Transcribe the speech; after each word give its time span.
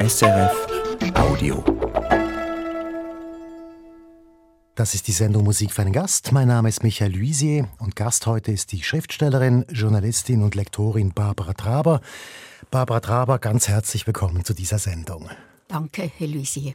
SRF 0.00 0.66
Audio. 1.16 1.64
Das 4.76 4.94
ist 4.94 5.08
die 5.08 5.12
Sendung 5.12 5.42
Musik 5.42 5.72
für 5.72 5.82
einen 5.82 5.92
Gast. 5.92 6.30
Mein 6.30 6.46
Name 6.46 6.68
ist 6.68 6.84
Michael 6.84 7.16
Luisier 7.16 7.68
und 7.80 7.96
Gast 7.96 8.24
heute 8.28 8.52
ist 8.52 8.70
die 8.70 8.84
Schriftstellerin, 8.84 9.64
Journalistin 9.70 10.44
und 10.44 10.54
Lektorin 10.54 11.12
Barbara 11.12 11.52
Traber. 11.52 12.00
Barbara 12.70 13.00
Traber, 13.00 13.40
ganz 13.40 13.66
herzlich 13.66 14.06
willkommen 14.06 14.44
zu 14.44 14.54
dieser 14.54 14.78
Sendung. 14.78 15.28
Danke, 15.66 16.08
Herr 16.16 16.28
Luisier. 16.28 16.74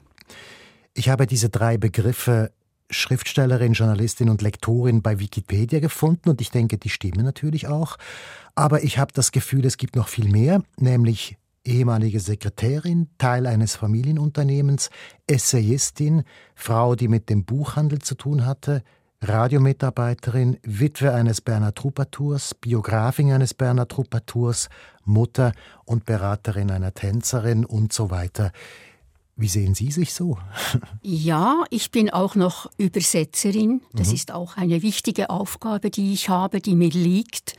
Ich 0.94 1.08
habe 1.08 1.26
diese 1.26 1.48
drei 1.48 1.78
Begriffe 1.78 2.52
Schriftstellerin, 2.90 3.72
Journalistin 3.72 4.30
und 4.30 4.42
Lektorin 4.42 5.02
bei 5.02 5.20
Wikipedia 5.20 5.80
gefunden 5.80 6.30
und 6.30 6.42
ich 6.42 6.52
denke, 6.52 6.78
die 6.78 6.90
stimmen 6.90 7.24
natürlich 7.24 7.70
auch. 7.70 7.96
Aber 8.54 8.84
ich 8.84 8.98
habe 8.98 9.14
das 9.14 9.32
Gefühl, 9.32 9.66
es 9.66 9.78
gibt 9.78 9.96
noch 9.96 10.10
viel 10.10 10.30
mehr, 10.30 10.62
nämlich 10.78 11.38
ehemalige 11.66 12.20
Sekretärin, 12.20 13.10
Teil 13.18 13.48
eines 13.48 13.76
Familienunternehmens, 13.76 14.90
Essayistin, 15.28 16.24
Frau, 16.56 16.96
die 16.96 17.08
mit 17.08 17.30
dem 17.30 17.46
Buchhandel 17.46 18.00
zu 18.00 18.16
tun 18.16 18.46
hatte, 18.46 18.84
Radiomitarbeiterin, 19.22 20.58
Witwe 20.64 21.14
eines 21.14 21.40
Berner 21.40 21.74
Truppatours, 21.74 22.56
Biografin 22.56 23.32
eines 23.32 23.54
Berner 23.54 23.88
Truppatours, 23.88 24.70
Mutter 25.06 25.54
und 25.86 26.06
Beraterin 26.06 26.72
einer 26.72 26.94
Tänzerin 26.94 27.64
und 27.64 27.94
so 27.94 28.10
weiter. 28.12 28.52
Wie 29.36 29.48
sehen 29.48 29.76
Sie 29.76 29.92
sich 29.92 30.14
so? 30.14 30.38
Ja, 31.02 31.64
ich 31.70 31.92
bin 31.92 32.10
auch 32.10 32.36
noch 32.36 32.70
Übersetzerin. 32.78 33.82
Das 33.94 34.10
mhm. 34.10 34.16
ist 34.16 34.32
auch 34.32 34.58
eine 34.58 34.82
wichtige 34.82 35.30
Aufgabe, 35.30 35.90
die 35.90 36.14
ich 36.14 36.30
habe, 36.30 36.60
die 36.60 36.76
mir 36.76 36.90
liegt. 36.90 37.56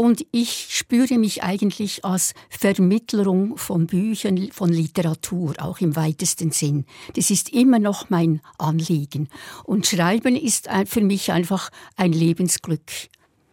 Und 0.00 0.24
ich 0.32 0.68
spüre 0.70 1.18
mich 1.18 1.42
eigentlich 1.42 2.06
als 2.06 2.32
Vermittlerung 2.48 3.58
von 3.58 3.86
Büchern, 3.86 4.50
von 4.50 4.70
Literatur, 4.70 5.52
auch 5.58 5.78
im 5.80 5.94
weitesten 5.94 6.52
Sinn. 6.52 6.86
Das 7.16 7.28
ist 7.28 7.50
immer 7.50 7.78
noch 7.78 8.08
mein 8.08 8.40
Anliegen. 8.56 9.28
Und 9.62 9.86
Schreiben 9.86 10.36
ist 10.36 10.70
für 10.86 11.02
mich 11.02 11.32
einfach 11.32 11.68
ein 11.96 12.14
Lebensglück. 12.14 12.80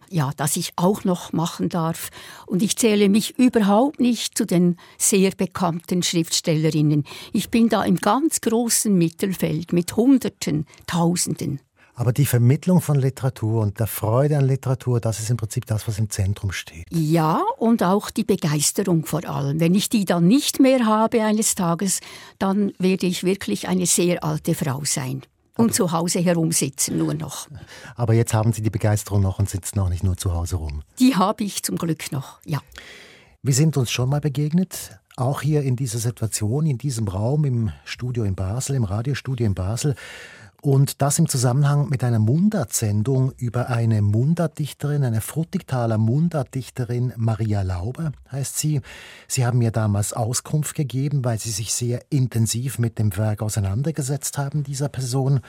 Ja, 0.08 0.30
das 0.38 0.56
ich 0.56 0.72
auch 0.76 1.04
noch 1.04 1.34
machen 1.34 1.68
darf. 1.68 2.08
Und 2.46 2.62
ich 2.62 2.78
zähle 2.78 3.10
mich 3.10 3.38
überhaupt 3.38 4.00
nicht 4.00 4.38
zu 4.38 4.46
den 4.46 4.78
sehr 4.96 5.32
bekannten 5.32 6.02
Schriftstellerinnen. 6.02 7.04
Ich 7.34 7.50
bin 7.50 7.68
da 7.68 7.84
im 7.84 7.96
ganz 7.96 8.40
großen 8.40 8.96
Mittelfeld 8.96 9.74
mit 9.74 9.94
Hunderten, 9.96 10.64
Tausenden. 10.86 11.60
Aber 11.98 12.12
die 12.12 12.26
Vermittlung 12.26 12.80
von 12.80 12.96
Literatur 12.96 13.60
und 13.60 13.80
der 13.80 13.88
Freude 13.88 14.38
an 14.38 14.44
Literatur, 14.44 15.00
das 15.00 15.18
ist 15.18 15.30
im 15.30 15.36
Prinzip 15.36 15.66
das, 15.66 15.88
was 15.88 15.98
im 15.98 16.08
Zentrum 16.08 16.52
steht. 16.52 16.86
Ja, 16.90 17.42
und 17.56 17.82
auch 17.82 18.10
die 18.10 18.22
Begeisterung 18.22 19.04
vor 19.04 19.28
allem. 19.28 19.58
Wenn 19.58 19.74
ich 19.74 19.88
die 19.88 20.04
dann 20.04 20.28
nicht 20.28 20.60
mehr 20.60 20.86
habe 20.86 21.24
eines 21.24 21.56
Tages, 21.56 21.98
dann 22.38 22.70
werde 22.78 23.06
ich 23.06 23.24
wirklich 23.24 23.66
eine 23.66 23.84
sehr 23.86 24.22
alte 24.22 24.54
Frau 24.54 24.82
sein 24.84 25.22
und 25.56 25.74
zu 25.74 25.90
Hause 25.90 26.20
herumsitzen 26.20 26.96
nur 26.98 27.14
noch. 27.14 27.48
Aber 27.96 28.14
jetzt 28.14 28.32
haben 28.32 28.52
Sie 28.52 28.62
die 28.62 28.70
Begeisterung 28.70 29.20
noch 29.20 29.40
und 29.40 29.50
sitzen 29.50 29.76
noch 29.76 29.88
nicht 29.88 30.04
nur 30.04 30.16
zu 30.16 30.32
Hause 30.32 30.54
rum. 30.54 30.84
Die 31.00 31.16
habe 31.16 31.42
ich 31.42 31.64
zum 31.64 31.78
Glück 31.78 32.12
noch, 32.12 32.38
ja. 32.44 32.60
Wir 33.42 33.54
sind 33.54 33.76
uns 33.76 33.90
schon 33.90 34.08
mal 34.08 34.20
begegnet, 34.20 35.00
auch 35.16 35.42
hier 35.42 35.62
in 35.62 35.74
dieser 35.74 35.98
Situation, 35.98 36.64
in 36.64 36.78
diesem 36.78 37.08
Raum 37.08 37.44
im 37.44 37.72
Studio 37.84 38.22
in 38.22 38.36
Basel, 38.36 38.76
im 38.76 38.84
Radiostudio 38.84 39.44
in 39.44 39.54
Basel. 39.56 39.96
Und 40.60 41.02
das 41.02 41.20
im 41.20 41.28
Zusammenhang 41.28 41.88
mit 41.88 42.02
einer 42.02 42.18
Mundartsendung 42.18 43.32
über 43.36 43.68
eine 43.68 44.02
Mundartdichterin, 44.02 45.04
eine 45.04 45.20
Frutigtaler 45.20 45.98
Mundartdichterin, 45.98 47.12
Maria 47.16 47.62
Lauber 47.62 48.10
heißt 48.32 48.58
sie. 48.58 48.80
Sie 49.28 49.46
haben 49.46 49.58
mir 49.58 49.70
damals 49.70 50.12
Auskunft 50.12 50.74
gegeben, 50.74 51.24
weil 51.24 51.38
Sie 51.38 51.50
sich 51.50 51.72
sehr 51.72 52.04
intensiv 52.10 52.80
mit 52.80 52.98
dem 52.98 53.16
Werk 53.16 53.40
auseinandergesetzt 53.40 54.36
haben, 54.36 54.64
dieser 54.64 54.88
Person. 54.88 55.40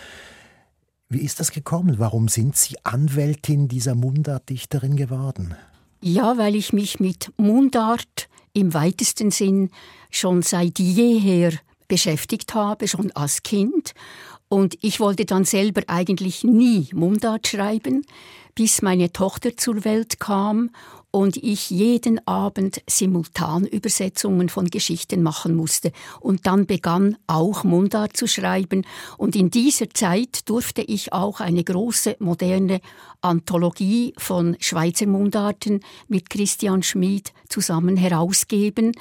Wie 1.10 1.22
ist 1.22 1.40
das 1.40 1.52
gekommen? 1.52 1.98
Warum 1.98 2.28
sind 2.28 2.56
Sie 2.56 2.76
Anwältin 2.84 3.68
dieser 3.68 3.96
Mundartdichterin 3.96 4.96
geworden? 4.96 5.56
Ja, 6.02 6.38
weil 6.38 6.54
ich 6.54 6.72
mich 6.72 7.00
mit 7.00 7.32
Mundart 7.36 8.30
im 8.54 8.76
weitesten 8.76 9.32
Sinn 9.32 9.72
schon 10.12 10.44
seit 10.44 10.78
jeher 10.78 11.54
beschäftigt 11.88 12.54
habe, 12.54 12.88
schon 12.88 13.12
als 13.14 13.42
Kind 13.42 13.96
und 14.50 14.78
ich 14.82 15.00
wollte 15.00 15.26
dann 15.26 15.46
selber 15.46 15.84
eigentlich 15.88 16.44
nie 16.44 16.90
Mundart 16.94 17.48
schreiben, 17.48 18.04
bis 18.56 18.82
meine 18.82 19.14
Tochter 19.14 19.56
zur 19.56 19.86
Welt 19.86 20.20
kam 20.20 20.72
und 21.12 21.38
ich 21.38 21.70
jeden 21.70 22.26
Abend 22.28 22.82
Simultanübersetzungen 22.88 24.50
von 24.50 24.68
Geschichten 24.68 25.24
machen 25.24 25.56
musste. 25.56 25.92
Und 26.20 26.46
dann 26.46 26.66
begann 26.66 27.18
auch 27.26 27.64
Mundart 27.64 28.16
zu 28.16 28.28
schreiben. 28.28 28.86
Und 29.18 29.36
in 29.36 29.50
dieser 29.50 29.90
Zeit 29.92 30.50
durfte 30.50 30.82
ich 30.82 31.14
auch 31.14 31.40
eine 31.40 31.64
große 31.64 32.18
moderne 32.20 32.82
Anthologie 33.22 34.14
von 34.18 34.56
Schweizer 34.60 35.08
Mundarten 35.08 35.80
mit 36.08 36.30
Christian 36.30 36.84
Schmid 36.84 37.34
zusammen 37.50 37.98
herausgeben. 37.98 38.92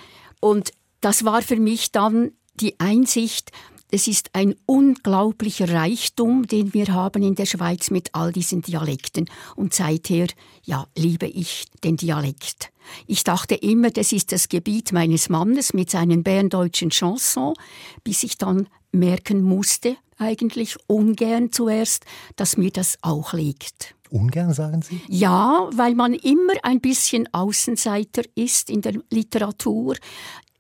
Und 0.40 0.72
das 1.00 1.24
war 1.24 1.42
für 1.42 1.56
mich 1.56 1.92
dann 1.92 2.32
die 2.54 2.78
Einsicht, 2.80 3.52
es 3.90 4.06
ist 4.06 4.30
ein 4.34 4.54
unglaublicher 4.66 5.70
Reichtum, 5.70 6.46
den 6.46 6.74
wir 6.74 6.88
haben 6.88 7.22
in 7.22 7.34
der 7.34 7.46
Schweiz 7.46 7.90
mit 7.90 8.10
all 8.14 8.32
diesen 8.32 8.62
Dialekten. 8.62 9.30
Und 9.56 9.72
seither, 9.72 10.26
ja, 10.64 10.86
liebe 10.96 11.26
ich 11.26 11.66
den 11.82 11.96
Dialekt. 11.96 12.70
Ich 13.06 13.24
dachte 13.24 13.54
immer, 13.54 13.90
das 13.90 14.12
ist 14.12 14.32
das 14.32 14.48
Gebiet 14.48 14.92
meines 14.92 15.28
Mannes 15.28 15.72
mit 15.72 15.90
seinen 15.90 16.22
berndeutschen 16.22 16.90
Chansons, 16.90 17.56
bis 18.04 18.22
ich 18.22 18.36
dann 18.38 18.68
merken 18.92 19.42
musste, 19.42 19.96
eigentlich 20.18 20.76
ungern 20.86 21.52
zuerst, 21.52 22.04
dass 22.36 22.56
mir 22.56 22.70
das 22.70 22.98
auch 23.02 23.32
liegt. 23.32 23.94
Ungern, 24.10 24.52
sagen 24.54 24.82
Sie? 24.82 25.00
Ja, 25.08 25.68
weil 25.72 25.94
man 25.94 26.14
immer 26.14 26.54
ein 26.62 26.80
bisschen 26.80 27.32
Außenseiter 27.32 28.22
ist 28.34 28.70
in 28.70 28.80
der 28.80 28.94
Literatur. 29.10 29.96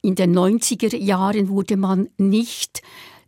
In 0.02 0.14
den 0.14 0.36
90er 0.36 0.96
Jahren 0.96 1.48
wurde 1.48 1.76
man 1.76 2.08
nicht 2.18 2.82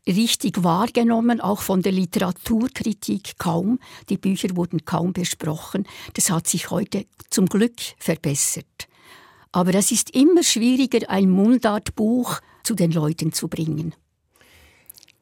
richtig 0.07 0.63
wahrgenommen, 0.63 1.41
auch 1.41 1.61
von 1.61 1.83
der 1.83 1.93
Literaturkritik 1.93 3.39
kaum. 3.39 3.79
Die 4.09 4.19
Bücher 4.19 4.57
wurden 4.57 4.85
kaum 4.85 5.13
besprochen. 5.13 5.87
Das 6.15 6.31
hat 6.31 6.47
sich 6.47 6.71
heute 6.71 7.07
zum 7.31 7.47
Glück 7.47 7.81
verbessert. 7.99 8.89
Aber 9.53 9.75
es 9.75 9.91
ist 9.91 10.11
immer 10.11 10.43
schwieriger, 10.43 11.11
ein 11.11 11.31
Mundartbuch 11.31 12.41
zu 12.63 12.75
den 12.75 12.93
Leuten 12.93 13.33
zu 13.33 13.49
bringen. 13.49 13.95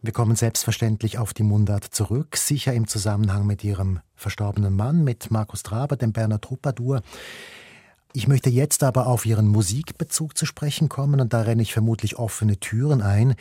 Wir 0.00 0.12
kommen 0.12 0.36
selbstverständlich 0.36 1.18
auf 1.18 1.34
die 1.34 1.42
Mundart 1.42 1.84
zurück, 1.84 2.36
sicher 2.36 2.72
im 2.72 2.86
Zusammenhang 2.86 3.46
mit 3.46 3.64
Ihrem 3.64 3.98
verstorbenen 4.14 4.76
Mann, 4.76 5.02
mit 5.02 5.32
Markus 5.32 5.64
Traber, 5.64 5.96
dem 5.96 6.12
Berner 6.12 6.40
Troubadour. 6.40 7.02
Ich 8.12 8.28
möchte 8.28 8.48
jetzt 8.48 8.84
aber 8.84 9.08
auf 9.08 9.26
Ihren 9.26 9.48
Musikbezug 9.48 10.38
zu 10.38 10.46
sprechen 10.46 10.88
kommen 10.88 11.20
und 11.20 11.32
da 11.32 11.42
renne 11.42 11.62
ich 11.62 11.72
vermutlich 11.72 12.16
offene 12.16 12.60
Türen 12.60 13.02
ein. 13.02 13.34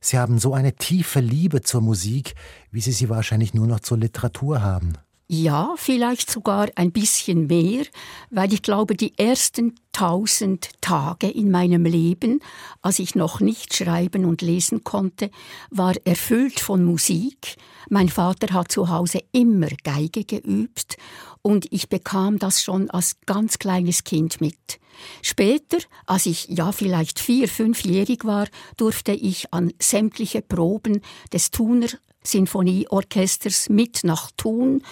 Sie 0.00 0.18
haben 0.18 0.38
so 0.38 0.54
eine 0.54 0.74
tiefe 0.74 1.20
Liebe 1.20 1.60
zur 1.60 1.82
Musik, 1.82 2.34
wie 2.70 2.80
Sie 2.80 2.92
sie 2.92 3.08
wahrscheinlich 3.08 3.52
nur 3.54 3.66
noch 3.66 3.80
zur 3.80 3.98
Literatur 3.98 4.62
haben. 4.62 4.94
Ja, 5.32 5.74
vielleicht 5.76 6.28
sogar 6.28 6.70
ein 6.74 6.90
bisschen 6.90 7.46
mehr, 7.46 7.84
weil 8.30 8.52
ich 8.52 8.62
glaube, 8.62 8.96
die 8.96 9.16
ersten 9.16 9.76
tausend 9.92 10.70
Tage 10.80 11.28
in 11.28 11.52
meinem 11.52 11.84
Leben, 11.84 12.40
als 12.82 12.98
ich 12.98 13.14
noch 13.14 13.38
nicht 13.38 13.72
schreiben 13.72 14.24
und 14.24 14.42
lesen 14.42 14.82
konnte, 14.82 15.30
war 15.70 15.94
erfüllt 16.04 16.58
von 16.58 16.82
Musik. 16.82 17.58
Mein 17.88 18.08
Vater 18.08 18.52
hat 18.52 18.72
zu 18.72 18.88
Hause 18.88 19.20
immer 19.30 19.68
Geige 19.84 20.24
geübt 20.24 20.96
und 21.42 21.64
ich 21.70 21.88
bekam 21.88 22.40
das 22.40 22.60
schon 22.60 22.90
als 22.90 23.20
ganz 23.24 23.60
kleines 23.60 24.02
Kind 24.02 24.40
mit. 24.40 24.80
Später, 25.22 25.78
als 26.06 26.26
ich 26.26 26.48
ja 26.48 26.72
vielleicht 26.72 27.20
vier, 27.20 27.46
fünfjährig 27.46 28.24
war, 28.24 28.48
durfte 28.76 29.12
ich 29.12 29.54
an 29.54 29.72
sämtliche 29.78 30.42
Proben 30.42 31.02
des 31.32 31.52
Thuner 31.52 31.86
Sinfonieorchesters 32.22 33.68
mit 33.68 34.04
nach 34.04 34.30
Thun 34.36 34.82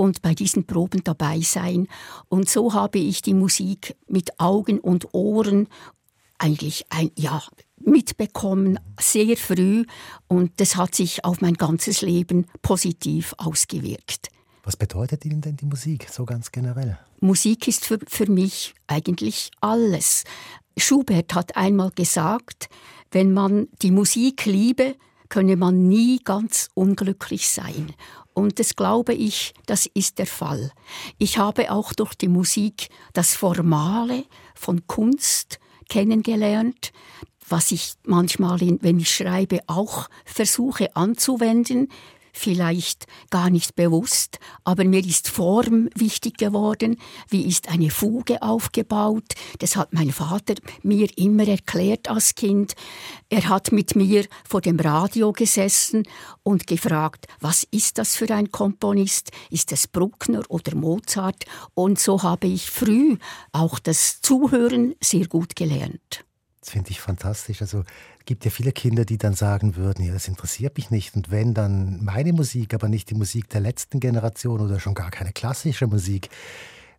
und 0.00 0.22
bei 0.22 0.34
diesen 0.34 0.64
Proben 0.64 1.04
dabei 1.04 1.40
sein. 1.42 1.86
Und 2.30 2.48
so 2.48 2.72
habe 2.72 2.98
ich 2.98 3.20
die 3.20 3.34
Musik 3.34 3.96
mit 4.08 4.40
Augen 4.40 4.80
und 4.80 5.12
Ohren 5.12 5.68
eigentlich 6.38 6.86
ein, 6.88 7.10
ja, 7.16 7.42
mitbekommen, 7.78 8.80
sehr 8.98 9.36
früh. 9.36 9.84
Und 10.26 10.58
das 10.58 10.76
hat 10.76 10.94
sich 10.94 11.22
auf 11.26 11.42
mein 11.42 11.52
ganzes 11.52 12.00
Leben 12.00 12.46
positiv 12.62 13.34
ausgewirkt. 13.36 14.30
Was 14.64 14.76
bedeutet 14.76 15.26
Ihnen 15.26 15.42
denn 15.42 15.58
die 15.58 15.66
Musik 15.66 16.08
so 16.10 16.24
ganz 16.24 16.50
generell? 16.50 16.98
Musik 17.20 17.68
ist 17.68 17.84
für, 17.84 17.98
für 18.08 18.30
mich 18.30 18.74
eigentlich 18.86 19.50
alles. 19.60 20.24
Schubert 20.78 21.34
hat 21.34 21.56
einmal 21.56 21.90
gesagt, 21.90 22.70
wenn 23.10 23.34
man 23.34 23.68
die 23.82 23.90
Musik 23.90 24.46
liebe, 24.46 24.96
könne 25.28 25.56
man 25.56 25.88
nie 25.88 26.20
ganz 26.24 26.68
unglücklich 26.74 27.48
sein. 27.48 27.92
Und 28.40 28.58
das 28.58 28.74
glaube 28.74 29.12
ich, 29.12 29.54
das 29.66 29.86
ist 29.92 30.18
der 30.18 30.26
Fall. 30.26 30.72
Ich 31.18 31.38
habe 31.38 31.70
auch 31.70 31.92
durch 31.92 32.14
die 32.14 32.28
Musik 32.28 32.88
das 33.12 33.34
Formale 33.34 34.24
von 34.54 34.86
Kunst 34.86 35.58
kennengelernt, 35.88 36.92
was 37.48 37.70
ich 37.72 37.94
manchmal, 38.04 38.60
wenn 38.60 38.98
ich 38.98 39.14
schreibe, 39.14 39.60
auch 39.66 40.08
versuche 40.24 40.96
anzuwenden 40.96 41.88
vielleicht 42.32 43.06
gar 43.30 43.50
nicht 43.50 43.76
bewusst, 43.76 44.38
aber 44.64 44.84
mir 44.84 45.04
ist 45.04 45.28
Form 45.28 45.88
wichtig 45.94 46.38
geworden. 46.38 46.96
Wie 47.28 47.46
ist 47.46 47.68
eine 47.68 47.90
Fuge 47.90 48.42
aufgebaut? 48.42 49.34
Das 49.58 49.76
hat 49.76 49.92
mein 49.92 50.12
Vater 50.12 50.54
mir 50.82 51.08
immer 51.16 51.46
erklärt 51.46 52.08
als 52.08 52.34
Kind. 52.34 52.74
Er 53.28 53.48
hat 53.48 53.72
mit 53.72 53.96
mir 53.96 54.26
vor 54.48 54.60
dem 54.60 54.78
Radio 54.78 55.32
gesessen 55.32 56.04
und 56.42 56.66
gefragt, 56.66 57.26
was 57.40 57.66
ist 57.70 57.98
das 57.98 58.16
für 58.16 58.32
ein 58.34 58.50
Komponist? 58.50 59.30
Ist 59.50 59.72
es 59.72 59.86
Bruckner 59.86 60.42
oder 60.48 60.74
Mozart? 60.74 61.44
Und 61.74 61.98
so 61.98 62.22
habe 62.22 62.46
ich 62.46 62.70
früh 62.70 63.16
auch 63.52 63.78
das 63.78 64.20
Zuhören 64.20 64.94
sehr 65.00 65.26
gut 65.26 65.56
gelernt. 65.56 66.24
Das 66.60 66.70
finde 66.70 66.90
ich 66.90 67.00
fantastisch. 67.00 67.62
Also 67.62 67.84
gibt 68.30 68.44
ja 68.44 68.52
viele 68.52 68.70
Kinder, 68.70 69.04
die 69.04 69.18
dann 69.18 69.34
sagen 69.34 69.74
würden, 69.74 70.04
ja, 70.04 70.12
das 70.12 70.28
interessiert 70.28 70.76
mich 70.76 70.92
nicht. 70.92 71.16
Und 71.16 71.32
wenn 71.32 71.52
dann 71.52 71.98
meine 72.04 72.32
Musik, 72.32 72.74
aber 72.74 72.88
nicht 72.88 73.10
die 73.10 73.16
Musik 73.16 73.48
der 73.48 73.60
letzten 73.60 73.98
Generation 73.98 74.60
oder 74.60 74.78
schon 74.78 74.94
gar 74.94 75.10
keine 75.10 75.32
klassische 75.32 75.88
Musik. 75.88 76.30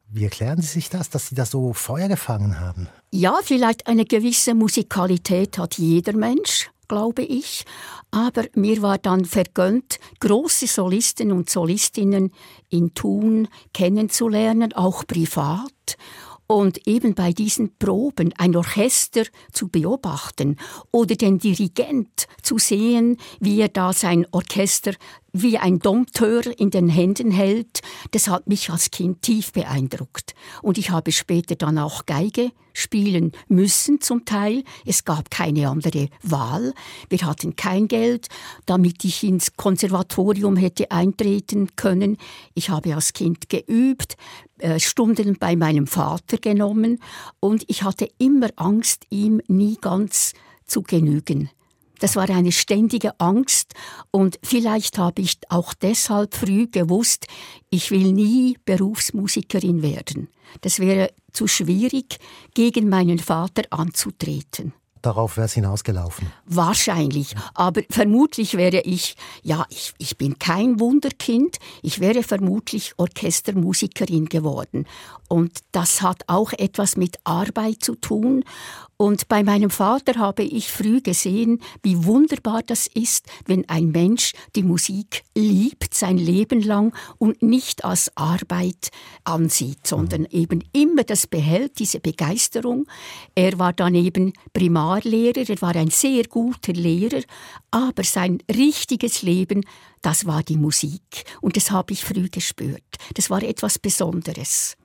Wie 0.10 0.26
erklären 0.26 0.62
Sie 0.62 0.68
sich 0.68 0.90
das, 0.90 1.10
dass 1.10 1.30
Sie 1.30 1.36
da 1.36 1.46
so 1.46 1.72
Feuer 1.72 2.10
gefangen 2.10 2.60
haben? 2.60 2.90
Ja, 3.12 3.40
vielleicht 3.42 3.88
eine 3.88 4.04
gewisse 4.04 4.54
Musikalität 4.54 5.58
hat 5.58 5.78
jeder 5.78 6.12
Mensch, 6.18 6.70
glaube 6.90 7.22
ich. 7.22 7.64
Aber 8.12 8.44
mir 8.54 8.82
war 8.82 8.98
dann 8.98 9.24
vergönnt, 9.24 10.00
große 10.20 10.68
Solisten 10.68 11.32
und 11.32 11.50
Solistinnen 11.50 12.34
in 12.68 12.94
Thun 12.94 13.48
kennenzulernen, 13.74 14.74
auch 14.74 15.08
privat 15.08 15.96
und 16.52 16.86
eben 16.86 17.16
bei 17.16 17.32
diesen 17.32 17.78
Proben 17.78 18.34
ein 18.38 18.58
Orchester 18.58 19.24
zu 19.54 19.70
beobachten 19.70 20.58
oder 20.92 21.16
den 21.16 21.40
Dirigent 21.40 22.28
zu 22.44 22.58
sehen, 22.58 23.18
wie 23.40 23.62
er 23.62 23.70
da 23.70 23.94
sein 23.94 24.28
Orchester 24.32 24.92
wie 25.34 25.58
ein 25.58 25.80
Dompteur 25.80 26.44
in 26.60 26.72
den 26.72 26.90
Händen 26.90 27.32
hält, 27.32 27.82
das 28.12 28.28
hat 28.28 28.48
mich 28.48 28.70
als 28.70 28.92
Kind 28.92 29.22
tief 29.22 29.54
beeindruckt. 29.54 30.34
Und 30.62 30.78
ich 30.78 30.90
habe 30.90 31.12
später 31.12 31.56
dann 31.56 31.78
auch 31.78 32.06
Geige 32.06 32.52
spielen 32.74 33.32
müssen 33.48 34.02
zum 34.02 34.26
Teil. 34.26 34.64
Es 34.86 35.04
gab 35.04 35.30
keine 35.30 35.70
andere 35.70 36.10
Wahl. 36.24 36.74
Wir 37.10 37.22
hatten 37.26 37.56
kein 37.56 37.88
Geld, 37.88 38.28
damit 38.66 39.04
ich 39.04 39.24
ins 39.24 39.56
Konservatorium 39.56 40.56
hätte 40.56 40.92
eintreten 40.92 41.70
können. 41.76 42.18
Ich 42.54 42.70
habe 42.70 42.96
als 42.96 43.14
Kind 43.14 43.50
geübt, 43.50 44.16
äh, 44.60 44.80
Stunden 44.80 45.38
bei 45.38 45.56
meinem 45.56 45.88
Vater 45.88 46.38
genommen 46.38 47.00
und 47.40 47.64
ich 47.68 47.84
hatte 47.84 48.10
immer 48.18 48.50
Angst, 48.56 49.06
ihm 49.10 49.42
nie 49.48 49.78
ganz 49.80 50.34
zu 50.66 50.82
genügen. 50.82 51.50
Das 52.02 52.16
war 52.16 52.28
eine 52.32 52.52
ständige 52.52 53.20
Angst 53.20 53.76
und 54.10 54.40
vielleicht 54.42 54.98
habe 54.98 55.22
ich 55.22 55.38
auch 55.50 55.76
deshalb 55.76 56.34
früh 56.34 56.66
gewusst, 56.66 57.28
ich 57.70 57.92
will 57.92 58.12
nie 58.12 58.58
Berufsmusikerin 58.66 59.84
werden. 59.84 60.28
Das 60.62 60.80
wäre 60.80 61.12
zu 61.32 61.46
schwierig, 61.46 62.18
gegen 62.56 62.90
meinen 62.90 63.20
Vater 63.20 63.62
anzutreten. 63.70 64.74
Darauf 65.04 65.38
wäre 65.38 65.46
es 65.46 65.54
hinausgelaufen. 65.54 66.32
Wahrscheinlich. 66.46 67.36
Aber 67.54 67.82
vermutlich 67.90 68.56
wäre 68.56 68.82
ich, 68.82 69.16
ja, 69.44 69.66
ich, 69.70 69.94
ich 70.00 70.18
bin 70.18 70.40
kein 70.40 70.80
Wunderkind, 70.80 71.58
ich 71.84 72.00
wäre 72.00 72.24
vermutlich 72.24 72.94
Orchestermusikerin 72.98 74.26
geworden. 74.26 74.86
Und 75.32 75.60
das 75.72 76.02
hat 76.02 76.24
auch 76.28 76.52
etwas 76.52 76.98
mit 76.98 77.16
Arbeit 77.24 77.78
zu 77.80 77.96
tun. 77.96 78.44
Und 78.98 79.30
bei 79.30 79.44
meinem 79.44 79.70
Vater 79.70 80.20
habe 80.20 80.44
ich 80.44 80.70
früh 80.70 81.00
gesehen, 81.00 81.62
wie 81.82 82.04
wunderbar 82.04 82.64
das 82.64 82.86
ist, 82.86 83.28
wenn 83.46 83.68
ein 83.70 83.92
Mensch 83.92 84.34
die 84.58 84.62
Musik 84.62 85.24
liebt 85.34 85.94
sein 85.94 86.18
Leben 86.18 86.62
lang 86.62 86.94
und 87.18 87.42
nicht 87.42 87.86
als 87.86 88.12
Arbeit 88.18 88.92
ansieht, 89.24 89.88
sondern 89.88 90.24
mhm. 90.24 90.28
eben 90.32 90.64
immer 90.74 91.06
das 91.06 91.28
behält, 91.28 91.80
diese 91.80 92.02
Begeisterung. 92.02 92.86
Er 93.34 93.58
war 93.58 93.72
dann 93.72 93.96
eben 93.96 94.34
Primarlehrer, 94.52 95.48
er 95.48 95.62
war 95.62 95.78
ein 95.78 95.92
sehr 95.92 96.26
guter 96.26 96.74
Lehrer, 96.74 97.22
aber 97.72 98.04
sein 98.04 98.44
richtiges 98.54 99.22
Leben, 99.22 99.64
das 100.02 100.26
war 100.26 100.44
die 100.44 100.58
Musik. 100.58 101.24
Und 101.40 101.56
das 101.56 101.72
habe 101.72 101.94
ich 101.94 102.04
früh 102.04 102.28
gespürt. 102.28 102.84
Das 103.14 103.30
war 103.30 103.42
etwas 103.44 103.80
Besonderes. 103.80 104.76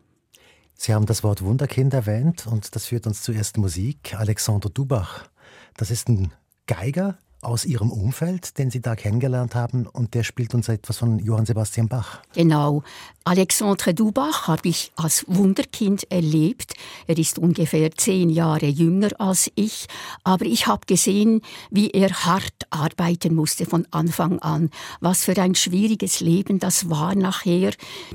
Sie 0.77 0.93
haben 0.95 1.07
das 1.07 1.25
Wort 1.25 1.43
Wunderkind 1.43 1.95
erwähnt 1.95 2.47
und 2.47 2.75
das 2.77 2.87
führt 2.87 3.07
uns 3.07 3.23
zur 3.23 3.35
ersten 3.35 3.61
Musik. 3.61 4.15
Alexander 4.15 4.69
Dubach, 4.69 5.29
das 5.77 5.91
ist 5.91 6.09
ein 6.09 6.33
Geiger, 6.67 7.19
aus 7.47 7.65
Ihrem 7.65 7.93
Umfeld, 7.93 8.59
den 8.59 8.71
Sie 8.71 8.81
da 8.81 8.97
kennengelernt 8.97 9.55
haben, 9.55 9.87
und 9.87 10.15
der 10.15 10.25
spielt 10.25 10.53
uns 10.55 10.69
etwas 10.69 10.99
von 10.99 11.21
Johann 11.21 11.47
Sebastian 11.47 11.89
Bach. 11.89 12.21
Genau. 12.35 12.83
Alexandre 13.25 13.93
Dubach 13.93 14.47
habe 14.47 14.69
ich 14.69 14.93
als 14.95 15.25
Wunderkind 15.27 16.09
erlebt. 16.13 16.75
Er 17.09 17.19
ist 17.19 17.41
ungefähr 17.41 17.91
zehn 17.91 18.31
Jahre 18.31 18.67
jünger 18.67 19.11
als 19.19 19.51
ich, 19.57 19.89
aber 20.23 20.45
ich 20.45 20.69
habe 20.69 20.87
gesehen, 20.87 21.41
wie 21.71 21.91
er 21.91 22.11
hart 22.11 22.69
arbeiten 22.71 23.35
musste 23.35 23.67
von 23.67 23.85
Anfang 23.91 24.39
an. 24.41 24.71
Was 25.01 25.25
für 25.25 25.37
ein 25.41 25.57
schwieriges 25.57 26.21
Leben 26.21 26.61
das 26.61 26.89
war 26.89 27.17
nachher. 27.17 27.73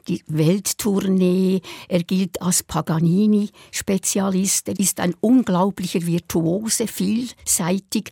Die 0.08 0.24
Welttournee. 0.28 1.62
Er 1.90 2.04
gilt 2.04 2.42
als 2.42 2.64
Paganini-Spezialist. 2.64 4.70
Er 4.70 4.80
ist 4.80 5.02
ein 5.02 5.14
unglaublicher 5.20 6.06
Virtuose, 6.06 6.88
vielseitig. 6.88 8.12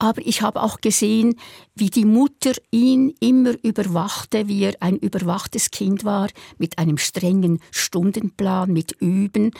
Aber 0.00 0.20
ich 0.24 0.42
habe 0.42 0.59
auch 0.62 0.80
gesehen, 0.80 1.36
wie 1.74 1.90
die 1.90 2.04
Mutter 2.04 2.52
ihn 2.70 3.14
immer 3.20 3.54
überwachte, 3.62 4.48
wie 4.48 4.64
er 4.64 4.74
ein 4.80 4.96
überwachtes 4.96 5.70
Kind 5.70 6.04
war, 6.04 6.28
mit 6.58 6.78
einem 6.78 6.98
strengen 6.98 7.60
Stundenplan, 7.70 8.72
mit 8.72 8.92
Üben. 9.00 9.52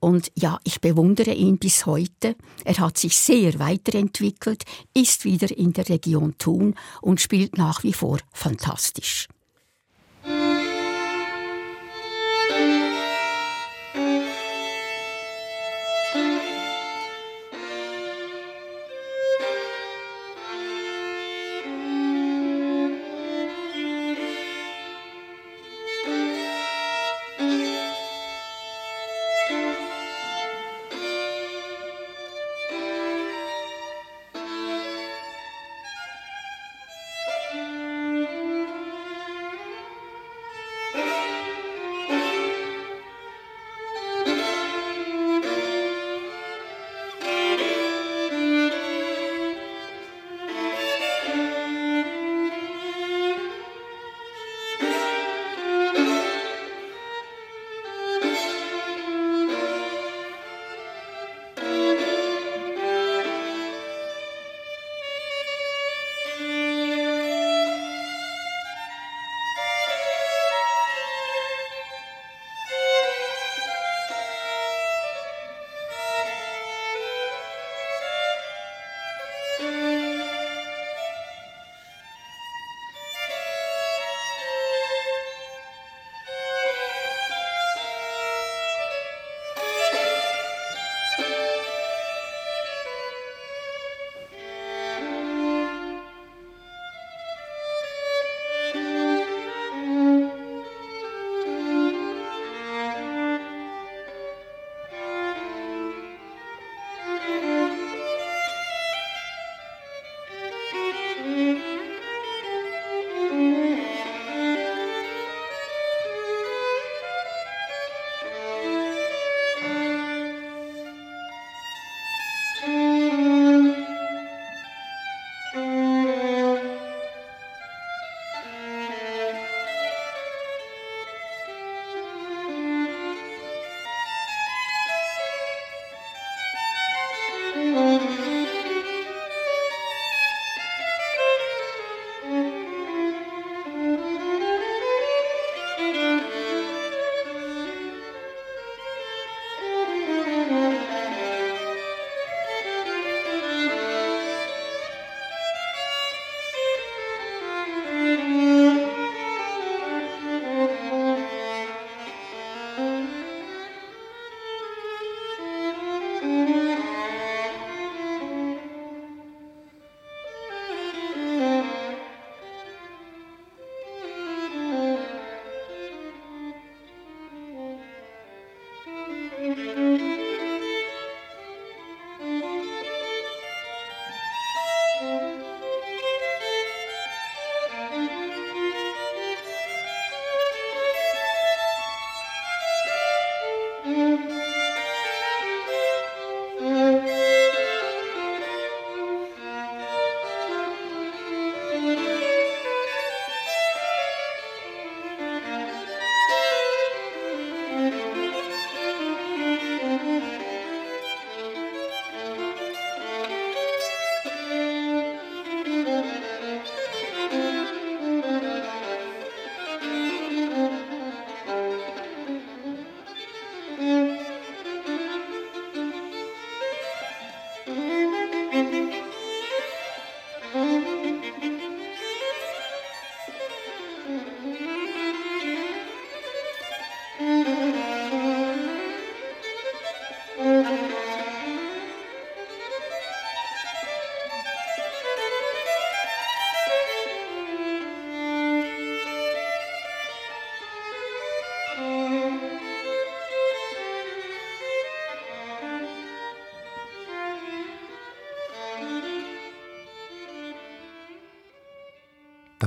Und 0.00 0.30
ja, 0.34 0.58
ich 0.64 0.80
bewundere 0.80 1.32
ihn 1.32 1.58
bis 1.58 1.86
heute. 1.86 2.36
Er 2.64 2.78
hat 2.78 2.98
sich 2.98 3.16
sehr 3.16 3.58
weiterentwickelt, 3.58 4.64
ist 4.92 5.24
wieder 5.24 5.56
in 5.56 5.72
der 5.72 5.88
Region 5.88 6.36
Thun 6.38 6.74
und 7.00 7.20
spielt 7.20 7.56
nach 7.56 7.82
wie 7.82 7.92
vor 7.92 8.18
fantastisch. 8.32 9.28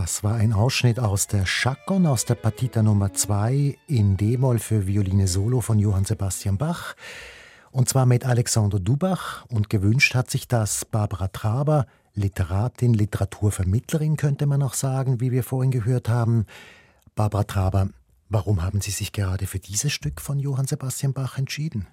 Das 0.07 0.23
war 0.23 0.35
ein 0.35 0.53
Ausschnitt 0.53 1.01
aus 1.01 1.27
der 1.27 1.43
Chaconne, 1.43 2.09
aus 2.09 2.23
der 2.23 2.35
Partita 2.35 2.81
Nummer 2.81 3.11
2 3.11 3.77
in 3.87 4.15
D-Moll 4.15 4.57
für 4.57 4.87
Violine 4.87 5.27
Solo 5.27 5.59
von 5.59 5.79
Johann 5.79 6.05
Sebastian 6.05 6.57
Bach. 6.57 6.95
Und 7.71 7.89
zwar 7.89 8.05
mit 8.05 8.25
Alexander 8.25 8.79
Dubach. 8.79 9.45
Und 9.49 9.69
gewünscht 9.69 10.15
hat 10.15 10.31
sich 10.31 10.47
das 10.47 10.85
Barbara 10.85 11.27
Traber, 11.27 11.87
Literatin, 12.13 12.93
Literaturvermittlerin 12.93 14.15
könnte 14.15 14.45
man 14.45 14.63
auch 14.63 14.75
sagen, 14.75 15.19
wie 15.19 15.33
wir 15.33 15.43
vorhin 15.43 15.71
gehört 15.71 16.07
haben. 16.07 16.45
Barbara 17.13 17.43
Traber, 17.43 17.89
warum 18.29 18.63
haben 18.63 18.79
Sie 18.79 18.91
sich 18.91 19.11
gerade 19.11 19.45
für 19.45 19.59
dieses 19.59 19.91
Stück 19.91 20.21
von 20.21 20.39
Johann 20.39 20.67
Sebastian 20.67 21.11
Bach 21.11 21.37
entschieden? 21.37 21.85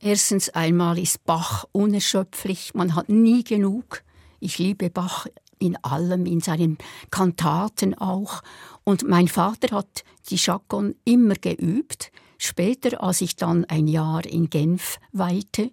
Erstens 0.00 0.48
einmal 0.48 0.98
ist 0.98 1.24
Bach 1.24 1.66
unerschöpflich, 1.70 2.74
man 2.74 2.96
hat 2.96 3.08
nie 3.08 3.44
genug. 3.44 4.02
Ich 4.40 4.58
liebe 4.58 4.90
Bach 4.90 5.26
in 5.64 5.76
allem, 5.82 6.26
in 6.26 6.40
seinen 6.40 6.78
Kantaten 7.10 7.94
auch. 7.94 8.42
Und 8.84 9.08
mein 9.08 9.28
Vater 9.28 9.76
hat 9.76 10.04
die 10.30 10.38
Chaconne 10.38 10.94
immer 11.04 11.34
geübt. 11.34 12.12
Später, 12.38 13.02
als 13.02 13.20
ich 13.20 13.36
dann 13.36 13.64
ein 13.64 13.88
Jahr 13.88 14.24
in 14.26 14.50
Genf 14.50 14.98
weilte, 15.12 15.70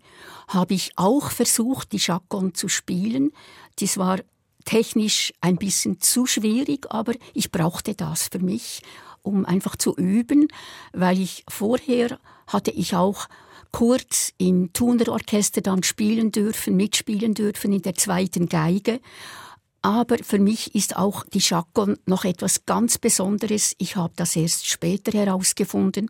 habe 0.48 0.74
ich 0.74 0.94
auch 0.96 1.30
versucht, 1.30 1.92
die 1.92 2.00
Chaconne 2.00 2.54
zu 2.54 2.70
spielen. 2.70 3.32
Das 3.80 3.98
war 3.98 4.20
technisch 4.64 5.34
ein 5.42 5.58
bisschen 5.58 6.00
zu 6.00 6.26
schwierig, 6.26 6.86
aber 6.90 7.14
ich 7.34 7.52
brauchte 7.52 7.96
das 7.96 8.30
für 8.32 8.40
mich, 8.40 8.82
um 9.24 9.46
einfach 9.46 9.76
zu 9.76 9.96
üben, 9.96 10.48
weil 10.94 11.20
ich 11.20 11.44
vorher 11.50 12.20
hatte 12.48 12.72
ich 12.72 12.96
auch 12.96 13.28
kurz 13.72 14.34
im 14.38 14.74
Thuner 14.74 15.10
Orchester 15.10 15.62
dann 15.62 15.84
spielen 15.84 16.32
dürfen, 16.32 16.76
mitspielen 16.76 17.34
dürfen 17.34 17.72
in 17.74 17.82
der 17.82 17.96
zweiten 17.96 18.50
Geige. 18.50 19.00
Aber 19.82 20.18
für 20.24 20.40
mich 20.40 20.76
ist 20.76 20.96
auch 20.96 21.26
die 21.26 21.42
Chaconne 21.42 21.98
noch 22.06 22.24
etwas 22.24 22.66
ganz 22.66 23.00
Besonderes. 23.00 23.76
Ich 23.80 23.96
habe 23.96 24.14
das 24.16 24.36
erst 24.36 24.68
später 24.68 25.12
herausgefunden, 25.18 26.10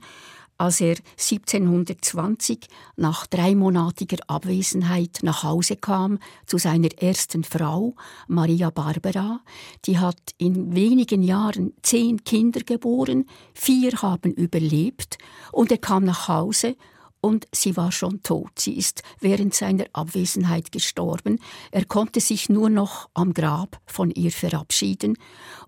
als 0.58 0.80
er 0.80 0.98
1720 1.18 2.68
nach 2.96 3.26
dreimonatiger 3.26 4.18
Abwesenheit 4.28 5.20
nach 5.24 5.42
Hause 5.44 5.76
kam 5.76 6.20
zu 6.46 6.60
seiner 6.60 6.90
ersten 7.02 7.44
Frau, 7.44 7.96
Maria 8.28 8.70
Barbara. 8.70 9.42
Die 9.86 9.98
hat 9.98 10.20
in 10.38 10.76
wenigen 10.76 11.24
Jahren 11.24 11.74
zehn 11.82 12.24
Kinder 12.24 12.62
geboren, 12.62 13.26
vier 13.56 13.94
haben 14.04 14.34
überlebt 14.34 15.18
und 15.52 15.72
er 15.72 15.80
kam 15.80 16.04
nach 16.04 16.28
Hause 16.28 16.76
und 17.22 17.48
sie 17.52 17.78
war 17.78 17.92
schon 17.92 18.22
tot. 18.24 18.60
Sie 18.60 18.78
ist 18.78 19.04
während 19.20 19.54
seiner 19.54 19.86
Abwesenheit 19.94 20.72
gestorben. 20.72 21.40
Er 21.72 21.86
konnte 21.86 22.20
sich 22.20 22.50
nur 22.50 22.70
noch 22.70 23.10
am 23.14 23.34
Grab 23.34 23.80
von 23.86 24.12
ihr 24.12 24.32
verabschieden 24.32 25.18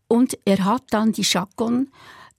und 0.08 0.38
er 0.46 0.66
hat 0.66 0.84
dann 0.90 1.14
die 1.14 1.24
Chaconne 1.24 1.88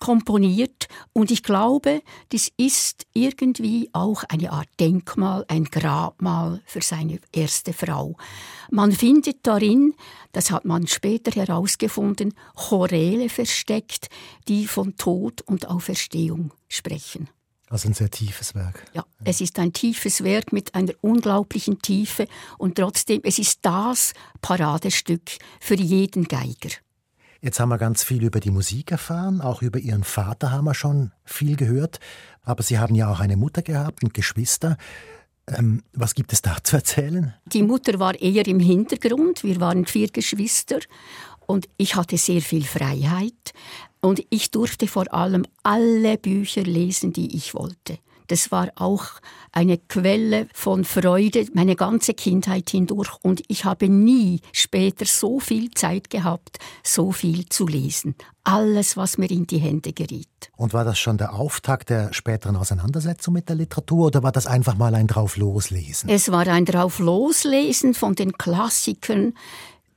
komponiert 0.00 0.88
und 1.12 1.30
ich 1.30 1.42
glaube, 1.42 2.02
das 2.30 2.50
ist 2.56 3.06
irgendwie 3.14 3.88
auch 3.92 4.25
eine 4.28 4.52
Art 4.52 4.68
Denkmal, 4.78 5.44
ein 5.49 5.64
Grabmal 5.64 6.61
für 6.66 6.83
seine 6.83 7.21
erste 7.33 7.73
Frau. 7.73 8.16
Man 8.71 8.92
findet 8.92 9.47
darin, 9.47 9.94
das 10.33 10.50
hat 10.50 10.64
man 10.64 10.87
später 10.88 11.30
herausgefunden, 11.30 12.35
Choräle 12.54 13.28
versteckt, 13.28 14.09
die 14.47 14.66
von 14.66 14.97
Tod 14.97 15.40
und 15.42 15.68
Auferstehung 15.68 16.50
sprechen. 16.68 17.30
Also 17.71 17.88
ein 17.88 17.94
sehr 17.94 18.11
tiefes 18.11 18.54
Werk. 18.54 18.85
Ja, 18.92 19.04
es 19.25 19.40
ist 19.40 19.59
ein 19.59 19.73
tiefes 19.73 20.23
Werk 20.23 20.52
mit 20.52 20.75
einer 20.75 20.92
unglaublichen 21.00 21.80
Tiefe 21.80 22.26
und 22.59 22.76
trotzdem, 22.76 23.21
es 23.25 23.38
ist 23.38 23.61
das 23.62 24.12
Paradestück 24.42 25.23
für 25.61 25.76
jeden 25.76 26.25
Geiger. 26.25 26.71
Jetzt 27.40 27.61
haben 27.61 27.68
wir 27.68 27.78
ganz 27.78 28.02
viel 28.02 28.25
über 28.25 28.40
die 28.40 28.50
Musik 28.50 28.90
erfahren, 28.90 29.42
auch 29.42 29.61
über 29.61 29.78
Ihren 29.78 30.04
Vater 30.04 30.50
haben 30.50 30.64
wir 30.64 30.75
schon 30.75 31.12
viel 31.25 31.56
gehört, 31.56 32.00
aber 32.42 32.62
Sie 32.62 32.78
haben 32.78 32.94
ja 32.94 33.11
auch 33.11 33.21
eine 33.21 33.37
Mutter 33.37 33.61
gehabt 33.61 34.02
und 34.02 34.14
Geschwister. 34.14 34.78
Ähm, 35.49 35.83
was 35.92 36.14
gibt 36.14 36.33
es 36.33 36.40
da 36.40 36.56
zu 36.62 36.76
erzählen? 36.76 37.35
Die 37.44 37.62
Mutter 37.62 37.99
war 37.99 38.18
eher 38.18 38.47
im 38.47 38.61
Hintergrund. 38.61 39.44
Wir 39.44 39.61
waren 39.61 39.85
vier 39.85 40.09
Geschwister 40.09 40.78
und 41.47 41.68
ich 41.76 41.97
hatte 41.97 42.16
sehr 42.16 42.40
viel 42.40 42.64
Freiheit. 42.64 43.52
Und 44.04 44.23
ich 44.28 44.50
durfte 44.50 44.87
vor 44.87 45.12
allem 45.14 45.46
alle 45.62 46.18
Bücher 46.18 46.62
lesen, 46.62 47.14
die 47.14 47.34
ich 47.34 47.54
wollte. 47.54 47.99
Das 48.26 48.50
war 48.52 48.68
auch 48.75 49.04
eine 49.50 49.78
Quelle 49.78 50.46
von 50.52 50.84
Freude 50.84 51.46
meine 51.54 51.75
ganze 51.75 52.12
Kindheit 52.12 52.68
hindurch 52.70 53.11
und 53.23 53.42
ich 53.49 53.64
habe 53.64 53.88
nie 53.88 54.40
später 54.52 55.06
so 55.06 55.40
viel 55.40 55.70
Zeit 55.70 56.11
gehabt, 56.11 56.58
so 56.82 57.12
viel 57.12 57.49
zu 57.49 57.66
lesen. 57.66 58.14
Alles, 58.42 58.96
was 58.96 59.16
mir 59.16 59.30
in 59.30 59.46
die 59.46 59.58
Hände 59.58 59.92
geriet. 59.92 60.28
Und 60.56 60.75
war 60.75 60.84
das 60.84 60.99
schon 60.99 61.16
der 61.16 61.34
Auftakt 61.34 61.88
der 61.88 62.12
späteren 62.12 62.56
Auseinandersetzung 62.56 63.32
mit 63.34 63.49
der 63.49 63.56
Literatur 63.56 64.06
oder 64.06 64.23
war 64.23 64.32
das 64.32 64.46
einfach 64.46 64.76
mal 64.76 64.94
ein 64.94 65.06
Draufloslesen? 65.06 66.11
Es 66.11 66.30
war 66.30 66.46
ein 66.46 66.66
Draufloslesen 66.66 67.94
von 67.94 68.14
den 68.14 68.32
Klassikern 68.32 69.34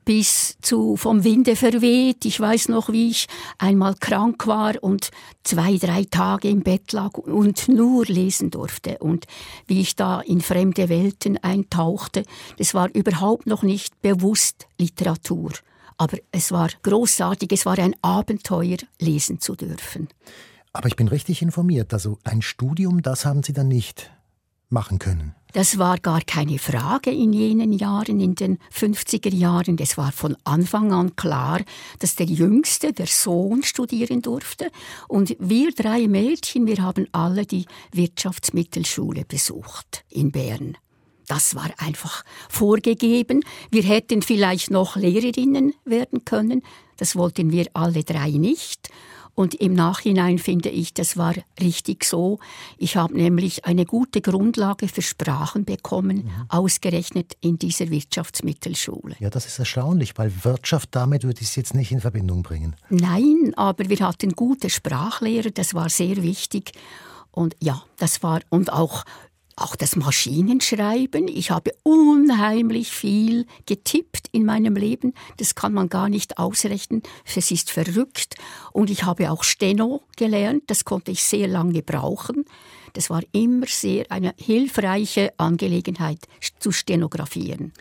bis 0.08 0.56
zu 0.62 0.96
vom 0.96 1.22
Winde 1.22 1.54
verweht. 1.54 2.24
Ich 2.24 2.40
weiß 2.40 2.70
noch, 2.70 2.88
wie 2.88 3.10
ich 3.10 3.26
einmal 3.58 3.94
krank 3.94 4.46
war 4.46 4.82
und 4.82 5.10
zwei, 5.44 5.76
drei 5.76 6.04
Tage 6.04 6.48
im 6.48 6.62
Bett 6.62 6.92
lag 6.92 7.18
und 7.18 7.68
nur 7.68 8.06
lesen 8.06 8.50
durfte 8.50 8.96
und 9.00 9.26
wie 9.66 9.82
ich 9.82 9.96
da 9.96 10.22
in 10.22 10.40
fremde 10.40 10.88
Welten 10.88 11.36
eintauchte. 11.36 12.22
Das 12.56 12.72
war 12.72 12.88
überhaupt 12.94 13.46
noch 13.46 13.62
nicht 13.62 14.00
bewusst 14.00 14.66
Literatur. 14.78 15.52
Aber 15.98 16.16
es 16.32 16.52
war 16.52 16.70
großartig, 16.82 17.52
es 17.52 17.66
war 17.66 17.78
ein 17.78 17.94
Abenteuer, 18.00 18.78
lesen 18.98 19.40
zu 19.40 19.56
dürfen. 19.56 20.08
Aber 20.72 20.88
ich 20.88 20.96
bin 20.96 21.08
richtig 21.08 21.42
informiert. 21.42 21.92
Also 21.92 22.18
ein 22.24 22.40
Studium, 22.40 23.02
das 23.02 23.26
haben 23.26 23.42
Sie 23.42 23.52
dann 23.52 23.68
nicht 23.68 24.10
machen 24.70 24.98
können. 24.98 25.34
Das 25.52 25.78
war 25.78 25.98
gar 25.98 26.20
keine 26.20 26.58
Frage 26.58 27.10
in 27.10 27.32
jenen 27.32 27.72
Jahren, 27.72 28.20
in 28.20 28.34
den 28.34 28.58
50er 28.72 29.34
Jahren. 29.34 29.78
Es 29.80 29.96
war 29.96 30.12
von 30.12 30.36
Anfang 30.44 30.92
an 30.92 31.16
klar, 31.16 31.60
dass 32.00 32.16
der 32.16 32.26
Jüngste, 32.26 32.92
der 32.92 33.06
Sohn, 33.06 33.62
studieren 33.62 34.20
durfte. 34.20 34.70
Und 35.08 35.36
wir 35.38 35.72
drei 35.72 36.06
Mädchen, 36.06 36.66
wir 36.66 36.82
haben 36.82 37.06
alle 37.12 37.46
die 37.46 37.64
Wirtschaftsmittelschule 37.92 39.24
besucht 39.24 40.04
in 40.10 40.32
Bern. 40.32 40.76
Das 41.26 41.54
war 41.54 41.70
einfach 41.78 42.24
vorgegeben. 42.48 43.42
Wir 43.70 43.82
hätten 43.82 44.22
vielleicht 44.22 44.70
noch 44.70 44.96
Lehrerinnen 44.96 45.74
werden 45.84 46.24
können. 46.24 46.62
Das 46.96 47.16
wollten 47.16 47.52
wir 47.52 47.66
alle 47.74 48.02
drei 48.02 48.30
nicht. 48.30 48.88
Und 49.38 49.54
im 49.54 49.72
Nachhinein 49.72 50.40
finde 50.40 50.68
ich, 50.68 50.94
das 50.94 51.16
war 51.16 51.32
richtig 51.60 52.02
so. 52.02 52.40
Ich 52.76 52.96
habe 52.96 53.16
nämlich 53.16 53.66
eine 53.66 53.84
gute 53.84 54.20
Grundlage 54.20 54.88
für 54.88 55.00
Sprachen 55.00 55.64
bekommen, 55.64 56.24
mhm. 56.24 56.30
ausgerechnet 56.48 57.36
in 57.40 57.56
dieser 57.56 57.88
Wirtschaftsmittelschule. 57.88 59.14
Ja, 59.20 59.30
das 59.30 59.46
ist 59.46 59.60
erstaunlich, 59.60 60.18
weil 60.18 60.32
Wirtschaft 60.42 60.88
damit 60.90 61.22
würde 61.22 61.40
ich 61.40 61.46
es 61.46 61.54
jetzt 61.54 61.72
nicht 61.76 61.92
in 61.92 62.00
Verbindung 62.00 62.42
bringen. 62.42 62.74
Nein, 62.90 63.52
aber 63.54 63.88
wir 63.88 64.00
hatten 64.00 64.32
gute 64.32 64.70
Sprachlehrer, 64.70 65.50
das 65.50 65.72
war 65.72 65.88
sehr 65.88 66.20
wichtig. 66.24 66.72
Und 67.30 67.54
ja, 67.60 67.80
das 67.96 68.24
war, 68.24 68.40
und 68.48 68.72
auch 68.72 69.04
auch 69.60 69.76
das 69.76 69.96
Maschinenschreiben. 69.96 71.28
Ich 71.28 71.50
habe 71.50 71.72
unheimlich 71.82 72.90
viel 72.90 73.46
getippt 73.66 74.28
in 74.32 74.44
meinem 74.44 74.76
Leben. 74.76 75.14
Das 75.36 75.54
kann 75.54 75.72
man 75.72 75.88
gar 75.88 76.08
nicht 76.08 76.38
ausrechnen. 76.38 77.02
Es 77.24 77.50
ist 77.50 77.70
verrückt. 77.70 78.36
Und 78.72 78.90
ich 78.90 79.04
habe 79.04 79.30
auch 79.30 79.42
Steno 79.42 80.02
gelernt. 80.16 80.64
Das 80.68 80.84
konnte 80.84 81.10
ich 81.10 81.22
sehr 81.22 81.48
lange 81.48 81.82
brauchen. 81.82 82.44
Das 82.92 83.10
war 83.10 83.22
immer 83.32 83.66
sehr 83.66 84.10
eine 84.10 84.34
hilfreiche 84.38 85.32
Angelegenheit 85.36 86.20
zu 86.58 86.72
stenografieren. 86.72 87.72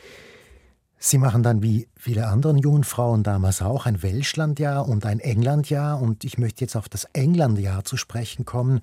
Sie 0.99 1.19
machen 1.19 1.43
dann 1.43 1.61
wie 1.61 1.87
viele 1.95 2.27
anderen 2.27 2.57
jungen 2.57 2.83
Frauen 2.83 3.21
damals 3.21 3.61
auch 3.61 3.85
ein 3.85 4.01
Welschlandjahr 4.01 4.87
und 4.87 5.05
ein 5.05 5.19
Englandjahr. 5.19 6.01
Und 6.01 6.23
ich 6.23 6.39
möchte 6.39 6.61
jetzt 6.61 6.75
auf 6.75 6.89
das 6.89 7.05
Englandjahr 7.13 7.83
zu 7.83 7.97
sprechen 7.97 8.45
kommen. 8.45 8.81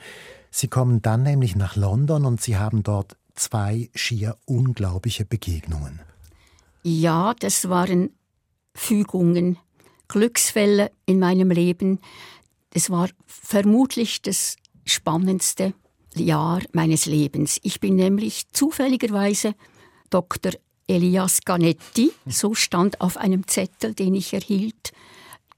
Sie 0.57 0.69
kommen 0.69 1.03
dann 1.03 1.25
nämlich 1.25 1.57
nach 1.57 1.75
London 1.75 2.25
und 2.25 2.41
Sie 2.41 2.57
haben 2.57 2.85
dort 2.85 3.17
zwei 3.35 3.91
schier 3.93 4.37
unglaubliche 4.45 5.25
Begegnungen. 5.25 5.99
Ja, 6.85 7.35
das 7.41 7.69
waren 7.69 8.11
Fügungen, 8.73 9.59
Glücksfälle 10.07 10.93
in 11.07 11.19
meinem 11.19 11.51
Leben. 11.51 11.99
Es 12.73 12.89
war 12.89 13.09
vermutlich 13.27 14.23
das 14.23 14.55
spannendste 14.85 15.75
Jahr 16.15 16.61
meines 16.71 17.07
Lebens. 17.07 17.59
Ich 17.65 17.81
bin 17.81 17.97
nämlich 17.97 18.47
zufälligerweise 18.53 19.57
Dr. 20.09 20.53
Elias 20.87 21.41
Ganetti, 21.45 22.13
so 22.27 22.55
stand 22.55 23.01
auf 23.01 23.17
einem 23.17 23.49
Zettel, 23.49 23.93
den 23.93 24.15
ich 24.15 24.33
erhielt, 24.33 24.93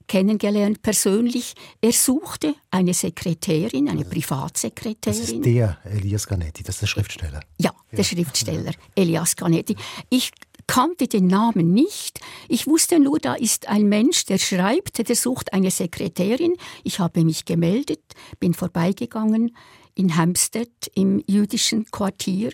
kennengelernt 0.07 0.81
persönlich. 0.81 1.53
Er 1.81 1.91
suchte 1.91 2.55
eine 2.71 2.93
Sekretärin, 2.93 3.89
eine 3.89 4.05
Privatsekretärin. 4.05 5.19
Das 5.19 5.19
ist 5.19 5.45
der 5.45 5.77
Elias 5.83 6.27
Ganetti, 6.27 6.63
das 6.63 6.75
ist 6.75 6.81
der 6.81 6.87
Schriftsteller. 6.87 7.41
Ja, 7.57 7.71
der 7.91 8.03
Schriftsteller 8.03 8.71
Elias 8.95 9.35
Ganetti. 9.35 9.75
Ich 10.09 10.31
kannte 10.67 11.07
den 11.07 11.27
Namen 11.27 11.73
nicht. 11.73 12.19
Ich 12.49 12.67
wusste 12.67 12.99
nur, 12.99 13.19
da 13.19 13.33
ist 13.35 13.69
ein 13.69 13.87
Mensch, 13.87 14.25
der 14.25 14.37
schreibt, 14.37 15.07
der 15.07 15.15
sucht 15.15 15.53
eine 15.53 15.71
Sekretärin. 15.71 16.55
Ich 16.83 16.99
habe 16.99 17.23
mich 17.23 17.45
gemeldet, 17.45 18.01
bin 18.39 18.53
vorbeigegangen 18.53 19.55
in 19.95 20.15
Hampstead 20.15 20.69
im 20.93 21.23
jüdischen 21.25 21.85
Quartier 21.89 22.51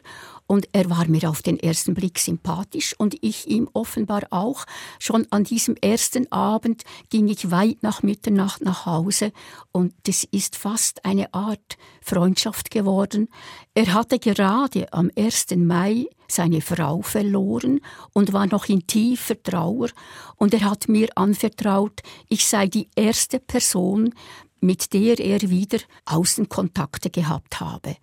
und 0.53 0.69
er 0.71 0.87
war 0.87 1.07
mir 1.07 1.31
auf 1.31 1.41
den 1.41 1.59
ersten 1.59 1.95
Blick 1.95 2.19
sympathisch 2.19 2.93
und 2.99 3.17
ich 3.21 3.47
ihm 3.47 3.67
offenbar 3.73 4.27
auch. 4.29 4.65
Schon 4.99 5.25
an 5.31 5.45
diesem 5.45 5.75
ersten 5.77 6.31
Abend 6.31 6.83
ging 7.09 7.27
ich 7.27 7.49
weit 7.49 7.81
nach 7.81 8.03
Mitternacht 8.03 8.61
nach 8.61 8.85
Hause 8.85 9.31
und 9.71 9.95
es 10.07 10.25
ist 10.25 10.55
fast 10.55 11.05
eine 11.05 11.33
Art 11.33 11.79
Freundschaft 12.03 12.69
geworden. 12.69 13.29
Er 13.73 13.95
hatte 13.95 14.19
gerade 14.19 14.93
am 14.93 15.09
1. 15.17 15.55
Mai 15.55 16.05
seine 16.27 16.61
Frau 16.61 17.01
verloren 17.01 17.79
und 18.13 18.31
war 18.31 18.45
noch 18.45 18.69
in 18.69 18.85
tiefer 18.85 19.41
Trauer 19.41 19.89
und 20.35 20.53
er 20.53 20.69
hat 20.69 20.87
mir 20.87 21.07
anvertraut, 21.15 22.01
ich 22.29 22.45
sei 22.45 22.67
die 22.67 22.89
erste 22.95 23.39
Person, 23.39 24.13
mit 24.61 24.93
der 24.93 25.19
er 25.19 25.41
wieder 25.49 25.79
Außenkontakte 26.05 27.09
gehabt 27.09 27.59
habe. 27.59 27.97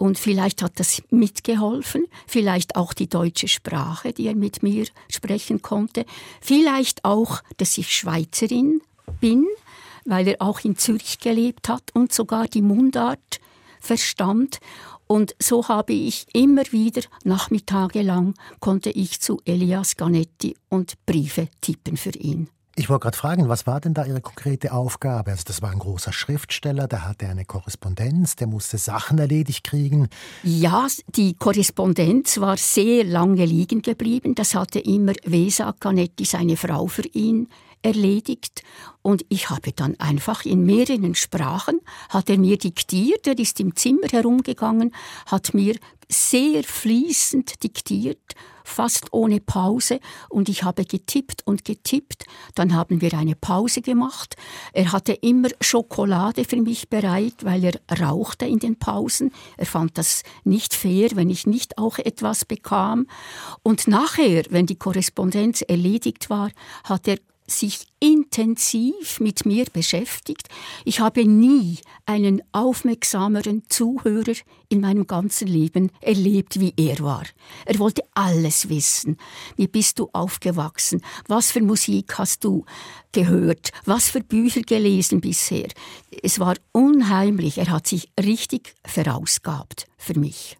Und 0.00 0.18
vielleicht 0.18 0.62
hat 0.62 0.80
das 0.80 1.02
mitgeholfen, 1.10 2.06
vielleicht 2.26 2.74
auch 2.74 2.94
die 2.94 3.06
deutsche 3.06 3.48
Sprache, 3.48 4.14
die 4.14 4.28
er 4.28 4.34
mit 4.34 4.62
mir 4.62 4.86
sprechen 5.10 5.60
konnte, 5.60 6.06
vielleicht 6.40 7.04
auch, 7.04 7.42
dass 7.58 7.76
ich 7.76 7.94
Schweizerin 7.94 8.80
bin, 9.20 9.46
weil 10.06 10.26
er 10.28 10.40
auch 10.40 10.60
in 10.60 10.78
Zürich 10.78 11.18
gelebt 11.18 11.68
hat 11.68 11.90
und 11.92 12.14
sogar 12.14 12.48
die 12.48 12.62
Mundart 12.62 13.40
verstand. 13.78 14.60
Und 15.06 15.36
so 15.38 15.68
habe 15.68 15.92
ich 15.92 16.26
immer 16.32 16.62
wieder 16.70 17.02
nachmittagelang 17.24 18.32
konnte 18.58 18.88
ich 18.88 19.20
zu 19.20 19.42
Elias 19.44 19.98
Ganetti 19.98 20.56
und 20.70 20.94
Briefe 21.04 21.48
tippen 21.60 21.98
für 21.98 22.16
ihn. 22.16 22.48
Ich 22.80 22.88
wollte 22.88 23.02
gerade 23.02 23.18
fragen, 23.18 23.48
was 23.50 23.66
war 23.66 23.78
denn 23.78 23.92
da 23.92 24.06
Ihre 24.06 24.22
konkrete 24.22 24.72
Aufgabe? 24.72 25.32
Also 25.32 25.42
das 25.46 25.60
war 25.60 25.70
ein 25.70 25.80
großer 25.80 26.14
Schriftsteller, 26.14 26.88
der 26.88 27.06
hatte 27.06 27.28
eine 27.28 27.44
Korrespondenz, 27.44 28.36
der 28.36 28.46
musste 28.46 28.78
Sachen 28.78 29.18
erledigt 29.18 29.64
kriegen. 29.64 30.08
Ja, 30.42 30.86
die 31.08 31.34
Korrespondenz 31.34 32.40
war 32.40 32.56
sehr 32.56 33.04
lange 33.04 33.44
liegen 33.44 33.82
geblieben. 33.82 34.34
Das 34.34 34.54
hatte 34.54 34.78
immer 34.78 35.12
Vesa 35.26 35.74
Canetti, 35.78 36.24
seine 36.24 36.56
Frau, 36.56 36.86
für 36.86 37.06
ihn 37.08 37.48
erledigt. 37.82 38.62
Und 39.02 39.26
ich 39.28 39.50
habe 39.50 39.72
dann 39.72 40.00
einfach 40.00 40.46
in 40.46 40.64
mehreren 40.64 41.14
Sprachen, 41.14 41.80
hat 42.08 42.30
er 42.30 42.38
mir 42.38 42.56
diktiert, 42.56 43.26
er 43.26 43.38
ist 43.38 43.60
im 43.60 43.76
Zimmer 43.76 44.08
herumgegangen, 44.10 44.94
hat 45.26 45.52
mir 45.52 45.76
sehr 46.10 46.62
fließend 46.64 47.62
diktiert 47.62 48.34
fast 48.70 49.12
ohne 49.12 49.40
Pause 49.40 50.00
und 50.28 50.48
ich 50.48 50.62
habe 50.62 50.84
getippt 50.84 51.46
und 51.46 51.64
getippt. 51.64 52.24
Dann 52.54 52.74
haben 52.74 53.00
wir 53.00 53.12
eine 53.14 53.34
Pause 53.34 53.82
gemacht. 53.82 54.36
Er 54.72 54.92
hatte 54.92 55.12
immer 55.12 55.48
Schokolade 55.60 56.44
für 56.44 56.62
mich 56.62 56.88
bereit, 56.88 57.34
weil 57.42 57.64
er 57.64 58.00
rauchte 58.00 58.46
in 58.46 58.58
den 58.58 58.78
Pausen. 58.78 59.32
Er 59.56 59.66
fand 59.66 59.98
das 59.98 60.22
nicht 60.44 60.74
fair, 60.74 61.10
wenn 61.14 61.30
ich 61.30 61.46
nicht 61.46 61.78
auch 61.78 61.98
etwas 61.98 62.44
bekam. 62.44 63.06
Und 63.62 63.88
nachher, 63.88 64.44
wenn 64.50 64.66
die 64.66 64.76
Korrespondenz 64.76 65.62
erledigt 65.62 66.30
war, 66.30 66.50
hat 66.84 67.08
er 67.08 67.18
sich 67.50 67.86
intensiv 68.00 69.20
mit 69.20 69.44
mir 69.44 69.66
beschäftigt. 69.66 70.48
Ich 70.84 71.00
habe 71.00 71.24
nie 71.24 71.78
einen 72.06 72.42
aufmerksameren 72.52 73.64
Zuhörer 73.68 74.34
in 74.68 74.80
meinem 74.80 75.06
ganzen 75.06 75.48
Leben 75.48 75.90
erlebt, 76.00 76.60
wie 76.60 76.72
er 76.76 76.98
war. 77.00 77.24
Er 77.66 77.78
wollte 77.78 78.02
alles 78.14 78.68
wissen. 78.68 79.16
Wie 79.56 79.68
bist 79.68 79.98
du 79.98 80.08
aufgewachsen? 80.12 81.02
Was 81.28 81.50
für 81.50 81.62
Musik 81.62 82.18
hast 82.18 82.44
du 82.44 82.64
gehört? 83.12 83.72
Was 83.84 84.08
für 84.08 84.20
Bücher 84.20 84.62
gelesen 84.62 85.20
bisher? 85.20 85.68
Es 86.22 86.38
war 86.38 86.54
unheimlich. 86.72 87.58
Er 87.58 87.70
hat 87.70 87.86
sich 87.86 88.10
richtig 88.18 88.74
verausgabt 88.84 89.86
für 89.98 90.18
mich. 90.18 90.56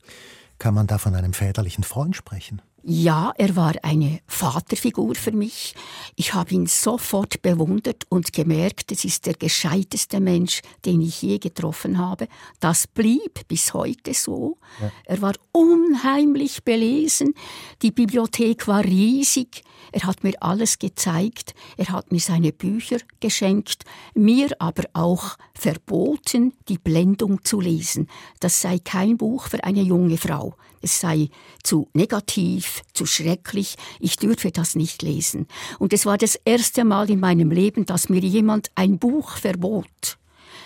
Kann 0.59 0.75
man 0.75 0.87
da 0.87 0.99
von 0.99 1.15
einem 1.15 1.33
väterlichen 1.33 1.85
Freund 1.85 2.15
sprechen? 2.15 2.61
Ja, 2.83 3.35
er 3.37 3.57
war 3.57 3.75
eine 3.83 4.21
Vaterfigur 4.27 5.15
für 5.15 5.33
mich. 5.33 5.75
Ich 6.17 6.33
habe 6.33 6.55
ihn 6.55 6.67
sofort 6.67 7.43
bewundert 7.43 8.05
und 8.09 8.33
gemerkt, 8.33 8.91
es 8.91 9.05
ist 9.05 9.27
der 9.27 9.35
gescheiteste 9.35 10.19
Mensch, 10.19 10.63
den 10.87 11.03
ich 11.03 11.21
je 11.21 11.39
getroffen 11.39 11.99
habe. 11.99 12.27
Das 12.59 12.87
blieb 12.87 13.47
bis 13.49 13.75
heute 13.75 14.15
so. 14.15 14.57
Ja. 14.81 14.91
Er 15.05 15.21
war 15.21 15.35
unheimlich 15.53 16.65
belesen. 16.65 17.35
Die 17.83 17.91
Bibliothek 17.91 18.67
war 18.67 18.83
riesig. 18.83 19.63
Er 19.93 20.05
hat 20.05 20.25
mir 20.25 20.35
alles 20.43 20.79
gezeigt. 20.79 21.55
Er 21.77 21.91
hat 21.91 22.13
mir 22.13 22.21
seine 22.21 22.53
Bücher 22.53 22.99
geschenkt, 23.21 23.85
mir 24.15 24.49
aber 24.59 24.85
auch 24.95 25.37
verboten, 25.53 26.55
die 26.69 26.79
Blendung 26.79 27.45
zu 27.45 27.61
lesen. 27.61 28.09
Das 28.41 28.63
sei 28.63 28.79
kein 28.79 29.19
Buch 29.19 29.49
für 29.49 29.65
eine 29.65 29.83
junge 29.83 30.17
Frau. 30.17 30.55
Es 30.81 31.01
sei 31.01 31.29
zu 31.63 31.89
negativ, 31.93 32.83
zu 32.95 33.07
schrecklich. 33.07 33.77
Ich 33.99 34.17
dürfe 34.17 34.51
das 34.51 34.75
nicht 34.75 35.03
lesen. 35.03 35.47
Und 35.79 35.93
es 35.93 36.07
war 36.07 36.19
das 36.19 36.37
erste 36.45 36.85
Mal 36.85 37.11
in 37.11 37.21
meinem 37.21 37.51
Leben, 37.51 37.87
dass 37.87 38.09
mir 38.09 38.21
jemand 38.21 38.71
ein 38.75 38.99
Buch 38.99 39.37
verbot. 39.37 40.19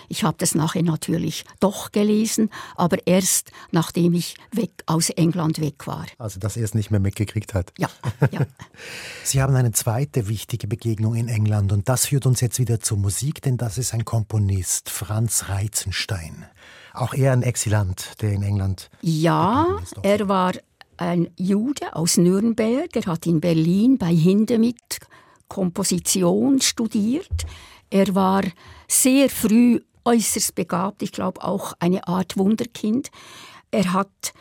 Ich 0.07 0.23
habe 0.23 0.37
das 0.37 0.55
nachher 0.55 0.83
natürlich 0.83 1.45
doch 1.59 1.91
gelesen, 1.91 2.49
aber 2.75 3.05
erst 3.07 3.51
nachdem 3.71 4.13
ich 4.13 4.35
weg 4.51 4.71
aus 4.85 5.09
England 5.09 5.59
weg 5.59 5.87
war. 5.87 6.05
Also 6.17 6.39
dass 6.39 6.57
er 6.57 6.63
es 6.63 6.73
nicht 6.73 6.91
mehr 6.91 6.99
mitgekriegt 6.99 7.53
hat. 7.53 7.73
Ja, 7.77 7.89
ja. 8.31 8.45
Sie 9.23 9.41
haben 9.41 9.55
eine 9.55 9.71
zweite 9.71 10.27
wichtige 10.27 10.67
Begegnung 10.67 11.15
in 11.15 11.27
England 11.27 11.71
und 11.71 11.89
das 11.89 12.07
führt 12.07 12.25
uns 12.25 12.41
jetzt 12.41 12.59
wieder 12.59 12.79
zur 12.79 12.97
Musik, 12.97 13.41
denn 13.41 13.57
das 13.57 13.77
ist 13.77 13.93
ein 13.93 14.05
Komponist, 14.05 14.89
Franz 14.89 15.49
Reizenstein. 15.49 16.45
Auch 16.95 17.13
er 17.13 17.33
ein 17.33 17.43
Exilant, 17.43 18.13
der 18.21 18.31
in 18.31 18.43
England. 18.43 18.89
Ja, 19.01 19.79
er 20.01 20.27
war 20.27 20.53
ein 20.97 21.29
Jude 21.37 21.93
aus 21.95 22.17
Nürnberg. 22.17 22.95
Er 22.95 23.05
hat 23.05 23.25
in 23.25 23.41
Berlin 23.41 23.97
bei 23.97 24.13
Hindemith 24.13 24.99
Komposition 25.47 26.61
studiert. 26.61 27.45
Er 27.89 28.15
war 28.15 28.43
sehr 28.87 29.29
früh 29.29 29.79
äußerst 30.05 30.55
begabt, 30.55 31.01
ich 31.01 31.11
glaube 31.11 31.43
auch 31.43 31.73
eine 31.79 32.07
Art 32.07 32.37
Wunderkind. 32.37 33.09
Er 33.71 33.93
hat 33.93 34.33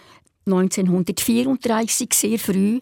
1934 0.46 2.12
sehr 2.12 2.38
früh 2.38 2.80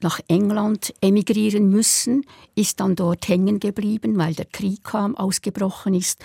nach 0.00 0.20
England 0.28 0.94
emigrieren 1.00 1.68
müssen, 1.68 2.24
ist 2.54 2.80
dann 2.80 2.96
dort 2.96 3.28
hängen 3.28 3.60
geblieben, 3.60 4.16
weil 4.18 4.34
der 4.34 4.46
Krieg 4.46 4.84
kam, 4.84 5.16
ausgebrochen 5.16 5.94
ist. 5.94 6.24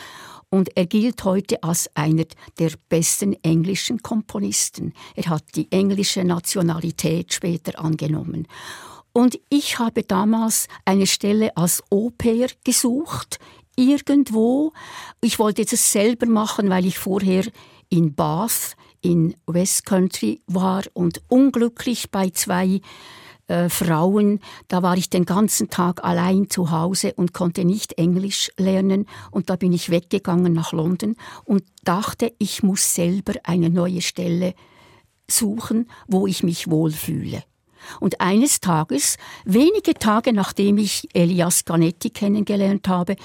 Und 0.50 0.78
er 0.78 0.86
gilt 0.86 1.24
heute 1.24 1.64
als 1.64 1.90
einer 1.96 2.26
der 2.60 2.72
besten 2.88 3.34
englischen 3.44 4.04
Komponisten. 4.04 4.94
Er 5.16 5.30
hat 5.30 5.44
die 5.56 5.72
englische 5.72 6.24
Nationalität 6.24 7.34
später 7.34 7.80
angenommen. 7.80 8.48
Und 9.14 9.40
ich 9.50 9.80
habe 9.80 10.04
damals 10.04 10.68
eine 10.86 11.08
Stelle 11.08 11.56
als 11.58 11.84
Au-pair 11.90 12.50
gesucht 12.64 13.40
irgendwo. 13.76 14.74
Ich 15.22 15.40
wollte 15.40 15.66
das 15.66 15.92
selber 15.92 16.26
machen, 16.26 16.70
weil 16.70 16.86
ich 16.86 17.00
vorher 17.00 17.46
in 17.90 18.14
Bath 18.14 18.76
in 19.02 19.36
West 19.46 19.86
Country 19.86 20.42
war 20.48 20.84
und 20.94 21.22
unglücklich 21.28 22.10
bei 22.10 22.30
zwei 22.30 22.80
äh, 23.48 23.70
Frauen. 23.70 24.40
Da 24.68 24.84
war 24.84 24.98
ich 24.98 25.10
den 25.10 25.26
ganzen 25.26 25.70
Tag 25.70 26.04
allein 26.04 26.50
zu 26.50 26.72
Hause 26.72 27.14
und 27.16 27.34
konnte 27.34 27.66
nicht 27.66 27.94
Englisch 27.94 28.52
lernen. 28.58 29.06
Und 29.32 29.50
da 29.50 29.56
bin 29.56 29.74
ich 29.74 29.90
weggegangen 29.90 30.54
nach 30.54 30.72
London 30.72 31.16
und 31.44 31.64
dachte, 31.84 32.34
ich 32.40 32.64
muss 32.64 32.94
selber 32.94 33.34
eine 33.44 33.70
neue 33.70 34.02
Stelle 34.02 34.54
suchen, 35.30 35.90
wo 36.08 36.28
ich 36.28 36.44
mich 36.44 36.70
wohlfühle. 36.70 37.44
Und 38.00 38.22
eines 38.22 38.62
Tages, 38.62 39.18
wenige 39.46 39.94
Tage 39.94 40.34
nachdem 40.34 40.78
ich 40.78 41.08
Elias 41.14 41.66
Ganetti 41.66 42.10
kennengelernt 42.12 42.88
habe, 42.88 43.16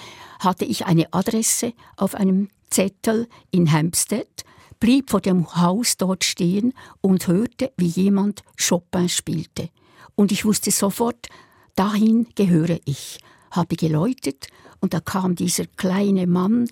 hatte 0.41 0.65
ich 0.65 0.87
eine 0.87 1.13
Adresse 1.13 1.73
auf 1.97 2.15
einem 2.15 2.49
Zettel 2.71 3.29
in 3.51 3.71
Hampstead, 3.71 4.45
blieb 4.81 5.11
vor 5.11 5.21
dem 5.21 5.55
Haus 5.57 5.97
dort 5.97 6.25
stehen 6.25 6.75
und 7.01 7.27
hörte, 7.27 7.73
wie 7.77 7.87
jemand 7.87 8.43
Chopin 8.57 9.09
spielte. 9.09 9.71
Und 10.19 10.33
ich 10.33 10.45
wusste 10.45 10.73
sofort, 10.73 11.29
dahin 11.77 12.27
gehöre 12.35 12.81
ich, 12.87 13.21
habe 13.53 13.77
geläutet 13.77 14.49
und 14.81 14.93
da 14.93 14.99
kam 14.99 15.37
dieser 15.37 15.67
kleine 15.67 16.27
Mann 16.27 16.69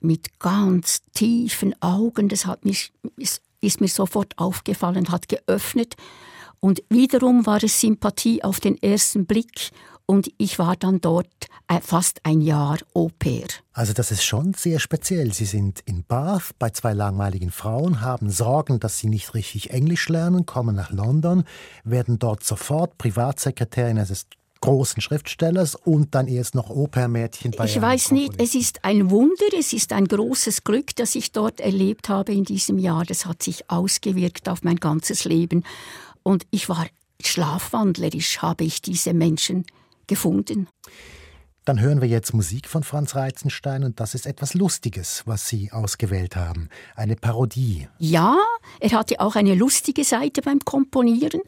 mit 0.00 0.40
ganz 0.40 1.02
tiefen 1.14 1.80
Augen, 1.80 2.28
das 2.28 2.46
hat 2.46 2.64
mich, 2.64 2.92
ist 3.60 3.80
mir 3.80 3.86
sofort 3.86 4.36
aufgefallen, 4.38 5.12
hat 5.12 5.28
geöffnet. 5.28 5.94
Und 6.58 6.82
wiederum 6.88 7.46
war 7.46 7.62
es 7.62 7.80
Sympathie 7.80 8.42
auf 8.42 8.58
den 8.58 8.76
ersten 8.82 9.24
Blick 9.24 9.70
und 10.06 10.30
ich 10.36 10.58
war 10.58 10.76
dann 10.76 11.00
dort 11.00 11.28
äh, 11.68 11.80
fast 11.80 12.20
ein 12.24 12.40
Jahr 12.40 12.78
Au 12.94 13.10
pair. 13.18 13.46
Also 13.72 13.92
das 13.92 14.10
ist 14.10 14.22
schon 14.22 14.54
sehr 14.54 14.78
speziell. 14.78 15.32
Sie 15.32 15.46
sind 15.46 15.80
in 15.86 16.04
Bath 16.04 16.50
bei 16.58 16.70
zwei 16.70 16.92
langweiligen 16.92 17.50
Frauen, 17.50 18.00
haben 18.00 18.30
Sorgen, 18.30 18.80
dass 18.80 18.98
sie 18.98 19.08
nicht 19.08 19.34
richtig 19.34 19.70
Englisch 19.70 20.08
lernen, 20.08 20.46
kommen 20.46 20.76
nach 20.76 20.90
London, 20.90 21.44
werden 21.84 22.18
dort 22.18 22.44
sofort 22.44 22.98
Privatsekretärin 22.98 23.98
eines 23.98 24.26
großen 24.60 25.02
Schriftstellers 25.02 25.74
und 25.74 26.14
dann 26.14 26.26
erst 26.26 26.54
noch 26.54 26.70
Opermädchen 26.70 27.50
bei 27.50 27.66
Ich 27.66 27.80
weiß 27.80 28.12
nicht, 28.12 28.40
es 28.40 28.54
ist 28.54 28.82
ein 28.82 29.10
Wunder, 29.10 29.44
es 29.58 29.74
ist 29.74 29.92
ein 29.92 30.06
großes 30.06 30.64
Glück, 30.64 30.96
das 30.96 31.14
ich 31.14 31.32
dort 31.32 31.60
erlebt 31.60 32.08
habe 32.08 32.32
in 32.32 32.44
diesem 32.44 32.78
Jahr. 32.78 33.04
Das 33.04 33.26
hat 33.26 33.42
sich 33.42 33.70
ausgewirkt 33.70 34.48
auf 34.48 34.62
mein 34.62 34.76
ganzes 34.76 35.24
Leben. 35.24 35.64
Und 36.22 36.46
ich 36.50 36.70
war 36.70 36.86
schlafwandlerisch, 37.22 38.40
habe 38.40 38.64
ich 38.64 38.80
diese 38.80 39.12
Menschen 39.12 39.66
gefunden. 40.06 40.68
Dann 41.64 41.80
hören 41.80 42.02
wir 42.02 42.08
jetzt 42.08 42.34
Musik 42.34 42.68
von 42.68 42.82
Franz 42.82 43.14
Reizenstein 43.14 43.84
und 43.84 43.98
das 43.98 44.14
ist 44.14 44.26
etwas 44.26 44.52
Lustiges, 44.52 45.22
was 45.24 45.48
Sie 45.48 45.72
ausgewählt 45.72 46.36
haben. 46.36 46.68
Eine 46.94 47.16
Parodie. 47.16 47.88
Ja, 47.98 48.36
er 48.80 48.92
hatte 48.92 49.18
auch 49.20 49.34
eine 49.34 49.54
lustige 49.54 50.04
Seite 50.04 50.42
beim 50.42 50.60
Komponieren. 50.60 51.40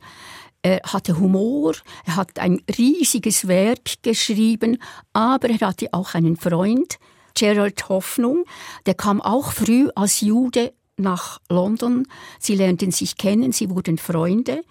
Er 0.62 0.80
hatte 0.84 1.18
Humor, 1.20 1.74
er 2.06 2.16
hat 2.16 2.38
ein 2.38 2.62
riesiges 2.78 3.46
Werk 3.46 4.02
geschrieben, 4.02 4.78
aber 5.12 5.50
er 5.50 5.60
hatte 5.60 5.88
auch 5.92 6.14
einen 6.14 6.36
Freund, 6.36 6.98
Gerald 7.34 7.88
Hoffnung, 7.90 8.44
der 8.86 8.94
kam 8.94 9.20
auch 9.20 9.52
früh 9.52 9.90
als 9.94 10.22
Jude 10.22 10.72
nach 10.96 11.40
London. 11.48 12.06
Sie 12.38 12.54
lernten 12.54 12.90
sich 12.90 13.16
kennen, 13.16 13.52
sie 13.52 13.70
wurden 13.70 13.98
Freunde 13.98 14.62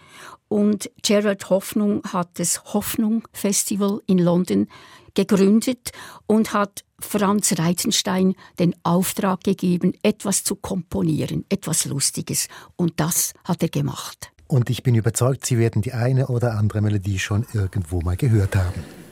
und 0.47 0.89
Gerald 1.01 1.49
Hoffnung 1.49 2.03
hat 2.11 2.39
das 2.39 2.63
Hoffnung 2.73 3.27
Festival 3.33 4.01
in 4.05 4.19
London 4.19 4.67
gegründet 5.13 5.91
und 6.27 6.53
hat 6.53 6.83
Franz 6.99 7.57
Reizenstein 7.57 8.35
den 8.59 8.75
Auftrag 8.83 9.43
gegeben, 9.43 9.93
etwas 10.03 10.43
zu 10.43 10.55
komponieren, 10.55 11.45
etwas 11.49 11.85
Lustiges. 11.85 12.47
Und 12.75 12.99
das 12.99 13.33
hat 13.43 13.63
er 13.63 13.69
gemacht. 13.69 14.31
Und 14.47 14.69
ich 14.69 14.83
bin 14.83 14.95
überzeugt, 14.95 15.45
Sie 15.45 15.57
werden 15.57 15.81
die 15.81 15.93
eine 15.93 16.27
oder 16.27 16.53
andere 16.57 16.81
Melodie 16.81 17.19
schon 17.19 17.45
irgendwo 17.53 18.01
mal 18.01 18.15
gehört 18.15 18.55
haben. 18.55 19.05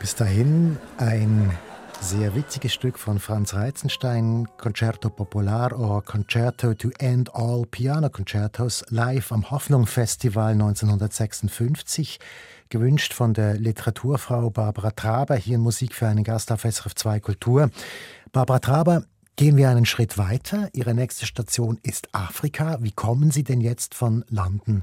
Bis 0.00 0.14
dahin 0.14 0.78
ein 0.96 1.56
sehr 2.00 2.34
witziges 2.34 2.72
Stück 2.72 2.98
von 2.98 3.18
Franz 3.18 3.52
Reizenstein, 3.52 4.48
Concerto 4.56 5.10
Popular 5.10 5.78
oder 5.78 6.00
Concerto 6.00 6.72
to 6.72 6.88
End 6.98 7.34
All 7.34 7.66
Piano 7.70 8.08
Concertos, 8.08 8.82
live 8.88 9.30
am 9.30 9.50
Hoffnung 9.50 9.86
Festival 9.86 10.52
1956, 10.52 12.18
gewünscht 12.70 13.12
von 13.12 13.34
der 13.34 13.58
Literaturfrau 13.58 14.48
Barbara 14.48 14.90
Traber, 14.92 15.36
hier 15.36 15.56
in 15.56 15.60
Musik 15.60 15.94
für 15.94 16.08
einen 16.08 16.24
Gast 16.24 16.50
auf 16.50 16.62
SRF 16.62 16.94
2 16.94 17.20
Kultur. 17.20 17.70
Barbara 18.32 18.60
Traber, 18.60 19.04
gehen 19.36 19.58
wir 19.58 19.68
einen 19.68 19.84
Schritt 19.84 20.16
weiter. 20.16 20.70
Ihre 20.72 20.94
nächste 20.94 21.26
Station 21.26 21.78
ist 21.82 22.08
Afrika. 22.14 22.78
Wie 22.80 22.92
kommen 22.92 23.30
Sie 23.30 23.44
denn 23.44 23.60
jetzt 23.60 23.94
von 23.94 24.24
London 24.30 24.82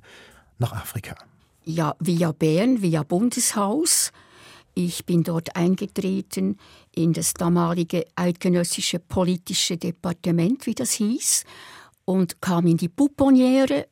nach 0.59 0.73
Afrika? 0.73 1.15
Ja, 1.63 1.95
via 1.99 2.31
Bern, 2.33 2.83
via 2.83 3.01
Bundeshaus. 3.01 4.11
Ich 4.79 5.07
bin 5.07 5.23
dort 5.23 5.55
eingetreten 5.55 6.59
in 6.93 7.11
das 7.11 7.33
damalige 7.33 8.05
eidgenössische 8.15 8.99
politische 8.99 9.75
Departement, 9.75 10.67
wie 10.67 10.75
das 10.75 10.91
hieß, 10.91 11.45
und 12.05 12.43
kam 12.43 12.67
in 12.67 12.77
die 12.77 12.87
Pouponniere. 12.87 13.87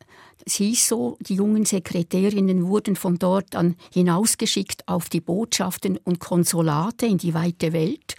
Es 0.46 0.54
hieß 0.58 0.90
so, 0.90 1.18
die 1.22 1.34
jungen 1.34 1.66
Sekretärinnen 1.66 2.68
wurden 2.68 2.96
von 2.96 3.18
dort 3.18 3.56
dann 3.56 3.78
hinausgeschickt 3.96 4.88
auf 4.88 5.10
die 5.10 5.22
Botschaften 5.22 5.98
und 5.98 6.20
Konsulate 6.20 7.08
in 7.08 7.18
die 7.18 7.34
weite 7.34 7.74
Welt. 7.74 8.16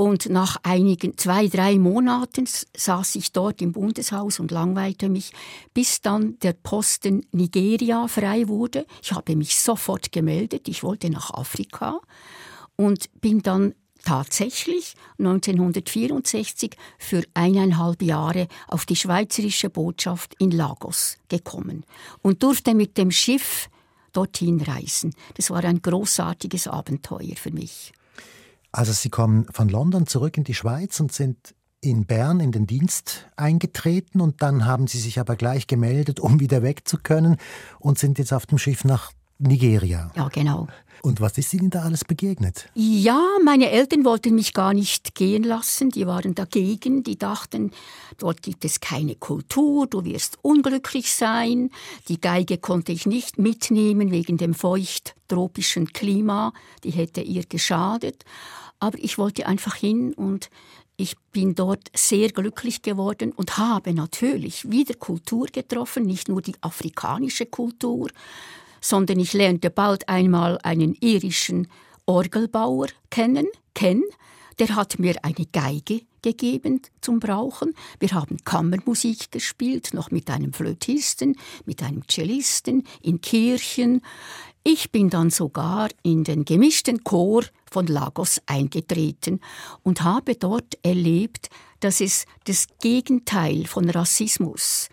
Und 0.00 0.30
nach 0.30 0.56
einigen, 0.62 1.18
zwei, 1.18 1.46
drei 1.46 1.78
Monaten 1.78 2.48
saß 2.74 3.16
ich 3.16 3.32
dort 3.32 3.60
im 3.60 3.72
Bundeshaus 3.72 4.40
und 4.40 4.50
langweilte 4.50 5.10
mich, 5.10 5.30
bis 5.74 6.00
dann 6.00 6.38
der 6.38 6.54
Posten 6.54 7.26
Nigeria 7.32 8.08
frei 8.08 8.48
wurde. 8.48 8.86
Ich 9.02 9.12
habe 9.12 9.36
mich 9.36 9.60
sofort 9.60 10.10
gemeldet, 10.10 10.68
ich 10.68 10.82
wollte 10.82 11.10
nach 11.10 11.30
Afrika 11.34 12.00
und 12.76 13.10
bin 13.20 13.42
dann 13.42 13.74
tatsächlich 14.02 14.94
1964 15.18 16.78
für 16.98 17.22
eineinhalb 17.34 18.00
Jahre 18.00 18.48
auf 18.68 18.86
die 18.86 18.96
schweizerische 18.96 19.68
Botschaft 19.68 20.34
in 20.38 20.50
Lagos 20.50 21.18
gekommen 21.28 21.84
und 22.22 22.42
durfte 22.42 22.74
mit 22.74 22.96
dem 22.96 23.10
Schiff 23.10 23.68
dorthin 24.14 24.62
reisen. 24.62 25.12
Das 25.34 25.50
war 25.50 25.62
ein 25.62 25.82
großartiges 25.82 26.68
Abenteuer 26.68 27.36
für 27.36 27.50
mich. 27.50 27.92
Also 28.72 28.92
Sie 28.92 29.10
kommen 29.10 29.46
von 29.52 29.68
London 29.68 30.06
zurück 30.06 30.36
in 30.36 30.44
die 30.44 30.54
Schweiz 30.54 31.00
und 31.00 31.12
sind 31.12 31.54
in 31.80 32.04
Bern 32.04 32.40
in 32.40 32.52
den 32.52 32.66
Dienst 32.66 33.26
eingetreten 33.36 34.20
und 34.20 34.42
dann 34.42 34.66
haben 34.66 34.86
Sie 34.86 34.98
sich 34.98 35.18
aber 35.18 35.36
gleich 35.36 35.66
gemeldet, 35.66 36.20
um 36.20 36.38
wieder 36.38 36.62
weg 36.62 36.86
zu 36.86 36.98
können 36.98 37.36
und 37.78 37.98
sind 37.98 38.18
jetzt 38.18 38.32
auf 38.32 38.46
dem 38.46 38.58
Schiff 38.58 38.84
nach 38.84 39.12
Nigeria. 39.40 40.10
Ja, 40.14 40.28
genau. 40.28 40.68
Und 41.02 41.20
was 41.20 41.38
ist 41.38 41.54
Ihnen 41.54 41.70
da 41.70 41.82
alles 41.82 42.04
begegnet? 42.04 42.68
Ja, 42.74 43.22
meine 43.42 43.70
Eltern 43.70 44.04
wollten 44.04 44.34
mich 44.34 44.52
gar 44.52 44.74
nicht 44.74 45.14
gehen 45.14 45.44
lassen. 45.44 45.90
Die 45.90 46.06
waren 46.06 46.34
dagegen. 46.34 47.02
Die 47.02 47.16
dachten, 47.16 47.70
dort 48.18 48.42
gibt 48.42 48.66
es 48.66 48.80
keine 48.80 49.14
Kultur, 49.14 49.86
du 49.86 50.04
wirst 50.04 50.38
unglücklich 50.42 51.14
sein. 51.14 51.70
Die 52.08 52.20
Geige 52.20 52.58
konnte 52.58 52.92
ich 52.92 53.06
nicht 53.06 53.38
mitnehmen 53.38 54.10
wegen 54.10 54.36
dem 54.36 54.52
feucht 54.52 55.14
tropischen 55.28 55.92
Klima. 55.92 56.52
Die 56.84 56.90
hätte 56.90 57.22
ihr 57.22 57.44
geschadet. 57.46 58.24
Aber 58.78 58.98
ich 58.98 59.16
wollte 59.16 59.46
einfach 59.46 59.74
hin 59.74 60.12
und 60.12 60.50
ich 60.96 61.16
bin 61.32 61.54
dort 61.54 61.90
sehr 61.96 62.28
glücklich 62.28 62.82
geworden 62.82 63.32
und 63.32 63.56
habe 63.56 63.94
natürlich 63.94 64.70
wieder 64.70 64.94
Kultur 64.94 65.46
getroffen, 65.46 66.04
nicht 66.04 66.28
nur 66.28 66.42
die 66.42 66.54
afrikanische 66.60 67.46
Kultur, 67.46 68.08
sondern 68.80 69.18
ich 69.18 69.32
lernte 69.32 69.70
bald 69.70 70.08
einmal 70.08 70.58
einen 70.62 70.94
irischen 70.94 71.68
Orgelbauer 72.06 72.88
kennen, 73.10 73.46
Ken, 73.74 74.02
der 74.58 74.74
hat 74.76 74.98
mir 74.98 75.24
eine 75.24 75.46
Geige 75.52 76.02
gegeben 76.22 76.82
zum 77.00 77.18
Brauchen. 77.18 77.74
Wir 77.98 78.10
haben 78.10 78.36
Kammermusik 78.44 79.32
gespielt, 79.32 79.94
noch 79.94 80.10
mit 80.10 80.28
einem 80.28 80.52
Flötisten, 80.52 81.36
mit 81.64 81.82
einem 81.82 82.02
Cellisten, 82.08 82.86
in 83.00 83.20
Kirchen. 83.20 84.02
Ich 84.62 84.90
bin 84.90 85.08
dann 85.08 85.30
sogar 85.30 85.88
in 86.02 86.24
den 86.24 86.44
gemischten 86.44 87.04
Chor 87.04 87.44
von 87.70 87.86
Lagos 87.86 88.40
eingetreten 88.46 89.40
und 89.82 90.02
habe 90.02 90.34
dort 90.34 90.78
erlebt, 90.82 91.48
dass 91.80 92.00
es 92.02 92.26
das 92.44 92.66
Gegenteil 92.82 93.66
von 93.66 93.88
Rassismus 93.88 94.88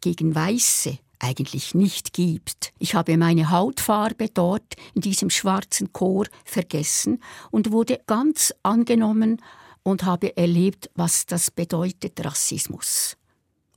gegen 0.00 0.34
Weiße 0.34 0.98
eigentlich 1.22 1.74
nicht 1.74 2.12
gibt. 2.12 2.72
Ich 2.78 2.94
habe 2.94 3.16
meine 3.16 3.50
Hautfarbe 3.50 4.28
dort 4.28 4.74
in 4.94 5.00
diesem 5.00 5.30
schwarzen 5.30 5.92
Chor 5.92 6.26
vergessen 6.44 7.22
und 7.50 7.70
wurde 7.70 8.00
ganz 8.06 8.52
angenommen 8.62 9.40
und 9.82 10.04
habe 10.04 10.36
erlebt, 10.36 10.90
was 10.94 11.26
das 11.26 11.50
bedeutet 11.50 12.24
Rassismus. 12.24 13.16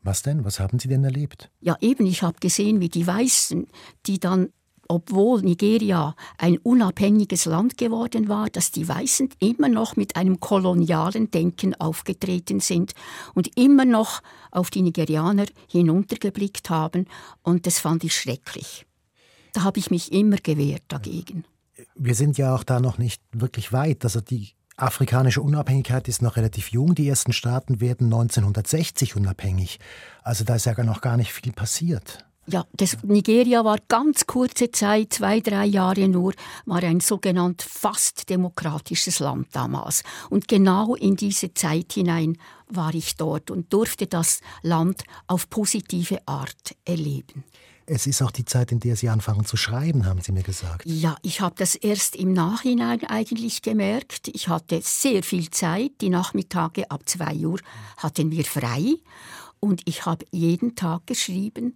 Was 0.03 0.21
denn? 0.21 0.43
Was 0.43 0.59
haben 0.59 0.79
Sie 0.79 0.87
denn 0.87 1.03
erlebt? 1.03 1.49
Ja, 1.61 1.77
eben, 1.81 2.05
ich 2.05 2.21
habe 2.21 2.37
gesehen, 2.39 2.79
wie 2.79 2.89
die 2.89 3.07
Weißen, 3.07 3.67
die 4.05 4.19
dann 4.19 4.49
obwohl 4.87 5.41
Nigeria 5.41 6.15
ein 6.37 6.57
unabhängiges 6.57 7.45
Land 7.45 7.77
geworden 7.77 8.27
war, 8.27 8.49
dass 8.49 8.71
die 8.71 8.87
Weißen 8.87 9.29
immer 9.39 9.69
noch 9.69 9.95
mit 9.95 10.15
einem 10.15 10.39
kolonialen 10.39 11.31
Denken 11.31 11.75
aufgetreten 11.75 12.59
sind 12.59 12.93
und 13.33 13.57
immer 13.57 13.85
noch 13.85 14.21
auf 14.51 14.69
die 14.69 14.81
Nigerianer 14.81 15.45
hinuntergeblickt 15.69 16.69
haben. 16.69 17.05
Und 17.43 17.65
das 17.65 17.79
fand 17.79 18.03
ich 18.03 18.15
schrecklich. 18.15 18.85
Da 19.53 19.63
habe 19.63 19.79
ich 19.79 19.89
mich 19.89 20.11
immer 20.11 20.37
gewehrt 20.37 20.83
dagegen. 20.89 21.45
Wir 21.95 22.15
sind 22.15 22.37
ja 22.37 22.53
auch 22.53 22.63
da 22.63 22.79
noch 22.79 22.97
nicht 22.97 23.21
wirklich 23.31 23.71
weit. 23.71 24.03
Also 24.03 24.21
die 24.21 24.51
afrikanische 24.77 25.41
Unabhängigkeit 25.41 26.07
ist 26.07 26.21
noch 26.21 26.35
relativ 26.35 26.71
jung. 26.71 26.95
Die 26.95 27.07
ersten 27.07 27.33
Staaten 27.33 27.79
werden 27.79 28.05
1960 28.05 29.15
unabhängig. 29.15 29.79
Also 30.23 30.43
da 30.43 30.55
ist 30.55 30.65
ja 30.65 30.83
noch 30.83 31.01
gar 31.01 31.17
nicht 31.17 31.31
viel 31.31 31.53
passiert. 31.53 32.25
Ja, 32.47 32.65
das 32.73 32.97
Nigeria 33.03 33.65
war 33.65 33.77
ganz 33.87 34.27
kurze 34.27 34.69
Zeit, 34.69 35.13
zwei, 35.13 35.39
drei 35.39 35.65
Jahre 35.65 36.07
nur, 36.07 36.33
war 36.65 36.83
ein 36.83 36.99
sogenannt 36.99 37.63
fast 37.63 38.29
demokratisches 38.29 39.19
Land 39.19 39.47
damals. 39.53 40.03
Und 40.29 40.47
genau 40.47 40.93
in 40.93 41.15
diese 41.15 41.55
Zeit 41.55 41.93
hinein 41.93 42.37
war 42.67 42.93
ich 42.93 43.15
dort 43.15 43.49
und 43.49 43.73
durfte 43.73 44.05
das 44.05 44.41
Land 44.61 45.03
auf 45.25 45.49
positive 45.49 46.19
Art 46.27 46.75
erleben. 46.85 47.43
Es 47.87 48.07
ist 48.07 48.21
auch 48.21 48.31
die 48.31 48.45
Zeit, 48.45 48.71
in 48.71 48.79
der 48.79 48.95
Sie 48.95 49.09
anfangen 49.09 49.45
zu 49.45 49.57
schreiben, 49.57 50.05
haben 50.05 50.21
Sie 50.21 50.31
mir 50.31 50.41
gesagt. 50.41 50.85
Ja, 50.85 51.17
ich 51.21 51.41
habe 51.41 51.55
das 51.57 51.75
erst 51.75 52.15
im 52.15 52.33
Nachhinein 52.33 53.03
eigentlich 53.05 53.61
gemerkt. 53.61 54.27
Ich 54.33 54.47
hatte 54.47 54.81
sehr 54.83 55.21
viel 55.21 55.51
Zeit. 55.51 55.91
Die 56.01 56.09
Nachmittage 56.09 56.89
ab 56.89 57.07
zwei 57.07 57.35
Uhr 57.35 57.59
hatten 57.97 58.31
wir 58.31 58.43
frei. 58.43 58.95
Und 59.59 59.81
ich 59.85 60.05
habe 60.05 60.25
jeden 60.31 60.75
Tag 60.75 61.05
geschrieben 61.05 61.75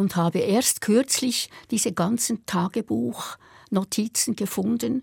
und 0.00 0.16
habe 0.16 0.38
erst 0.38 0.80
kürzlich 0.80 1.50
diese 1.70 1.92
ganzen 1.92 2.46
Tagebuchnotizen 2.46 4.34
gefunden 4.34 5.02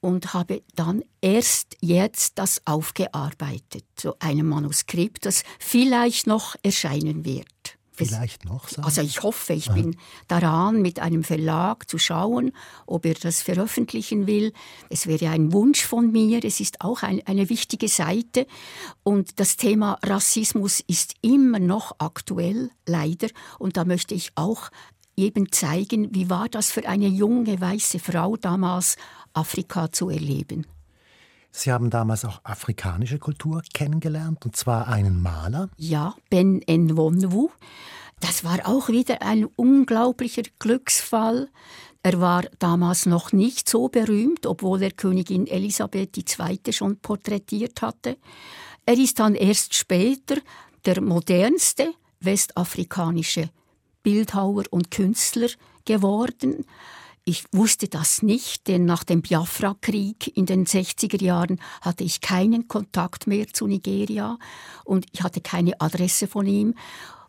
und 0.00 0.34
habe 0.34 0.62
dann 0.76 1.02
erst 1.20 1.76
jetzt 1.80 2.38
das 2.38 2.62
aufgearbeitet, 2.64 3.84
so 3.98 4.14
einem 4.20 4.48
Manuskript, 4.48 5.26
das 5.26 5.42
vielleicht 5.58 6.28
noch 6.28 6.54
erscheinen 6.62 7.24
wird. 7.24 7.79
Vielleicht 8.06 8.44
noch? 8.44 8.68
Sagen? 8.68 8.84
Also 8.84 9.02
ich 9.02 9.22
hoffe, 9.22 9.52
ich 9.52 9.68
Aha. 9.68 9.74
bin 9.74 9.96
daran, 10.28 10.82
mit 10.82 11.00
einem 11.00 11.24
Verlag 11.24 11.88
zu 11.88 11.98
schauen, 11.98 12.52
ob 12.86 13.06
er 13.06 13.14
das 13.14 13.42
veröffentlichen 13.42 14.26
will. 14.26 14.52
Es 14.88 15.06
wäre 15.06 15.30
ein 15.30 15.52
Wunsch 15.52 15.84
von 15.84 16.10
mir. 16.12 16.44
Es 16.44 16.60
ist 16.60 16.80
auch 16.80 17.02
ein, 17.02 17.20
eine 17.26 17.48
wichtige 17.48 17.88
Seite. 17.88 18.46
Und 19.02 19.40
das 19.40 19.56
Thema 19.56 19.98
Rassismus 20.02 20.80
ist 20.86 21.14
immer 21.22 21.58
noch 21.58 21.92
aktuell, 21.98 22.70
leider. 22.86 23.28
Und 23.58 23.76
da 23.76 23.84
möchte 23.84 24.14
ich 24.14 24.32
auch 24.34 24.70
eben 25.16 25.52
zeigen, 25.52 26.14
wie 26.14 26.30
war 26.30 26.48
das 26.48 26.70
für 26.70 26.88
eine 26.88 27.08
junge 27.08 27.60
weiße 27.60 27.98
Frau 27.98 28.36
damals, 28.36 28.96
Afrika 29.32 29.92
zu 29.92 30.08
erleben. 30.08 30.66
Sie 31.52 31.72
haben 31.72 31.90
damals 31.90 32.24
auch 32.24 32.40
afrikanische 32.44 33.18
Kultur 33.18 33.62
kennengelernt, 33.74 34.44
und 34.44 34.56
zwar 34.56 34.88
einen 34.88 35.20
Maler. 35.20 35.68
Ja, 35.76 36.14
Ben 36.30 36.62
Nwonwu. 36.66 37.50
Das 38.20 38.44
war 38.44 38.68
auch 38.68 38.88
wieder 38.88 39.22
ein 39.22 39.44
unglaublicher 39.44 40.42
Glücksfall. 40.58 41.48
Er 42.02 42.20
war 42.20 42.44
damals 42.58 43.06
noch 43.06 43.32
nicht 43.32 43.68
so 43.68 43.88
berühmt, 43.88 44.46
obwohl 44.46 44.82
er 44.82 44.90
Königin 44.90 45.46
Elisabeth 45.46 46.16
II. 46.16 46.72
schon 46.72 46.98
porträtiert 46.98 47.82
hatte. 47.82 48.16
Er 48.86 48.94
ist 48.94 49.18
dann 49.18 49.34
erst 49.34 49.74
später 49.74 50.36
der 50.84 51.00
modernste 51.00 51.92
westafrikanische 52.20 53.50
Bildhauer 54.02 54.64
und 54.70 54.90
Künstler 54.90 55.48
geworden. 55.84 56.64
Ich 57.30 57.44
wusste 57.52 57.86
das 57.86 58.22
nicht, 58.22 58.66
denn 58.66 58.84
nach 58.86 59.04
dem 59.04 59.22
Biafra-Krieg 59.22 60.36
in 60.36 60.46
den 60.46 60.66
60er 60.66 61.22
Jahren 61.22 61.60
hatte 61.80 62.02
ich 62.02 62.20
keinen 62.20 62.66
Kontakt 62.66 63.28
mehr 63.28 63.46
zu 63.46 63.68
Nigeria 63.68 64.36
und 64.84 65.06
ich 65.12 65.22
hatte 65.22 65.40
keine 65.40 65.80
Adresse 65.80 66.26
von 66.26 66.44
ihm. 66.44 66.74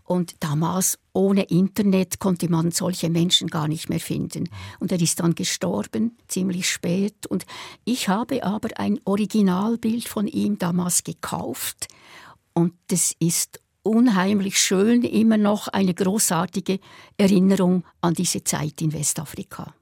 Und 0.03 0.37
damals 0.39 0.97
ohne 1.13 1.43
Internet 1.43 2.17
konnte 2.17 2.49
man 2.49 2.71
solche 2.71 3.11
Menschen 3.11 3.47
gar 3.47 3.67
nicht 3.67 3.89
mehr 3.89 3.99
finden. 3.99 4.49
Und 4.79 4.91
er 4.91 4.99
ist 4.99 5.19
dann 5.19 5.35
gestorben, 5.35 6.17
ziemlich 6.27 6.67
spät. 6.67 7.27
Und 7.27 7.45
ich 7.85 8.09
habe 8.09 8.43
aber 8.43 8.69
ein 8.79 8.99
Originalbild 9.05 10.07
von 10.07 10.25
ihm 10.25 10.57
damals 10.57 11.03
gekauft. 11.03 11.89
Und 12.53 12.73
das 12.87 13.13
ist 13.19 13.59
unheimlich 13.83 14.59
schön, 14.59 15.03
immer 15.03 15.37
noch 15.37 15.67
eine 15.67 15.93
großartige 15.93 16.79
Erinnerung 17.17 17.83
an 18.01 18.15
diese 18.15 18.43
Zeit 18.43 18.81
in 18.81 18.93
Westafrika. 18.93 19.75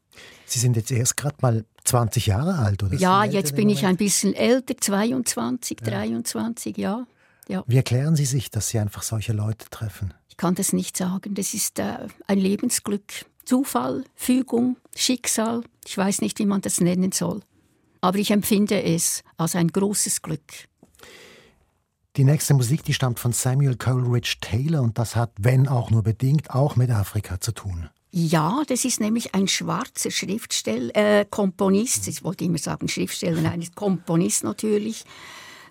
Sie 0.46 0.60
sind 0.60 0.76
jetzt 0.76 0.92
erst 0.92 1.16
gerade 1.18 1.36
mal 1.42 1.66
20 1.84 2.26
Jahre 2.26 2.58
alt, 2.58 2.84
oder? 2.84 2.96
Ja, 2.96 3.24
jetzt 3.24 3.56
bin 3.56 3.70
ich 3.70 3.86
ein 3.86 3.98
bisschen 3.98 4.34
älter, 4.34 4.76
22, 4.78 5.80
ja. 5.82 5.88
23, 5.88 6.78
ja. 6.78 7.06
ja. 7.48 7.64
Wie 7.68 7.78
erklären 7.78 8.16
Sie 8.16 8.26
sich, 8.26 8.50
dass 8.50 8.70
Sie 8.70 8.80
einfach 8.80 9.04
solche 9.04 9.34
Leute 9.34 9.70
treffen? 9.70 10.14
Ich 10.28 10.38
kann 10.38 10.56
das 10.56 10.74
nicht 10.74 10.98
sagen. 10.98 11.36
Das 11.36 11.54
ist 11.54 11.80
äh, 11.80 12.08
ein 12.28 12.40
Lebensglück 12.40 13.04
Zufall, 13.46 14.04
Fügung, 14.16 14.78
Schicksal, 14.96 15.64
ich 15.84 15.98
weiß 15.98 16.22
nicht, 16.22 16.38
wie 16.38 16.46
man 16.46 16.62
das 16.62 16.82
nennen 16.82 17.12
soll. 17.12 17.42
Aber 18.00 18.20
ich 18.20 18.30
empfinde 18.30 18.84
es 18.84 19.24
als 19.38 19.56
ein 19.56 19.70
großes 19.70 20.22
Glück. 20.22 20.68
Die 22.16 22.24
nächste 22.24 22.54
Musik, 22.54 22.84
die 22.84 22.94
stammt 22.94 23.20
von 23.20 23.34
Samuel 23.34 23.76
Coleridge 23.76 24.36
Taylor 24.42 24.82
und 24.82 25.00
das 25.00 25.16
hat, 25.16 25.32
wenn 25.40 25.68
auch 25.68 25.90
nur 25.90 26.04
bedingt, 26.04 26.52
auch 26.52 26.76
mit 26.76 26.92
Afrika 26.92 27.40
zu 27.40 27.52
tun. 27.52 27.90
Ja, 28.12 28.64
das 28.68 28.86
ist 28.86 29.00
nämlich 29.00 29.36
ein 29.36 29.48
schwarzer 29.48 30.10
Schriftsteller, 30.10 30.96
äh, 30.96 31.26
Komponist, 31.30 32.08
ich 32.08 32.24
wollte 32.24 32.46
immer 32.46 32.58
sagen 32.58 32.88
Schriftsteller, 32.88 33.42
nein, 33.42 33.66
Komponist 33.76 34.44
natürlich. 34.44 35.06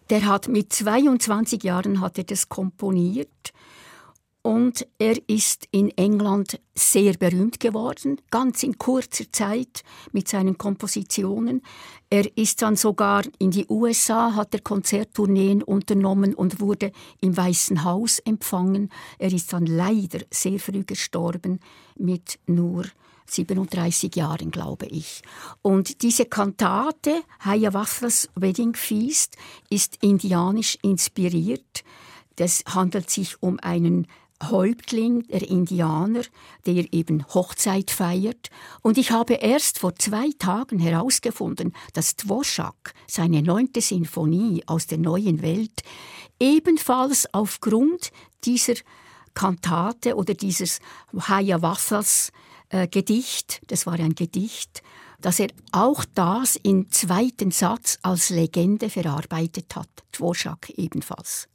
Der 0.09 0.25
hat 0.25 0.47
mit 0.47 0.73
22 0.73 1.65
Jahren 1.65 2.01
hat 2.01 2.17
er 2.17 2.25
das 2.25 2.49
komponiert 2.49 3.53
und 4.43 4.87
er 4.99 5.17
ist 5.29 5.67
in 5.73 5.91
England 5.99 6.61
sehr 6.75 7.15
berühmt 7.15 7.59
geworden, 7.61 8.21
ganz 8.31 8.63
in 8.63 8.79
kurzer 8.79 9.31
Zeit 9.33 9.83
mit 10.13 10.29
seinen 10.29 10.57
Kompositionen. 10.57 11.63
Er 12.11 12.37
ist 12.39 12.63
dann 12.63 12.77
sogar 12.77 13.23
in 13.39 13.51
die 13.51 13.67
USA, 13.69 14.35
hat 14.35 14.55
er 14.55 14.61
Konzerttourneen 14.61 15.63
unternommen 15.63 16.35
und 16.35 16.61
wurde 16.61 16.91
im 17.21 17.37
Weißen 17.37 17.85
Haus 17.85 18.19
empfangen. 18.21 18.91
Er 19.19 19.33
ist 19.33 19.53
dann 19.53 19.67
leider 19.67 20.21
sehr 20.31 20.59
früh 20.59 20.85
gestorben 20.85 21.61
mit 21.97 22.39
nur 22.47 22.87
37 23.27 24.17
Jahren, 24.17 24.51
glaube 24.51 24.87
ich. 24.87 25.23
Und 25.61 26.01
diese 26.01 26.25
Kantate, 26.25 27.23
Hiawatha's 27.45 28.31
Wedding 28.35 28.75
Feast, 28.75 29.37
ist 29.69 30.03
indianisch 30.03 30.79
inspiriert. 30.83 31.85
Das 32.37 32.65
handelt 32.67 33.11
sich 33.11 33.43
um 33.43 33.59
einen 33.61 34.07
Häuptling 34.43 35.27
der 35.29 35.49
Indianer, 35.49 36.23
der 36.65 36.93
eben 36.93 37.25
Hochzeit 37.35 37.91
feiert. 37.91 38.51
Und 38.83 38.99
ich 38.99 39.11
habe 39.11 39.35
erst 39.35 39.81
vor 39.81 39.95
zwei 39.97 40.31
Tagen 40.39 40.79
herausgefunden, 40.79 41.75
dass 41.93 42.17
Dvorak 42.17 42.95
seine 43.07 43.43
neunte 43.43 43.81
Sinfonie 43.81 44.63
aus 44.67 44.87
der 44.87 44.99
neuen 44.99 45.43
Welt 45.43 45.83
ebenfalls 46.41 47.33
aufgrund 47.35 48.11
dieser 48.45 48.75
Kantate 49.35 50.15
oder 50.15 50.35
dieses 50.35 50.81
Hiawatha's 51.13 52.33
äh, 52.71 52.89
Gedicht, 52.89 53.61
das 53.69 53.87
war 53.87 53.95
ein 53.95 54.15
Gedicht, 54.15 54.83
dass 55.21 55.41
er 55.41 55.49
auch 55.73 56.05
das 56.15 56.57
im 56.57 56.91
zweiten 56.91 57.51
Satz 57.51 57.99
als 58.03 58.31
Legende 58.31 58.89
verarbeitet 58.89 59.75
hat. 59.75 59.89
Dvorak 60.13 60.71
ebenfalls. 60.71 61.49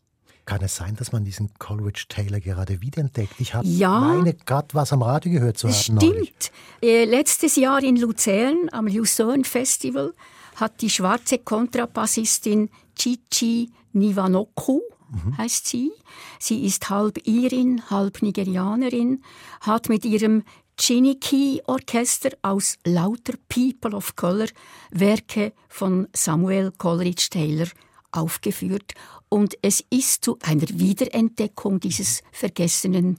Kann 0.45 0.61
es 0.61 0.75
sein, 0.75 0.95
dass 0.95 1.11
man 1.11 1.23
diesen 1.23 1.53
Coleridge 1.57 2.05
Taylor 2.09 2.39
gerade 2.39 2.81
wiederentdeckt? 2.81 3.39
Ich 3.39 3.53
habe 3.53 3.65
ja, 3.65 3.99
meine 3.99 4.33
gerade 4.33 4.67
was 4.73 4.91
am 4.91 5.01
Radio 5.01 5.31
gehört 5.31 5.57
zu 5.57 5.69
haben. 5.69 5.73
Stimmt. 5.73 6.51
Äh, 6.81 7.05
letztes 7.05 7.55
Jahr 7.55 7.81
in 7.81 7.95
Luzern 7.95 8.69
am 8.71 8.87
Lucerne 8.87 9.45
Festival 9.45 10.13
hat 10.55 10.81
die 10.81 10.89
schwarze 10.89 11.37
Kontrabassistin 11.39 12.69
Chichi 12.95 13.71
Nivanoku 13.93 14.81
mhm. 15.13 15.37
heißt 15.37 15.67
sie. 15.67 15.91
Sie 16.39 16.65
ist 16.65 16.89
halb 16.89 17.25
Irin, 17.25 17.89
halb 17.89 18.21
Nigerianerin, 18.21 19.23
hat 19.61 19.89
mit 19.89 20.05
ihrem 20.05 20.43
Chiniki 20.77 21.61
Orchester 21.67 22.31
aus 22.41 22.77
lauter 22.83 23.33
People 23.47 23.95
of 23.95 24.15
Color 24.15 24.47
Werke 24.91 25.53
von 25.69 26.07
Samuel 26.13 26.71
Coleridge 26.77 27.27
Taylor 27.29 27.67
aufgeführt 28.13 28.93
und 29.29 29.55
es 29.61 29.83
ist 29.89 30.23
zu 30.23 30.37
einer 30.41 30.67
Wiederentdeckung 30.69 31.79
dieses 31.79 32.21
vergessenen 32.31 33.17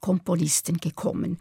Komponisten 0.00 0.76
gekommen. 0.78 1.38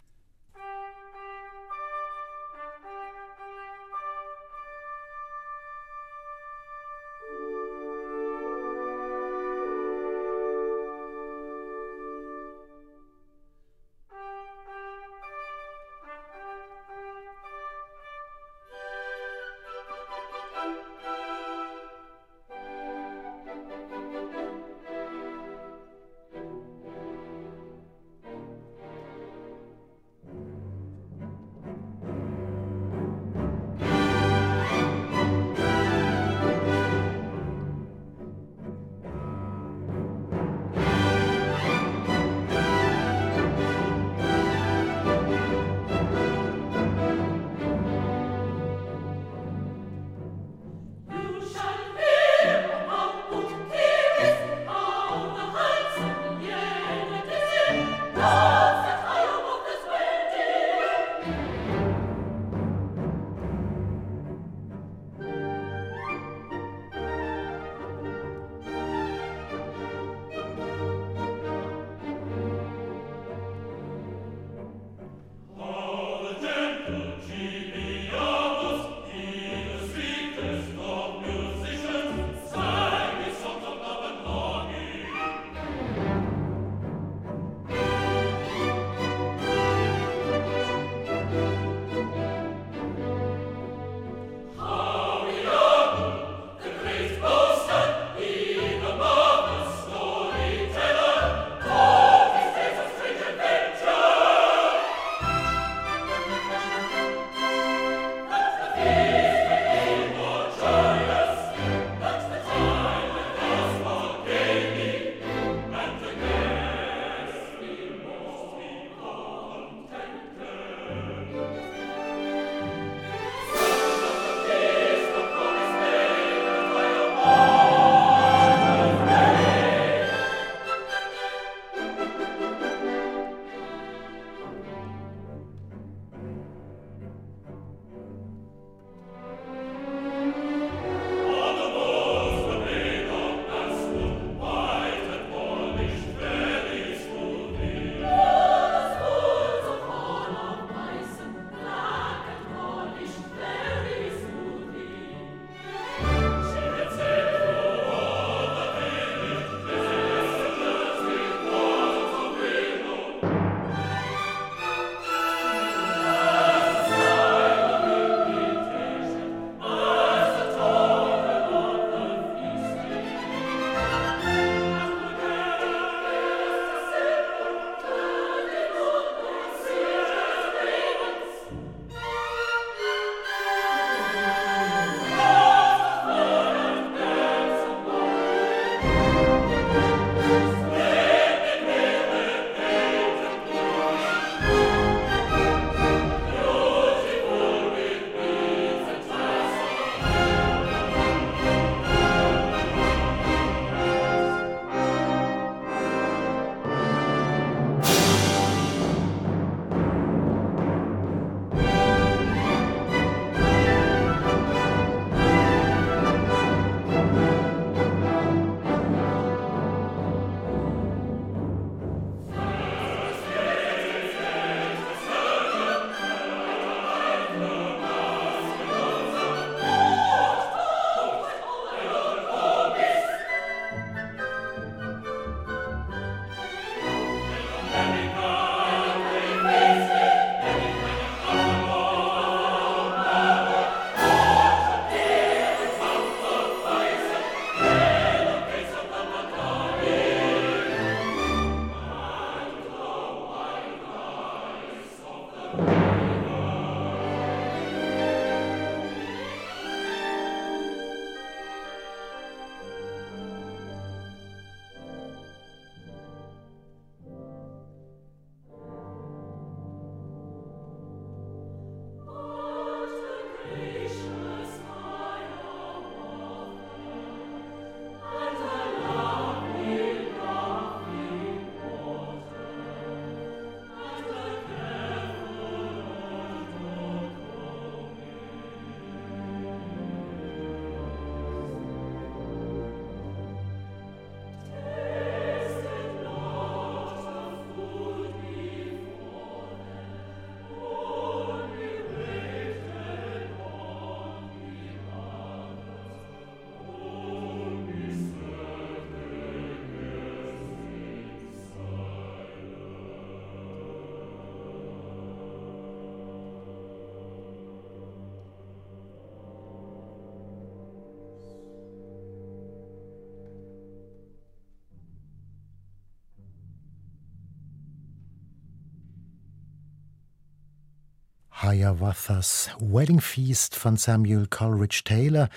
Hiawathas 331.52 332.50
Wedding 332.60 333.02
Feast 333.02 333.56
von 333.56 333.76
Samuel 333.76 334.26
Coleridge 334.28 334.84
Taylor. 334.86 335.28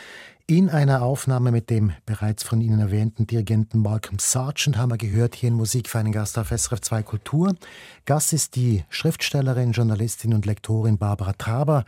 In 0.46 0.70
einer 0.70 1.02
Aufnahme 1.02 1.50
mit 1.50 1.70
dem 1.70 1.92
bereits 2.06 2.44
von 2.44 2.60
Ihnen 2.60 2.78
erwähnten 2.78 3.26
Dirigenten 3.26 3.80
Malcolm 3.80 4.18
Sargent 4.20 4.76
haben 4.76 4.90
wir 4.90 4.98
gehört 4.98 5.34
hier 5.34 5.48
in 5.48 5.54
Musik 5.54 5.88
für 5.88 5.98
einen 5.98 6.12
Gast 6.12 6.38
auf 6.38 6.50
SRF 6.50 6.80
2 6.80 7.02
Kultur. 7.02 7.56
Gast 8.04 8.32
ist 8.32 8.54
die 8.54 8.84
Schriftstellerin, 8.90 9.72
Journalistin 9.72 10.34
und 10.34 10.46
Lektorin 10.46 10.98
Barbara 10.98 11.32
Traber. 11.32 11.84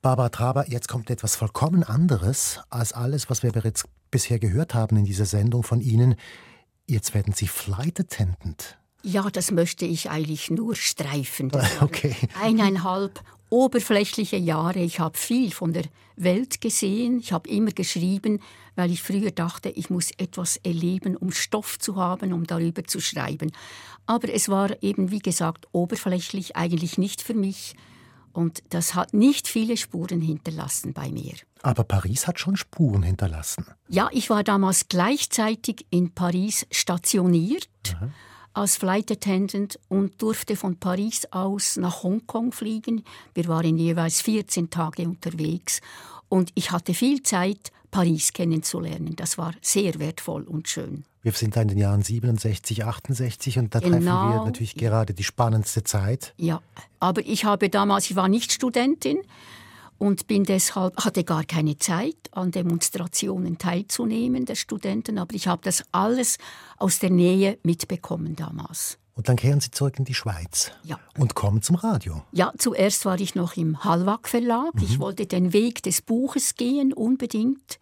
Barbara 0.00 0.28
Traber, 0.28 0.68
jetzt 0.68 0.88
kommt 0.88 1.10
etwas 1.10 1.34
vollkommen 1.34 1.82
anderes 1.82 2.60
als 2.70 2.92
alles, 2.92 3.30
was 3.30 3.42
wir 3.42 3.50
bereits 3.50 3.84
bisher 4.12 4.38
gehört 4.38 4.74
haben 4.74 4.96
in 4.96 5.06
dieser 5.06 5.26
Sendung 5.26 5.64
von 5.64 5.80
Ihnen. 5.80 6.14
Jetzt 6.86 7.14
werden 7.14 7.32
Sie 7.32 7.48
Flight 7.48 7.98
Attendant. 7.98 8.78
Ja, 9.04 9.28
das 9.30 9.50
möchte 9.50 9.84
ich 9.84 10.10
eigentlich 10.10 10.50
nur 10.50 10.74
streifen. 10.74 11.52
okay. 11.80 12.16
Eineinhalb 12.42 13.22
oberflächliche 13.50 14.38
Jahre. 14.38 14.78
Ich 14.78 14.98
habe 14.98 15.16
viel 15.18 15.50
von 15.50 15.74
der 15.74 15.84
Welt 16.16 16.62
gesehen. 16.62 17.20
Ich 17.20 17.30
habe 17.30 17.48
immer 17.50 17.72
geschrieben, 17.72 18.40
weil 18.76 18.90
ich 18.90 19.02
früher 19.02 19.30
dachte, 19.30 19.68
ich 19.68 19.90
muss 19.90 20.10
etwas 20.12 20.56
erleben, 20.56 21.18
um 21.18 21.32
Stoff 21.32 21.78
zu 21.78 21.96
haben, 21.96 22.32
um 22.32 22.46
darüber 22.46 22.82
zu 22.84 22.98
schreiben. 22.98 23.52
Aber 24.06 24.32
es 24.32 24.48
war 24.48 24.82
eben, 24.82 25.10
wie 25.10 25.18
gesagt, 25.18 25.68
oberflächlich, 25.72 26.56
eigentlich 26.56 26.96
nicht 26.96 27.20
für 27.20 27.34
mich. 27.34 27.76
Und 28.32 28.62
das 28.70 28.94
hat 28.94 29.12
nicht 29.12 29.46
viele 29.48 29.76
Spuren 29.76 30.22
hinterlassen 30.22 30.94
bei 30.94 31.10
mir. 31.10 31.34
Aber 31.62 31.84
Paris 31.84 32.26
hat 32.26 32.40
schon 32.40 32.56
Spuren 32.56 33.02
hinterlassen. 33.02 33.66
Ja, 33.88 34.08
ich 34.12 34.30
war 34.30 34.42
damals 34.42 34.88
gleichzeitig 34.88 35.86
in 35.90 36.10
Paris 36.10 36.66
stationiert. 36.70 37.68
Aha 37.96 38.08
als 38.54 38.76
Flight 38.76 39.10
Attendant 39.10 39.78
und 39.88 40.22
durfte 40.22 40.56
von 40.56 40.76
Paris 40.76 41.26
aus 41.30 41.76
nach 41.76 42.02
Hongkong 42.02 42.52
fliegen. 42.52 43.04
Wir 43.34 43.48
waren 43.48 43.76
jeweils 43.76 44.20
14 44.22 44.70
Tage 44.70 45.02
unterwegs 45.06 45.80
und 46.28 46.50
ich 46.54 46.70
hatte 46.70 46.94
viel 46.94 47.22
Zeit, 47.22 47.72
Paris 47.90 48.32
kennenzulernen. 48.32 49.14
Das 49.14 49.38
war 49.38 49.52
sehr 49.60 49.98
wertvoll 49.98 50.42
und 50.44 50.68
schön. 50.68 51.04
Wir 51.22 51.32
sind 51.32 51.56
da 51.56 51.62
in 51.62 51.68
den 51.68 51.78
Jahren 51.78 52.02
67, 52.02 52.84
68 52.84 53.58
und 53.58 53.74
da 53.74 53.78
genau, 53.78 53.92
treffen 53.92 54.04
wir 54.04 54.30
genau. 54.30 54.44
natürlich 54.44 54.74
gerade 54.74 55.14
die 55.14 55.24
spannendste 55.24 55.84
Zeit. 55.84 56.34
Ja, 56.36 56.60
aber 57.00 57.24
ich 57.24 57.44
habe 57.44 57.70
damals, 57.70 58.10
ich 58.10 58.16
war 58.16 58.28
nicht 58.28 58.52
Studentin, 58.52 59.18
und 59.98 60.26
bin 60.26 60.44
deshalb 60.44 61.04
hatte 61.04 61.24
gar 61.24 61.44
keine 61.44 61.78
Zeit 61.78 62.16
an 62.32 62.50
Demonstrationen 62.50 63.58
teilzunehmen 63.58 64.44
der 64.44 64.54
Studenten, 64.54 65.18
aber 65.18 65.34
ich 65.34 65.46
habe 65.46 65.62
das 65.62 65.84
alles 65.92 66.38
aus 66.76 66.98
der 66.98 67.10
Nähe 67.10 67.58
mitbekommen 67.62 68.36
damals. 68.36 68.98
Und 69.14 69.28
dann 69.28 69.36
kehren 69.36 69.60
Sie 69.60 69.70
zurück 69.70 69.98
in 69.98 70.04
die 70.04 70.14
Schweiz 70.14 70.72
ja. 70.82 70.98
und 71.16 71.34
kommen 71.34 71.62
zum 71.62 71.76
Radio. 71.76 72.22
Ja, 72.32 72.52
zuerst 72.58 73.04
war 73.04 73.20
ich 73.20 73.36
noch 73.36 73.56
im 73.56 73.84
Hallwag 73.84 74.28
Verlag. 74.28 74.74
Mhm. 74.74 74.82
Ich 74.82 74.98
wollte 74.98 75.26
den 75.26 75.52
Weg 75.52 75.82
des 75.84 76.02
Buches 76.02 76.56
gehen, 76.56 76.92
unbedingt. 76.92 77.78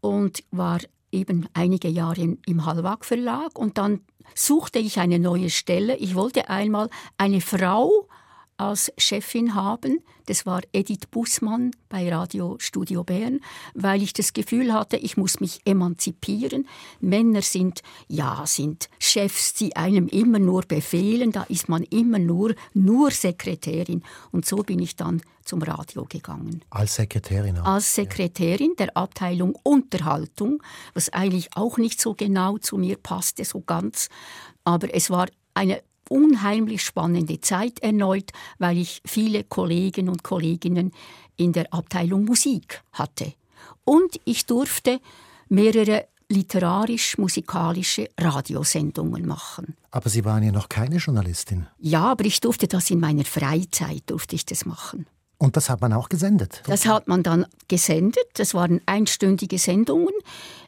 Und 0.00 0.44
war 0.52 0.78
eben 1.10 1.48
einige 1.54 1.88
Jahre 1.88 2.36
im 2.46 2.66
Hallwag 2.66 3.04
Verlag. 3.04 3.58
Und 3.58 3.78
dann 3.78 4.02
suchte 4.36 4.78
ich 4.78 5.00
eine 5.00 5.18
neue 5.18 5.50
Stelle. 5.50 5.96
Ich 5.96 6.14
wollte 6.14 6.48
einmal 6.48 6.88
eine 7.18 7.40
Frau 7.40 8.08
als 8.56 8.92
Chefin 8.98 9.54
haben. 9.54 10.00
Das 10.26 10.46
war 10.46 10.62
Edith 10.72 11.06
Bussmann 11.10 11.72
bei 11.88 12.12
Radio 12.12 12.56
Studio 12.58 13.04
Bern, 13.04 13.40
weil 13.74 14.02
ich 14.02 14.12
das 14.12 14.32
Gefühl 14.32 14.72
hatte, 14.72 14.96
ich 14.96 15.16
muss 15.16 15.40
mich 15.40 15.60
emanzipieren. 15.64 16.66
Männer 17.00 17.42
sind, 17.42 17.82
ja, 18.08 18.44
sind 18.46 18.88
Chefs, 18.98 19.54
die 19.54 19.76
einem 19.76 20.08
immer 20.08 20.38
nur 20.38 20.62
befehlen. 20.62 21.32
Da 21.32 21.42
ist 21.44 21.68
man 21.68 21.82
immer 21.84 22.18
nur, 22.18 22.54
nur 22.72 23.10
Sekretärin. 23.10 24.02
Und 24.30 24.46
so 24.46 24.58
bin 24.58 24.78
ich 24.78 24.96
dann 24.96 25.20
zum 25.44 25.62
Radio 25.62 26.04
gegangen. 26.04 26.64
Als 26.70 26.94
Sekretärin 26.94 27.58
auch. 27.58 27.66
Als 27.66 27.94
Sekretärin 27.94 28.74
der 28.78 28.96
Abteilung 28.96 29.54
Unterhaltung, 29.62 30.62
was 30.94 31.10
eigentlich 31.10 31.50
auch 31.54 31.76
nicht 31.76 32.00
so 32.00 32.14
genau 32.14 32.58
zu 32.58 32.78
mir 32.78 32.96
passte, 32.96 33.44
so 33.44 33.60
ganz. 33.60 34.08
Aber 34.64 34.94
es 34.94 35.10
war 35.10 35.26
eine 35.52 35.82
unheimlich 36.08 36.82
spannende 36.82 37.40
Zeit 37.40 37.80
erneut, 37.80 38.30
weil 38.58 38.78
ich 38.78 39.00
viele 39.04 39.44
Kollegen 39.44 40.08
und 40.08 40.22
Kolleginnen 40.22 40.92
in 41.36 41.52
der 41.52 41.72
Abteilung 41.72 42.24
Musik 42.24 42.82
hatte. 42.92 43.34
Und 43.84 44.20
ich 44.24 44.46
durfte 44.46 45.00
mehrere 45.48 46.06
literarisch-musikalische 46.28 48.08
Radiosendungen 48.18 49.26
machen. 49.26 49.76
Aber 49.90 50.08
Sie 50.08 50.24
waren 50.24 50.42
ja 50.42 50.52
noch 50.52 50.68
keine 50.68 50.96
Journalistin. 50.96 51.66
Ja, 51.78 52.04
aber 52.04 52.24
ich 52.24 52.40
durfte 52.40 52.66
das 52.66 52.90
in 52.90 53.00
meiner 53.00 53.24
Freizeit, 53.24 54.02
durfte 54.06 54.34
ich 54.34 54.46
das 54.46 54.64
machen. 54.64 55.06
Und 55.38 55.56
das 55.56 55.68
hat 55.68 55.80
man 55.80 55.92
auch 55.92 56.08
gesendet? 56.08 56.62
Das 56.66 56.86
hat 56.86 57.08
man 57.08 57.22
dann 57.22 57.44
gesendet. 57.68 58.24
Das 58.34 58.54
waren 58.54 58.80
einstündige 58.86 59.58
Sendungen 59.58 60.14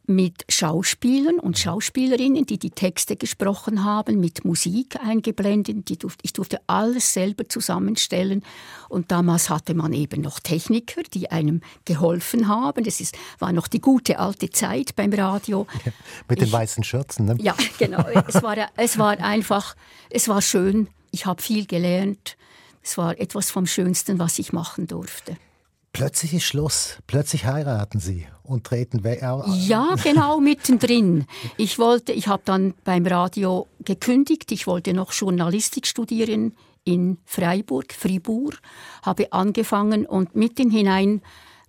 mit 0.09 0.45
Schauspielern 0.49 1.39
und 1.39 1.59
Schauspielerinnen, 1.59 2.47
die 2.47 2.59
die 2.59 2.71
Texte 2.71 3.17
gesprochen 3.17 3.85
haben, 3.85 4.21
mit 4.21 4.45
Musik 4.45 4.97
eingeblendet. 5.03 5.91
ich 6.23 6.33
durfte 6.33 6.61
alles 6.67 7.13
selber 7.13 7.49
zusammenstellen. 7.49 8.43
Und 8.89 9.11
damals 9.11 9.51
hatte 9.51 9.75
man 9.75 9.93
eben 9.93 10.23
noch 10.23 10.41
Techniker, 10.41 11.03
die 11.13 11.31
einem 11.31 11.61
geholfen 11.85 12.49
haben. 12.49 12.85
Das 12.85 13.01
ist, 13.01 13.17
war 13.39 13.53
noch 13.53 13.69
die 13.69 13.81
gute 13.81 14.19
alte 14.19 14.51
Zeit 14.51 14.95
beim 14.97 15.13
Radio. 15.13 15.67
Ja, 15.85 15.93
mit 16.29 16.41
den 16.41 16.47
ich, 16.47 16.53
weißen 16.53 16.85
Schürzen, 16.85 17.27
ne? 17.27 17.37
Ja, 17.41 17.55
genau. 17.79 18.05
es, 18.29 18.43
war, 18.43 18.57
es 18.77 18.99
war 18.99 19.19
einfach, 19.19 19.77
es 20.11 20.29
war 20.29 20.43
schön. 20.43 20.89
Ich 21.11 21.27
habe 21.27 21.43
viel 21.43 21.67
gelernt. 21.67 22.37
Es 22.83 22.97
war 22.97 23.19
etwas 23.19 23.51
vom 23.51 23.67
Schönsten, 23.67 24.19
was 24.19 24.39
ich 24.39 24.53
machen 24.53 24.87
durfte. 24.87 25.37
Plötzlich 25.97 26.35
ist 26.35 26.45
Schluss. 26.45 26.99
Plötzlich 27.07 27.47
heiraten 27.47 28.01
Sie 28.01 28.27
und 28.43 28.65
treten 28.65 29.03
weg. 29.03 29.23
Ja, 29.23 29.95
genau 30.03 30.41
mittendrin. 30.41 31.25
Ich 31.57 31.79
wollte, 31.79 32.13
ich 32.13 32.29
habe 32.29 32.43
dann 32.45 32.75
beim 32.85 33.07
Radio 33.07 33.67
gekündigt. 33.83 34.53
Ich 34.53 34.67
wollte 34.67 34.93
noch 34.93 35.13
Journalistik 35.13 35.87
studieren 35.87 36.55
in 36.85 37.17
Freiburg, 37.25 37.95
Fribourg, 37.95 38.59
habe 39.05 39.33
angefangen 39.33 40.05
und 40.05 40.37
mitten 40.37 40.71
hinein 40.71 41.23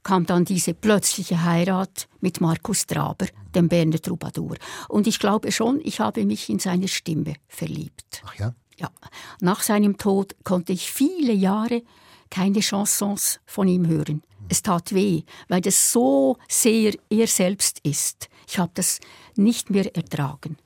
kam 0.04 0.26
dann 0.26 0.44
diese 0.44 0.74
plötzliche 0.74 1.46
Heirat 1.46 2.10
mit 2.20 2.42
Markus 2.42 2.86
Traber, 2.86 3.28
dem 3.56 3.70
Berner 3.70 4.02
Troubadour. 4.02 4.58
Und 4.90 5.08
ich 5.08 5.20
glaube 5.20 5.54
schon, 5.54 5.80
ich 5.86 6.02
habe 6.02 6.26
mich 6.26 6.50
in 6.50 6.60
seine 6.60 6.90
Stimme 6.90 7.36
verliebt. 7.48 8.24
Ach 8.26 8.36
ja? 8.36 8.54
Ja, 8.78 8.92
nach 9.40 9.62
seinem 9.62 9.98
Tod 9.98 10.36
konnte 10.44 10.74
ich 10.74 10.92
viele 10.92 11.32
Jahre 11.32 11.82
keine 12.30 12.62
Chansons 12.62 13.40
von 13.46 13.68
ihm 13.68 13.88
hören. 13.88 14.24
Es 14.50 14.62
tat 14.62 14.94
weh, 14.94 15.24
weil 15.48 15.62
das 15.62 15.92
so 15.92 16.38
sehr 16.48 16.94
er 17.10 17.28
selbst 17.28 17.80
ist. 17.84 18.30
Ich 18.48 18.60
habe 18.60 18.72
das 18.76 19.00
nicht 19.36 19.70
mehr 19.70 19.96
ertragen. 19.96 20.58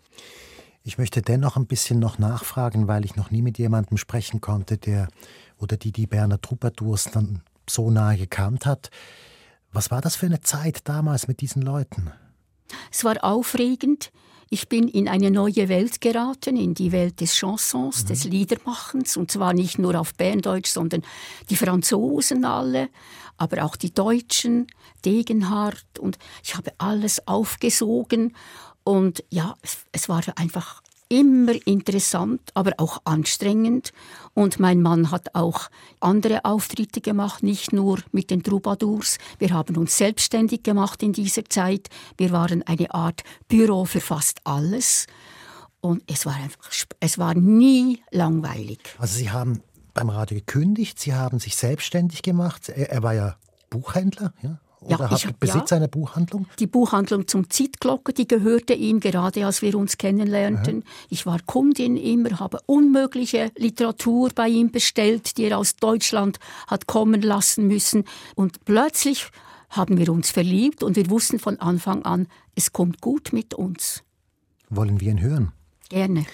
Ich 0.84 0.98
möchte 0.98 1.22
dennoch 1.22 1.58
ein 1.58 1.68
bisschen 1.68 2.00
noch 2.00 2.18
nachfragen, 2.18 2.88
weil 2.88 3.06
ich 3.06 3.16
noch 3.16 3.32
nie 3.32 3.42
mit 3.42 3.58
jemandem 3.58 3.98
sprechen 3.98 4.42
konnte, 4.42 4.78
der 4.78 5.08
oder 5.60 5.78
die 5.78 5.92
die 5.92 6.08
Berner 6.08 6.42
Troubadours 6.42 7.10
dann 7.12 7.44
so 7.70 7.92
nahe 7.92 8.18
gekannt 8.18 8.66
hat. 8.66 8.90
Was 9.72 9.92
war 9.92 10.02
das 10.02 10.16
für 10.16 10.26
eine 10.26 10.42
Zeit 10.42 10.82
damals 10.86 11.28
mit 11.28 11.42
diesen 11.42 11.62
Leuten? 11.62 12.12
Es 12.92 13.04
war 13.04 13.24
aufregend. 13.24 14.12
Ich 14.54 14.68
bin 14.68 14.90
in 14.90 15.08
eine 15.08 15.32
neue 15.32 15.70
Welt 15.70 16.02
geraten, 16.02 16.58
in 16.58 16.74
die 16.74 16.92
Welt 16.92 17.22
des 17.22 17.38
Chansons, 17.38 18.04
mhm. 18.04 18.08
des 18.08 18.26
Liedermachens, 18.26 19.16
und 19.16 19.32
zwar 19.32 19.54
nicht 19.54 19.80
nur 19.80 19.98
auf 19.98 20.14
Berndeutsch, 20.14 20.70
sondern 20.70 21.04
die 21.50 21.56
Franzosen 21.56 22.44
alle, 22.44 22.90
aber 23.38 23.64
auch 23.64 23.78
die 23.78 23.94
Deutschen, 23.94 24.68
Degenhardt, 25.06 26.00
und 26.00 26.18
ich 26.44 26.58
habe 26.58 26.74
alles 26.80 27.26
aufgesogen. 27.30 28.36
Und 28.84 29.24
ja, 29.30 29.56
es, 29.62 29.86
es 29.94 30.10
war 30.10 30.22
einfach 30.36 30.81
immer 31.12 31.56
interessant, 31.68 32.42
aber 32.54 32.72
auch 32.78 33.02
anstrengend. 33.04 33.92
Und 34.34 34.60
mein 34.60 34.82
Mann 34.82 35.12
hat 35.12 35.36
auch 35.36 35.70
andere 36.00 36.46
Auftritte 36.46 37.02
gemacht, 37.02 37.44
nicht 37.44 37.74
nur 37.74 38.00
mit 38.14 38.32
den 38.32 38.44
Troubadours. 38.44 39.18
Wir 39.38 39.52
haben 39.52 39.76
uns 39.76 39.98
selbstständig 39.98 40.64
gemacht 40.64 41.04
in 41.04 41.12
dieser 41.12 41.44
Zeit. 41.46 41.90
Wir 42.18 42.32
waren 42.32 42.64
eine 42.64 42.94
Art 42.94 43.24
Büro 43.50 43.84
für 43.84 44.00
fast 44.00 44.40
alles. 44.46 45.06
Und 45.82 46.02
es 46.08 46.26
war 46.26 46.36
einfach, 46.36 46.72
es 47.02 47.18
war 47.18 47.34
nie 47.36 48.02
langweilig. 48.12 48.80
Also 48.98 49.18
Sie 49.18 49.32
haben 49.32 49.62
beim 49.94 50.10
Radio 50.10 50.38
gekündigt, 50.38 50.98
Sie 50.98 51.14
haben 51.14 51.40
sich 51.40 51.58
selbstständig 51.58 52.22
gemacht. 52.22 52.70
Er, 52.70 52.90
er 52.90 53.04
war 53.04 53.14
ja 53.14 53.36
Buchhändler, 53.70 54.34
ja? 54.42 54.61
Oder 54.82 54.98
ja, 54.98 55.12
hat 55.12 55.40
Besitz 55.40 55.70
ja, 55.70 55.78
einer 55.78 55.88
Buchhandlung? 55.88 56.48
Die 56.58 56.66
Buchhandlung 56.66 57.28
zum 57.28 57.50
Zitglocke, 57.52 58.14
die 58.14 58.28
gehörte 58.28 58.74
ihm 58.74 59.00
gerade, 59.00 59.46
als 59.46 59.62
wir 59.62 59.76
uns 59.76 59.98
kennenlernten. 59.98 60.84
Aha. 60.84 61.06
Ich 61.10 61.26
war 61.28 61.40
Kundin 61.46 61.98
immer, 61.98 62.40
habe 62.40 62.60
unmögliche 62.66 63.52
Literatur 63.56 64.32
bei 64.34 64.48
ihm 64.48 64.72
bestellt, 64.72 65.38
die 65.38 65.44
er 65.44 65.60
aus 65.60 65.76
Deutschland 65.76 66.40
hat 66.66 66.88
kommen 66.88 67.22
lassen 67.22 67.68
müssen. 67.68 68.06
Und 68.36 68.66
plötzlich 68.66 69.28
haben 69.70 70.00
wir 70.00 70.10
uns 70.10 70.32
verliebt 70.32 70.82
und 70.82 70.96
wir 70.96 71.10
wussten 71.12 71.38
von 71.38 71.60
Anfang 71.60 72.04
an, 72.04 72.28
es 72.56 72.74
kommt 72.74 73.02
gut 73.02 73.34
mit 73.34 73.54
uns. 73.54 74.04
Wollen 74.70 75.00
wir 75.00 75.12
ihn 75.12 75.22
hören? 75.22 75.52
Gerne. 75.90 76.26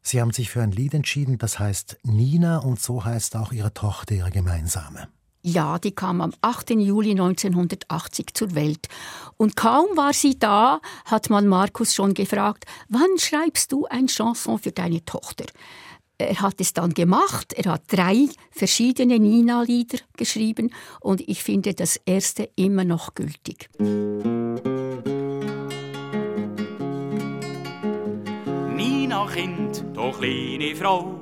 Sie 0.00 0.20
haben 0.20 0.32
sich 0.32 0.50
für 0.50 0.62
ein 0.62 0.72
Lied 0.72 0.94
entschieden, 0.94 1.38
das 1.38 1.58
heißt 1.58 1.98
Nina 2.02 2.58
und 2.58 2.80
so 2.80 3.04
heißt 3.04 3.36
auch 3.36 3.52
Ihre 3.52 3.74
Tochter, 3.74 4.14
Ihre 4.14 4.30
gemeinsame. 4.30 5.08
Ja, 5.46 5.78
die 5.78 5.94
kam 5.94 6.22
am 6.22 6.32
8. 6.40 6.70
Juli 6.70 7.10
1980 7.10 8.32
zur 8.32 8.54
Welt. 8.54 8.88
Und 9.36 9.56
kaum 9.56 9.94
war 9.94 10.14
sie 10.14 10.38
da, 10.38 10.80
hat 11.04 11.28
man 11.28 11.48
Markus 11.48 11.92
schon 11.92 12.14
gefragt, 12.14 12.64
wann 12.88 13.18
schreibst 13.18 13.70
du 13.70 13.84
ein 13.84 14.06
Chanson 14.06 14.58
für 14.58 14.72
deine 14.72 15.04
Tochter? 15.04 15.44
Er 16.16 16.40
hat 16.40 16.62
es 16.62 16.72
dann 16.72 16.94
gemacht. 16.94 17.52
Er 17.52 17.72
hat 17.72 17.82
drei 17.88 18.30
verschiedene 18.52 19.18
Nina-Lieder 19.18 19.98
geschrieben 20.16 20.72
und 21.00 21.20
ich 21.28 21.42
finde 21.42 21.74
das 21.74 21.96
erste 22.06 22.48
immer 22.56 22.84
noch 22.84 23.14
gültig. 23.14 23.68
Nina 28.74 29.26
Kind, 29.26 29.84
doch 29.92 30.18
kleine 30.18 30.74
Frau, 30.74 31.20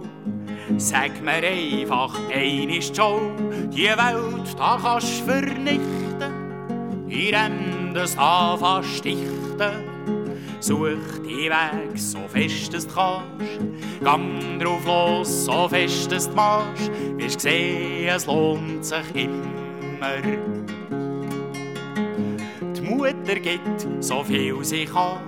sag 0.79 1.23
mir 1.23 1.43
einfach 1.47 2.19
einisch 2.35 2.93
schon, 2.95 3.71
die 3.71 3.85
Welt 3.85 4.59
da 4.59 4.79
kannst 4.83 5.23
vernichten, 5.25 7.09
in 7.09 7.95
das 7.95 8.17
da 8.17 8.57
verstichten 8.57 9.93
Such 10.63 11.19
die 11.25 11.51
Weg 11.51 11.99
so 11.99 12.21
fest 12.29 12.73
es 12.73 12.87
du 12.87 12.95
kannst. 12.95 13.59
Gang 14.05 14.61
drauf 14.61 14.87
los, 14.87 15.45
so 15.47 15.69
fest 15.69 16.13
es 16.13 16.29
du 16.29 16.37
machst. 16.37 16.89
Wirst 17.17 17.41
sehen, 17.41 18.07
es 18.07 18.27
lohnt 18.27 18.85
sich 18.85 19.15
immer. 19.17 20.23
Die 22.83 22.89
Mutter 22.89 23.37
gibt 23.37 23.87
so 24.01 24.25
viel 24.25 24.65
sie 24.65 24.85
kann. 24.85 25.21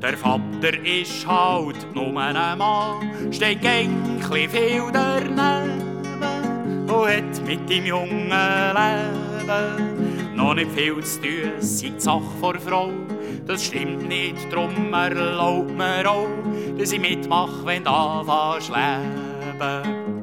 Der 0.00 0.16
Vater 0.16 0.78
ist 0.84 1.26
halt 1.26 1.94
nur 1.94 2.16
ein 2.16 2.58
Mann. 2.58 3.32
Steht 3.32 3.60
gänkli 3.60 4.48
viel 4.48 4.84
daneben 4.92 6.86
und 6.86 6.88
hat 6.88 7.46
mit 7.46 7.68
dem 7.68 7.86
jungen 7.86 8.28
Leben 8.28 10.36
noch 10.36 10.54
nicht 10.54 10.70
viel 10.70 11.02
zu 11.02 11.20
tun. 11.20 11.52
Sei 11.58 11.88
die 11.88 12.00
Sache 12.00 12.22
vor 12.40 12.54
Frau 12.58 12.92
das 13.50 13.64
stimmt 13.64 14.08
nicht, 14.08 14.52
drum 14.52 14.94
erlaubt 14.94 15.76
mir 15.76 16.08
auch, 16.08 16.28
dass 16.78 16.92
ich 16.92 17.00
mitmache, 17.00 17.66
wenn 17.66 17.82
du 17.82 17.90
anfängst 17.90 18.68
leben. 18.68 20.22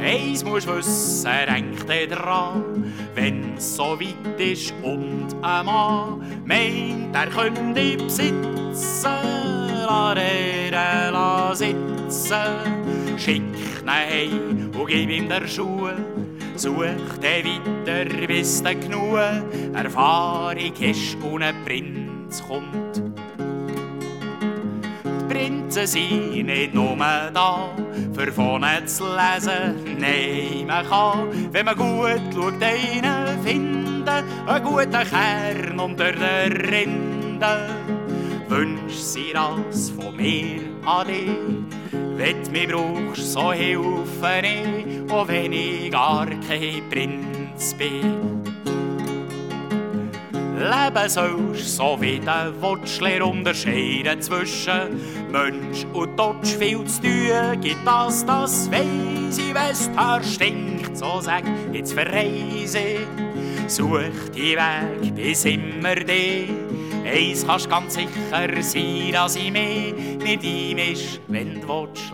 Eins 0.00 0.44
musst 0.44 0.68
wissen, 0.68 1.30
denk 1.48 1.84
dir 1.88 2.06
dran, 2.06 2.92
wenn's 3.20 3.76
so 3.76 3.98
weit 4.00 4.40
ist 4.40 4.72
und 4.82 5.28
ein 5.42 5.66
Mann 5.66 6.22
meint, 6.44 7.14
er 7.14 7.26
könnte 7.26 7.96
besitzen, 7.96 9.12
lass 9.86 10.18
er 10.18 11.10
la 11.12 11.54
sitzen, 11.54 13.18
schick 13.18 13.42
ihn 13.42 13.90
heim 13.90 14.70
und 14.78 14.86
gib 14.86 15.10
ihm 15.10 15.28
der 15.28 15.46
Schuhe, 15.46 15.96
Such 16.56 17.18
den 17.22 17.46
weiter, 17.46 18.26
bis 18.26 18.62
du 18.62 18.74
genug 18.76 19.18
Erfahrung 19.72 20.72
hast 20.78 21.16
und 21.22 21.42
ein 21.42 21.54
Prinz 21.64 22.42
kommt. 22.46 23.09
Prinzen 25.30 25.86
sind 25.86 26.46
nicht 26.46 26.74
nur 26.74 26.96
da, 26.96 27.70
für 28.12 28.32
vorne 28.32 28.84
zu 28.86 29.04
lesen. 29.04 29.96
Nein, 29.98 30.66
man 30.66 30.84
kann, 30.88 31.52
wenn 31.52 31.66
man 31.66 31.76
gut 31.76 32.20
schaut, 32.34 32.62
einen 32.62 33.42
finden, 33.44 34.08
einen 34.08 34.64
guten 34.64 34.90
Kern 34.90 35.78
unter 35.78 36.12
der 36.12 36.50
Rinde. 36.50 37.58
Wünsch 38.48 38.94
sie 38.94 39.32
das 39.32 39.90
von 39.90 40.16
mir 40.16 40.60
an 40.84 41.06
dich 41.06 41.80
wenn 42.20 42.52
mir 42.52 42.68
brauchst, 42.68 43.32
so 43.32 43.50
helfe 43.52 44.42
ich, 44.42 45.10
auch 45.10 45.26
wenn 45.26 45.52
ich 45.52 45.90
gar 45.90 46.26
kein 46.26 46.82
Prinz 46.90 47.74
bin. 47.74 48.42
Leben 50.60 51.08
sollst, 51.08 51.76
so 51.76 51.96
wie 52.00 52.20
willst, 52.60 53.00
leer 53.00 53.26
unterscheiden 53.26 54.20
zwischen 54.20 55.00
Mensch 55.32 55.86
und 55.92 56.16
Tod 56.16 56.46
viel 56.46 56.84
zu 56.84 57.00
tun. 57.00 57.60
Gibt 57.60 57.86
das, 57.86 58.24
das 58.26 58.70
weiss 58.70 59.38
ich, 59.38 59.54
wenn's 59.54 59.90
Haar 59.96 60.22
stinkt, 60.22 60.96
so 60.96 61.20
sag, 61.20 61.44
jetzt 61.72 61.94
verreise. 61.94 63.06
Such 63.66 64.30
die 64.34 64.56
Weg 64.56 65.14
bis 65.14 65.44
immer 65.44 65.94
dich 65.94 66.50
Eins 67.04 67.46
kannst 67.46 67.70
ganz 67.70 67.94
sicher 67.94 68.62
sein, 68.62 69.12
dass 69.12 69.36
ich 69.36 69.50
mich 69.50 69.94
nicht 70.22 70.44
einmisch, 70.44 71.20
wenn 71.28 71.60
du 71.60 71.66
willst 71.66 72.12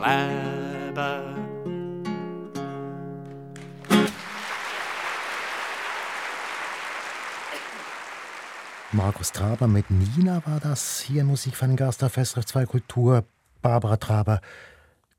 Markus 8.96 9.30
Traber 9.30 9.68
mit 9.68 9.90
Nina 9.90 10.40
war 10.46 10.58
das 10.58 11.00
hier 11.00 11.20
in 11.20 11.26
Musik 11.26 11.54
von 11.54 11.76
Gast 11.76 12.02
auf 12.02 12.14
SRF 12.14 12.46
2 12.46 12.64
Kultur. 12.64 13.26
Barbara 13.60 13.98
Traber, 13.98 14.40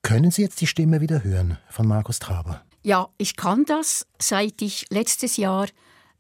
können 0.01 0.31
Sie 0.31 0.41
jetzt 0.41 0.59
die 0.61 0.65
Stimme 0.65 0.99
wieder 0.99 1.23
hören 1.23 1.59
von 1.69 1.87
Markus 1.87 2.17
Traber? 2.17 2.63
Ja, 2.81 3.09
ich 3.19 3.35
kann 3.35 3.65
das, 3.65 4.07
seit 4.17 4.63
ich 4.63 4.87
letztes 4.89 5.37
Jahr 5.37 5.67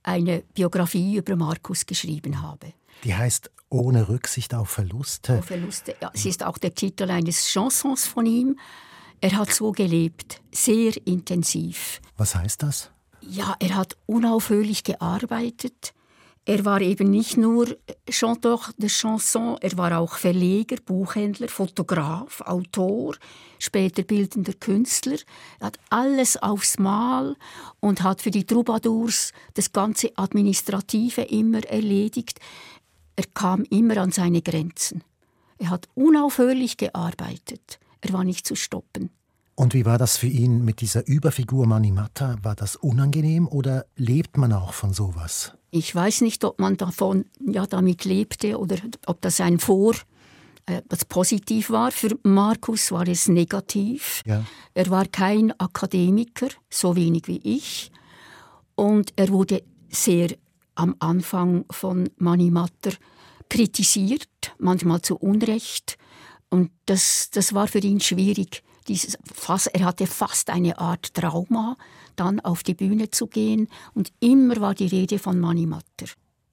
eine 0.03 0.43
Biografie 0.53 1.15
über 1.15 1.35
Markus 1.35 1.87
geschrieben 1.87 2.43
habe. 2.43 2.73
Die 3.03 3.15
heißt 3.15 3.49
Ohne 3.69 4.07
Rücksicht 4.07 4.53
auf 4.53 4.69
Verluste. 4.69 5.39
Auf 5.39 5.45
Verluste, 5.45 5.95
ja. 5.99 6.11
Es 6.13 6.27
ist 6.27 6.45
auch 6.45 6.59
der 6.59 6.75
Titel 6.75 7.09
eines 7.09 7.51
Chansons 7.51 8.05
von 8.05 8.27
ihm. 8.27 8.59
Er 9.19 9.35
hat 9.35 9.51
so 9.51 9.71
gelebt, 9.71 10.43
sehr 10.51 10.93
intensiv. 11.07 12.01
Was 12.17 12.35
heißt 12.35 12.61
das? 12.61 12.91
Ja, 13.21 13.55
er 13.59 13.73
hat 13.73 13.97
unaufhörlich 14.05 14.83
gearbeitet. 14.83 15.95
Er 16.49 16.63
war 16.63 16.79
eben 16.79 17.09
nicht 17.09 17.35
nur 17.35 17.75
Chanteur 18.09 18.69
de 18.77 18.87
Chanson, 18.87 19.57
er 19.59 19.77
war 19.77 19.99
auch 19.99 20.15
Verleger, 20.15 20.77
Buchhändler, 20.77 21.49
Fotograf, 21.49 22.39
Autor, 22.39 23.15
später 23.59 24.03
bildender 24.03 24.53
Künstler. 24.53 25.17
Er 25.59 25.67
hat 25.67 25.77
alles 25.89 26.37
aufs 26.37 26.79
Mal 26.79 27.35
und 27.81 28.01
hat 28.01 28.21
für 28.21 28.31
die 28.31 28.45
Troubadours 28.45 29.33
das 29.55 29.73
ganze 29.73 30.17
Administrative 30.17 31.23
immer 31.23 31.65
erledigt. 31.65 32.39
Er 33.17 33.25
kam 33.33 33.63
immer 33.63 33.97
an 33.97 34.13
seine 34.13 34.41
Grenzen. 34.41 35.03
Er 35.57 35.69
hat 35.69 35.89
unaufhörlich 35.95 36.77
gearbeitet. 36.77 37.77
Er 37.99 38.13
war 38.13 38.23
nicht 38.23 38.47
zu 38.47 38.55
stoppen. 38.55 39.09
Und 39.55 39.73
wie 39.73 39.85
war 39.85 39.97
das 39.97 40.15
für 40.15 40.27
ihn 40.27 40.63
mit 40.63 40.79
dieser 40.79 41.05
Überfigur 41.07 41.65
Manimatta? 41.65 42.37
War 42.41 42.55
das 42.55 42.77
unangenehm 42.77 43.49
oder 43.49 43.85
lebt 43.97 44.37
man 44.37 44.53
auch 44.53 44.71
von 44.71 44.93
sowas? 44.93 45.57
Ich 45.69 45.93
weiß 45.93 46.21
nicht, 46.21 46.43
ob 46.43 46.59
man 46.59 46.77
davon 46.77 47.25
ja 47.39 47.65
damit 47.65 48.05
lebte 48.05 48.57
oder 48.57 48.77
ob 49.05 49.21
das 49.21 49.41
ein 49.41 49.59
Vor 49.59 49.93
äh, 50.67 50.81
was 50.89 51.05
positiv 51.05 51.69
war. 51.69 51.91
Für 51.91 52.17
Markus 52.23 52.91
war 52.91 53.07
es 53.07 53.27
negativ. 53.27 54.21
Ja. 54.25 54.43
Er 54.73 54.89
war 54.89 55.05
kein 55.05 55.57
Akademiker, 55.59 56.49
so 56.69 56.95
wenig 56.95 57.27
wie 57.27 57.39
ich. 57.43 57.91
Und 58.75 59.13
er 59.15 59.29
wurde 59.29 59.63
sehr 59.89 60.35
am 60.75 60.95
Anfang 60.99 61.65
von 61.71 62.09
Manimatter 62.17 62.91
kritisiert, 63.49 64.27
manchmal 64.59 65.01
zu 65.01 65.15
Unrecht. 65.15 65.97
Und 66.49 66.71
das, 66.85 67.29
das 67.31 67.53
war 67.53 67.67
für 67.67 67.79
ihn 67.79 67.99
schwierig. 67.99 68.63
Dieses, 68.87 69.17
fast, 69.33 69.67
er 69.73 69.85
hatte 69.85 70.05
fast 70.05 70.49
eine 70.49 70.77
Art 70.77 71.13
Trauma, 71.13 71.77
dann 72.17 72.39
auf 72.41 72.63
die 72.63 72.73
Bühne 72.73 73.09
zu 73.09 73.27
gehen. 73.27 73.69
Und 73.93 74.11
immer 74.19 74.57
war 74.57 74.75
die 74.75 74.87
Rede 74.87 75.19
von 75.19 75.39
Manimatter. 75.39 76.07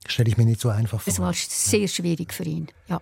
Stelle 0.06 0.28
ich 0.28 0.36
mir 0.36 0.44
nicht 0.44 0.60
so 0.60 0.68
einfach 0.68 1.00
vor. 1.00 1.10
Es 1.10 1.18
war 1.18 1.32
sehr 1.32 1.88
schwierig 1.88 2.32
für 2.34 2.44
ihn. 2.44 2.68
Ja. 2.88 3.00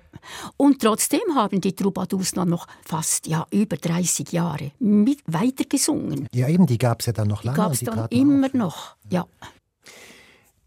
Und 0.57 0.81
trotzdem 0.81 1.35
haben 1.35 1.61
die 1.61 1.75
Troubadours 1.75 2.33
dann 2.33 2.49
noch 2.49 2.69
fast 2.85 3.27
ja, 3.27 3.45
über 3.51 3.77
30 3.77 4.31
Jahre 4.31 4.71
mit 4.79 5.21
weitergesungen. 5.27 6.29
Ja, 6.33 6.49
eben, 6.49 6.67
die 6.67 6.79
gab 6.79 7.01
es 7.01 7.07
ja 7.07 7.13
dann 7.13 7.29
noch 7.29 7.43
lange. 7.43 7.57
Die 7.57 7.61
gab 7.61 7.73
es 7.73 7.81
dann 7.81 8.09
immer 8.11 8.47
auf. 8.47 8.55
noch. 8.55 8.97
Ja. 9.11 9.27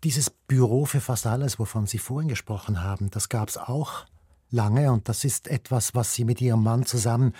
Dieses 0.03 0.29
Büro 0.29 0.85
für 0.85 0.99
fast 0.99 1.25
alles, 1.25 1.57
wovon 1.57 1.87
Sie 1.87 1.99
vorhin 1.99 2.27
gesprochen 2.27 2.83
haben, 2.83 3.09
das 3.11 3.29
gab 3.29 3.47
es 3.47 3.57
auch 3.57 4.05
lange 4.51 4.91
und 4.91 5.07
das 5.09 5.23
ist 5.23 5.47
etwas, 5.47 5.95
was 5.95 6.13
Sie 6.13 6.25
mit 6.25 6.41
Ihrem 6.41 6.63
Mann 6.63 6.85
zusammen 6.85 7.33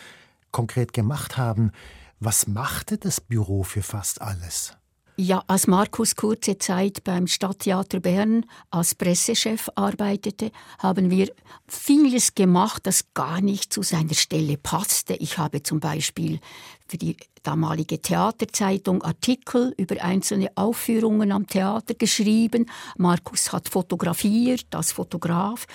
konkret 0.52 0.94
gemacht 0.94 1.38
haben. 1.38 1.72
Was 2.20 2.48
machte 2.48 2.98
das 2.98 3.20
Büro 3.20 3.64
für 3.64 3.84
fast 3.84 4.22
alles? 4.22 4.74
Ja, 5.18 5.44
als 5.48 5.68
Markus 5.68 6.18
kurze 6.18 6.58
Zeit 6.58 7.06
beim 7.06 7.28
Stadttheater 7.28 8.02
Bern 8.02 8.46
als 8.70 8.96
Pressechef 8.96 9.70
arbeitete, 9.76 10.52
haben 10.80 11.10
wir 11.10 11.32
vieles 11.70 12.36
gemacht, 12.36 12.86
das 12.86 13.14
gar 13.14 13.40
nicht 13.40 13.72
zu 13.72 13.82
seiner 13.82 14.14
Stelle 14.14 14.58
passte. 14.58 15.14
Ich 15.14 15.38
habe 15.38 15.64
zum 15.64 15.80
Beispiel 15.80 16.42
für 16.86 16.98
die 16.98 17.16
damalige 17.44 18.02
Theaterzeitung 18.02 19.04
Artikel 19.04 19.74
über 19.78 20.04
einzelne 20.04 20.52
Aufführungen 20.56 21.32
am 21.32 21.48
Theater 21.48 21.94
geschrieben. 21.94 22.70
Markus 22.98 23.54
hat 23.54 23.70
fotografiert 23.70 24.68
als 24.76 24.92
Fotograf. 24.92 25.66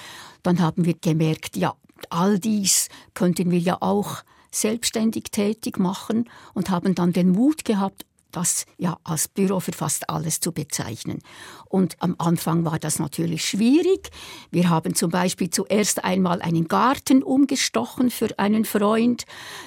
Dann 0.42 0.60
haben 0.60 0.84
wir 0.84 0.94
gemerkt, 1.00 1.56
ja, 1.56 1.74
all 2.10 2.38
dies 2.38 2.90
könnten 3.14 3.50
wir 3.50 3.58
ja 3.58 3.78
auch 3.80 4.22
selbstständig 4.50 5.24
tätig 5.30 5.78
machen 5.78 6.28
und 6.54 6.70
haben 6.70 6.94
dann 6.94 7.12
den 7.12 7.30
Mut 7.30 7.64
gehabt, 7.64 8.04
das 8.32 8.66
ja 8.78 8.98
als 9.04 9.28
Büro 9.28 9.60
für 9.60 9.72
fast 9.72 10.08
alles 10.08 10.40
zu 10.40 10.52
bezeichnen. 10.52 11.20
Und 11.66 11.96
am 12.00 12.14
Anfang 12.18 12.64
war 12.64 12.78
das 12.78 12.98
natürlich 12.98 13.44
schwierig. 13.44 14.10
Wir 14.50 14.68
haben 14.68 14.94
zum 14.94 15.10
Beispiel 15.10 15.50
zuerst 15.50 16.04
einmal 16.04 16.42
einen 16.42 16.68
Garten 16.68 17.22
umgestochen 17.22 18.10
für 18.10 18.38
einen 18.38 18.64
Freund. 18.64 19.24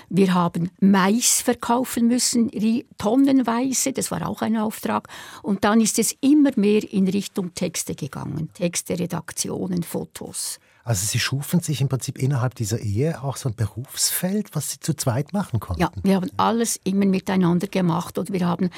Wir 0.10 0.34
haben 0.34 0.72
Mais 0.80 1.42
verkaufen 1.42 2.08
müssen, 2.08 2.52
tonnenweise. 2.98 3.94
Das 3.94 4.12
war 4.12 4.28
auch 4.28 4.42
ein 4.42 4.58
Auftrag. 4.58 5.08
Und 5.42 5.64
dann 5.64 5.82
ist 5.82 6.00
es 6.00 6.16
immer 6.22 6.52
mehr 6.56 6.92
in 6.92 7.08
Richtung 7.08 7.54
Texte 7.54 7.96
gegangen. 7.96 8.50
Texte, 8.54 8.98
Redaktionen, 8.98 9.84
Fotos. 9.84 10.60
Also 10.84 11.06
Sie 11.06 11.20
schufen 11.20 11.62
sich 11.62 11.80
im 11.80 11.88
Prinzip 11.88 12.18
innerhalb 12.18 12.56
dieser 12.56 12.80
Ehe 12.80 13.24
auch 13.24 13.38
so 13.38 13.48
ein 13.48 13.56
Berufsfeld, 13.56 14.54
was 14.54 14.72
Sie 14.72 14.80
zu 14.80 14.94
zweit 14.94 15.32
machen 15.32 15.62
konnten? 15.62 15.82
Ja, 15.82 15.92
wir 16.04 16.16
haben 16.16 16.30
alles 16.36 16.80
immer 16.84 17.06
miteinander 17.06 17.68
gemacht 17.68 18.18
und 18.18 18.34
wir 18.34 18.46
haben 18.46 18.70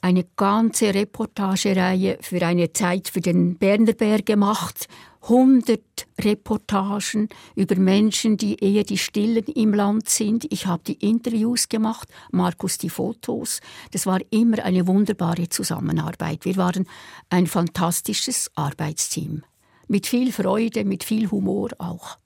eine 0.00 0.24
ganze 0.36 0.94
Reportagereihe 0.94 2.18
für 2.20 2.40
eine 2.46 2.72
Zeit 2.72 3.08
für 3.08 3.20
den 3.20 3.58
Berner 3.58 3.92
Bär 3.92 4.22
gemacht. 4.22 4.86
100 5.22 5.80
Reportagen 6.22 7.28
über 7.54 7.76
Menschen, 7.76 8.38
die 8.38 8.56
eher 8.56 8.84
die 8.84 8.96
Stillen 8.96 9.44
im 9.44 9.74
Land 9.74 10.08
sind. 10.08 10.50
Ich 10.50 10.66
habe 10.66 10.82
die 10.86 10.94
Interviews 10.94 11.68
gemacht, 11.68 12.08
Markus 12.30 12.78
die 12.78 12.88
Fotos. 12.88 13.60
Das 13.90 14.06
war 14.06 14.20
immer 14.30 14.64
eine 14.64 14.86
wunderbare 14.86 15.50
Zusammenarbeit. 15.50 16.46
Wir 16.46 16.56
waren 16.56 16.86
ein 17.28 17.46
fantastisches 17.46 18.50
Arbeitsteam 18.54 19.42
mit 19.90 20.06
viel 20.06 20.32
Freude, 20.32 20.84
mit 20.84 21.04
viel 21.04 21.30
Humor 21.30 21.70
auch. 21.78 22.16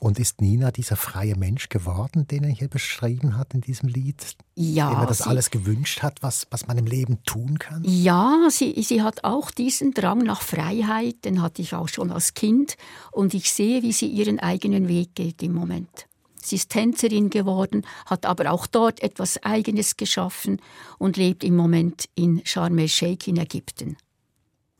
Und 0.00 0.20
ist 0.20 0.40
Nina 0.40 0.70
dieser 0.70 0.94
freie 0.94 1.34
Mensch 1.34 1.68
geworden, 1.70 2.28
den 2.28 2.44
er 2.44 2.50
hier 2.50 2.68
beschrieben 2.68 3.36
hat 3.36 3.52
in 3.52 3.62
diesem 3.62 3.88
Lied? 3.88 4.36
Ja. 4.54 4.90
Dem 4.90 5.00
er 5.00 5.06
das 5.06 5.22
alles 5.22 5.50
gewünscht 5.50 6.02
hat, 6.02 6.22
was, 6.22 6.46
was 6.50 6.68
man 6.68 6.78
im 6.78 6.86
Leben 6.86 7.24
tun 7.24 7.58
kann? 7.58 7.82
Ja, 7.84 8.46
sie, 8.48 8.80
sie 8.80 9.02
hat 9.02 9.24
auch 9.24 9.50
diesen 9.50 9.94
Drang 9.94 10.18
nach 10.18 10.42
Freiheit, 10.42 11.24
den 11.24 11.42
hatte 11.42 11.62
ich 11.62 11.74
auch 11.74 11.88
schon 11.88 12.12
als 12.12 12.34
Kind. 12.34 12.76
Und 13.10 13.34
ich 13.34 13.50
sehe, 13.50 13.82
wie 13.82 13.92
sie 13.92 14.06
ihren 14.06 14.38
eigenen 14.38 14.86
Weg 14.86 15.16
geht 15.16 15.42
im 15.42 15.52
Moment. 15.52 16.06
Sie 16.40 16.54
ist 16.54 16.70
Tänzerin 16.70 17.28
geworden, 17.28 17.84
hat 18.06 18.24
aber 18.24 18.52
auch 18.52 18.68
dort 18.68 19.02
etwas 19.02 19.42
Eigenes 19.42 19.96
geschaffen 19.96 20.60
und 20.98 21.16
lebt 21.16 21.42
im 21.42 21.56
Moment 21.56 22.08
in 22.14 22.40
Sharm 22.44 22.78
el-Sheikh 22.78 23.28
in 23.28 23.38
Ägypten. 23.38 23.96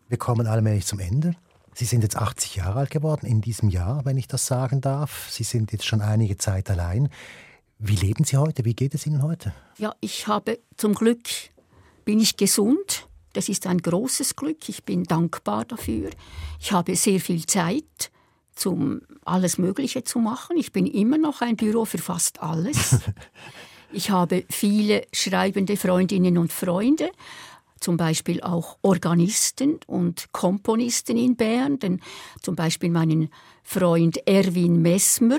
Wir 0.08 0.16
kommen 0.16 0.46
allmählich 0.46 0.86
zum 0.86 1.00
Ende. 1.00 1.34
Sie 1.78 1.84
sind 1.84 2.02
jetzt 2.02 2.16
80 2.16 2.56
Jahre 2.56 2.80
alt 2.80 2.90
geworden 2.90 3.24
in 3.24 3.40
diesem 3.40 3.68
Jahr, 3.68 4.04
wenn 4.04 4.16
ich 4.16 4.26
das 4.26 4.46
sagen 4.46 4.80
darf. 4.80 5.30
Sie 5.30 5.44
sind 5.44 5.70
jetzt 5.70 5.86
schon 5.86 6.00
einige 6.00 6.36
Zeit 6.36 6.68
allein. 6.70 7.08
Wie 7.78 7.94
leben 7.94 8.24
Sie 8.24 8.36
heute? 8.36 8.64
Wie 8.64 8.74
geht 8.74 8.96
es 8.96 9.06
Ihnen 9.06 9.22
heute? 9.22 9.54
Ja, 9.76 9.94
ich 10.00 10.26
habe 10.26 10.58
zum 10.76 10.92
Glück 10.92 11.20
bin 12.04 12.18
ich 12.18 12.36
gesund. 12.36 13.06
Das 13.32 13.48
ist 13.48 13.64
ein 13.68 13.78
großes 13.78 14.34
Glück. 14.34 14.68
Ich 14.68 14.82
bin 14.82 15.04
dankbar 15.04 15.66
dafür. 15.66 16.10
Ich 16.58 16.72
habe 16.72 16.96
sehr 16.96 17.20
viel 17.20 17.46
Zeit, 17.46 18.10
um 18.64 19.00
alles 19.24 19.56
Mögliche 19.56 20.02
zu 20.02 20.18
machen. 20.18 20.56
Ich 20.56 20.72
bin 20.72 20.84
immer 20.84 21.16
noch 21.16 21.42
ein 21.42 21.54
Büro 21.54 21.84
für 21.84 21.98
fast 21.98 22.42
alles. 22.42 22.98
Ich 23.90 24.10
habe 24.10 24.44
viele 24.50 25.06
schreibende 25.14 25.78
Freundinnen 25.78 26.36
und 26.36 26.52
Freunde 26.52 27.10
zum 27.80 27.96
Beispiel 27.96 28.40
auch 28.42 28.78
Organisten 28.82 29.78
und 29.86 30.32
Komponisten 30.32 31.16
in 31.16 31.36
Bern, 31.36 31.78
denn 31.78 32.00
zum 32.42 32.56
Beispiel 32.56 32.90
meinen 32.90 33.30
Freund 33.62 34.26
Erwin 34.26 34.80
Messmer, 34.82 35.38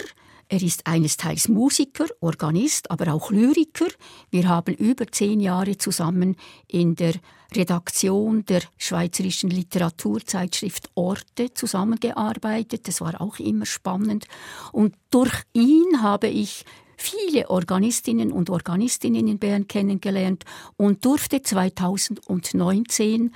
er 0.51 0.63
ist 0.63 0.87
eines 0.87 1.15
Teils 1.15 1.47
Musiker, 1.47 2.07
Organist, 2.21 2.89
aber 2.89 3.13
auch 3.13 3.29
Lyriker. 3.29 3.85
Wir 4.31 4.47
haben 4.47 4.73
über 4.73 5.05
zehn 5.07 5.39
Jahre 5.39 5.77
zusammen 5.77 6.35
in 6.67 6.95
der 6.95 7.13
Redaktion 7.55 8.45
der 8.45 8.63
Schweizerischen 8.79 9.51
Literaturzeitschrift 9.51 10.89
Orte 10.95 11.53
zusammengearbeitet. 11.53 12.87
Das 12.87 12.99
war 12.99 13.21
auch 13.21 13.37
immer 13.37 13.67
spannend. 13.67 14.25
Und 14.71 14.95
durch 15.11 15.43
ihn 15.53 16.01
habe 16.01 16.27
ich 16.27 16.65
viele 16.99 17.49
Organistinnen 17.49 18.31
und 18.31 18.49
Organistinnen 18.49 19.27
in 19.27 19.39
Bern 19.39 19.67
kennengelernt 19.67 20.43
und 20.77 21.05
durfte 21.05 21.41
2019 21.41 23.33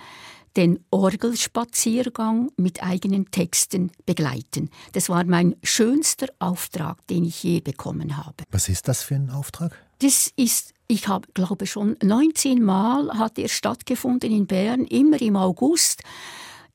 den 0.56 0.80
Orgelspaziergang 0.92 2.52
mit 2.58 2.84
eigenen 2.84 3.32
Texten 3.32 3.92
begleiten. 4.06 4.70
Das 4.92 5.10
war 5.10 5.24
mein 5.24 5.56
schönster 5.64 6.28
Auftrag, 6.40 7.06
den 7.08 7.26
ich 7.26 7.42
je 7.42 7.60
bekommen 7.60 8.18
habe. 8.18 8.44
Was 8.52 8.70
ist 8.70 8.88
das 8.88 9.02
für 9.02 9.16
ein 9.16 9.32
Auftrag? 9.32 9.76
Das 10.00 10.32
ist, 10.36 10.74
ich 10.88 11.08
habe, 11.08 11.28
glaube 11.34 11.66
schon 11.66 11.98
19 12.04 12.62
Mal 12.62 13.18
hat 13.18 13.40
er 13.40 13.48
stattgefunden 13.48 14.32
in 14.32 14.46
Bern, 14.46 14.86
immer 14.86 15.20
im 15.22 15.36
August, 15.36 16.04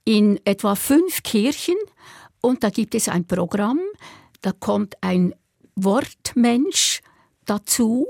in 0.05 0.41
etwa 0.45 0.74
fünf 0.74 1.22
Kirchen. 1.22 1.76
Und 2.41 2.64
da 2.64 2.70
gibt 2.70 2.95
es 2.95 3.09
ein 3.09 3.26
Programm, 3.26 3.80
da 4.41 4.53
kommt 4.53 4.97
ein 5.03 5.34
Wortmensch 5.84 7.00
dazu, 7.44 8.06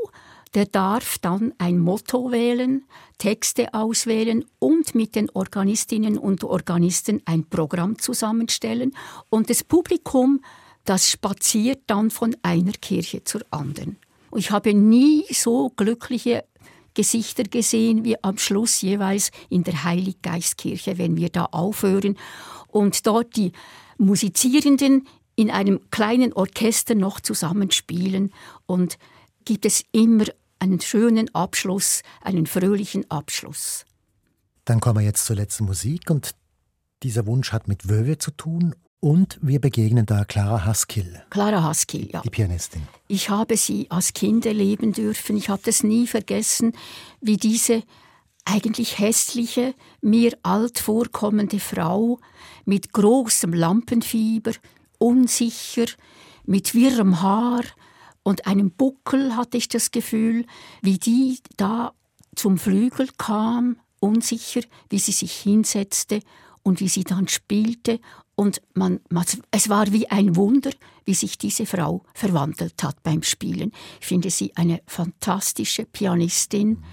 der 0.54 0.66
darf 0.66 1.18
dann 1.18 1.52
ein 1.58 1.78
Motto 1.78 2.32
wählen, 2.32 2.84
Texte 3.18 3.74
auswählen 3.74 4.44
und 4.58 4.94
mit 4.94 5.14
den 5.14 5.28
Organistinnen 5.30 6.16
und 6.18 6.44
Organisten 6.44 7.20
ein 7.26 7.44
Programm 7.44 7.98
zusammenstellen. 7.98 8.94
Und 9.28 9.50
das 9.50 9.62
Publikum, 9.62 10.40
das 10.84 11.10
spaziert 11.10 11.82
dann 11.86 12.10
von 12.10 12.34
einer 12.42 12.72
Kirche 12.72 13.24
zur 13.24 13.42
anderen. 13.50 13.98
Ich 14.34 14.50
habe 14.50 14.74
nie 14.74 15.24
so 15.30 15.70
glückliche 15.70 16.44
Gesichter 16.94 17.44
gesehen 17.44 18.04
wie 18.04 18.22
am 18.22 18.38
Schluss 18.38 18.80
jeweils 18.82 19.30
in 19.50 19.64
der 19.64 19.84
Heiliggeistkirche, 19.84 20.98
wenn 20.98 21.16
wir 21.16 21.28
da 21.28 21.44
aufhören 21.44 22.16
und 22.68 23.06
dort 23.06 23.36
die 23.36 23.52
Musizierenden 23.98 25.06
in 25.38 25.52
einem 25.52 25.78
kleinen 25.92 26.32
Orchester 26.32 26.96
noch 26.96 27.20
zusammenspielen 27.20 28.32
und 28.66 28.98
gibt 29.44 29.66
es 29.66 29.84
immer 29.92 30.24
einen 30.58 30.80
schönen 30.80 31.32
Abschluss, 31.32 32.02
einen 32.22 32.46
fröhlichen 32.46 33.08
Abschluss. 33.08 33.84
Dann 34.64 34.80
kommen 34.80 34.98
wir 34.98 35.04
jetzt 35.04 35.26
zur 35.26 35.36
letzten 35.36 35.66
Musik 35.66 36.10
und 36.10 36.32
dieser 37.04 37.24
Wunsch 37.26 37.52
hat 37.52 37.68
mit 37.68 37.88
Wöwe 37.88 38.18
zu 38.18 38.32
tun 38.32 38.74
und 38.98 39.38
wir 39.40 39.60
begegnen 39.60 40.06
da 40.06 40.24
Clara 40.24 40.64
Haskell. 40.64 41.22
Clara 41.30 41.62
Haskell, 41.62 42.08
ja. 42.10 42.20
Die 42.22 42.30
Pianistin. 42.30 42.82
Ich 43.06 43.30
habe 43.30 43.56
sie 43.56 43.86
als 43.90 44.14
Kind 44.14 44.44
erleben 44.44 44.92
dürfen. 44.92 45.36
Ich 45.36 45.48
habe 45.48 45.62
das 45.64 45.84
nie 45.84 46.08
vergessen, 46.08 46.72
wie 47.20 47.36
diese 47.36 47.84
eigentlich 48.44 48.98
hässliche, 48.98 49.72
mir 50.00 50.36
alt 50.42 50.80
vorkommende 50.80 51.60
Frau 51.60 52.18
mit 52.64 52.92
großem 52.92 53.52
Lampenfieber, 53.52 54.50
unsicher, 54.98 55.86
mit 56.44 56.74
wirrem 56.74 57.20
Haar 57.22 57.64
und 58.22 58.46
einem 58.46 58.70
Buckel 58.70 59.36
hatte 59.36 59.56
ich 59.56 59.68
das 59.68 59.90
Gefühl, 59.90 60.46
wie 60.82 60.98
die 60.98 61.38
da 61.56 61.92
zum 62.34 62.58
Flügel 62.58 63.08
kam, 63.18 63.76
unsicher, 64.00 64.62
wie 64.90 64.98
sie 64.98 65.12
sich 65.12 65.32
hinsetzte 65.32 66.20
und 66.62 66.80
wie 66.80 66.88
sie 66.88 67.04
dann 67.04 67.28
spielte 67.28 68.00
und 68.38 68.62
man, 68.74 69.00
es 69.50 69.68
war 69.68 69.92
wie 69.92 70.08
ein 70.10 70.36
Wunder, 70.36 70.70
wie 71.04 71.14
sich 71.14 71.38
diese 71.38 71.66
Frau 71.66 72.04
verwandelt 72.14 72.80
hat 72.84 73.02
beim 73.02 73.24
Spielen. 73.24 73.72
Ich 74.00 74.06
finde 74.06 74.30
sie 74.30 74.54
eine 74.54 74.80
fantastische 74.86 75.84
Pianistin 75.86 76.84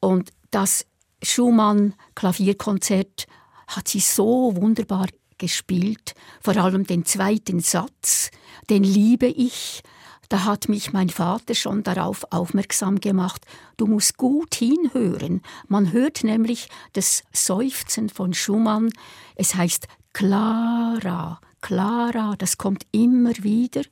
und 0.00 0.32
das 0.50 0.86
Schumann 1.22 1.94
Klavierkonzert 2.14 3.26
hat 3.66 3.88
sie 3.88 4.00
so 4.00 4.56
wunderbar 4.56 5.06
gespielt, 5.38 6.14
vor 6.40 6.56
allem 6.56 6.86
den 6.86 7.04
zweiten 7.04 7.60
Satz, 7.60 8.30
den 8.70 8.84
liebe 8.84 9.26
ich. 9.26 9.82
Da 10.28 10.44
hat 10.44 10.68
mich 10.68 10.92
mein 10.92 11.10
Vater 11.10 11.54
schon 11.54 11.82
darauf 11.82 12.24
aufmerksam 12.30 13.00
gemacht, 13.00 13.44
du 13.76 13.86
musst 13.86 14.16
gut 14.16 14.54
hinhören. 14.54 15.42
Man 15.68 15.92
hört 15.92 16.24
nämlich 16.24 16.68
das 16.94 17.22
Seufzen 17.32 18.08
von 18.08 18.32
Schumann. 18.34 18.90
Es 19.36 19.54
heißt 19.54 19.86
Clara, 20.12 21.40
Clara, 21.60 22.34
das 22.38 22.56
kommt 22.56 22.86
immer 22.92 23.32
wieder. 23.42 23.82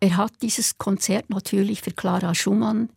Er 0.00 0.16
hat 0.18 0.32
dieses 0.42 0.76
Konzert 0.76 1.30
natürlich 1.30 1.80
für 1.80 1.92
Clara 1.92 2.34
Schumann 2.34 2.90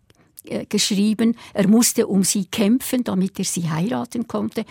äh, 0.50 0.66
geschrieben. 0.66 1.36
Er 1.54 1.68
musste 1.68 2.08
um 2.08 2.24
sie 2.24 2.46
kämpfen, 2.46 3.04
damit 3.04 3.40
er 3.40 3.46
sie 3.46 3.70
heiraten 3.70 4.28
konnte. 4.28 4.66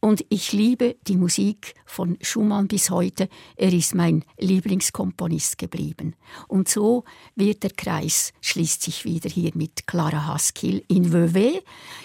Und 0.00 0.24
ich 0.30 0.52
liebe 0.52 0.96
die 1.06 1.16
Musik 1.16 1.74
von 1.84 2.16
Schumann 2.22 2.68
bis 2.68 2.90
heute. 2.90 3.28
Er 3.56 3.72
ist 3.72 3.94
mein 3.94 4.24
Lieblingskomponist 4.38 5.58
geblieben. 5.58 6.14
Und 6.48 6.68
so 6.68 7.04
wird 7.36 7.62
der 7.62 7.70
Kreis, 7.70 8.32
schließt 8.40 8.82
sich 8.82 9.04
wieder 9.04 9.28
hier 9.28 9.52
mit 9.54 9.86
Clara 9.86 10.26
Haskell 10.26 10.82
in 10.88 11.12
Vevey. 11.12 11.60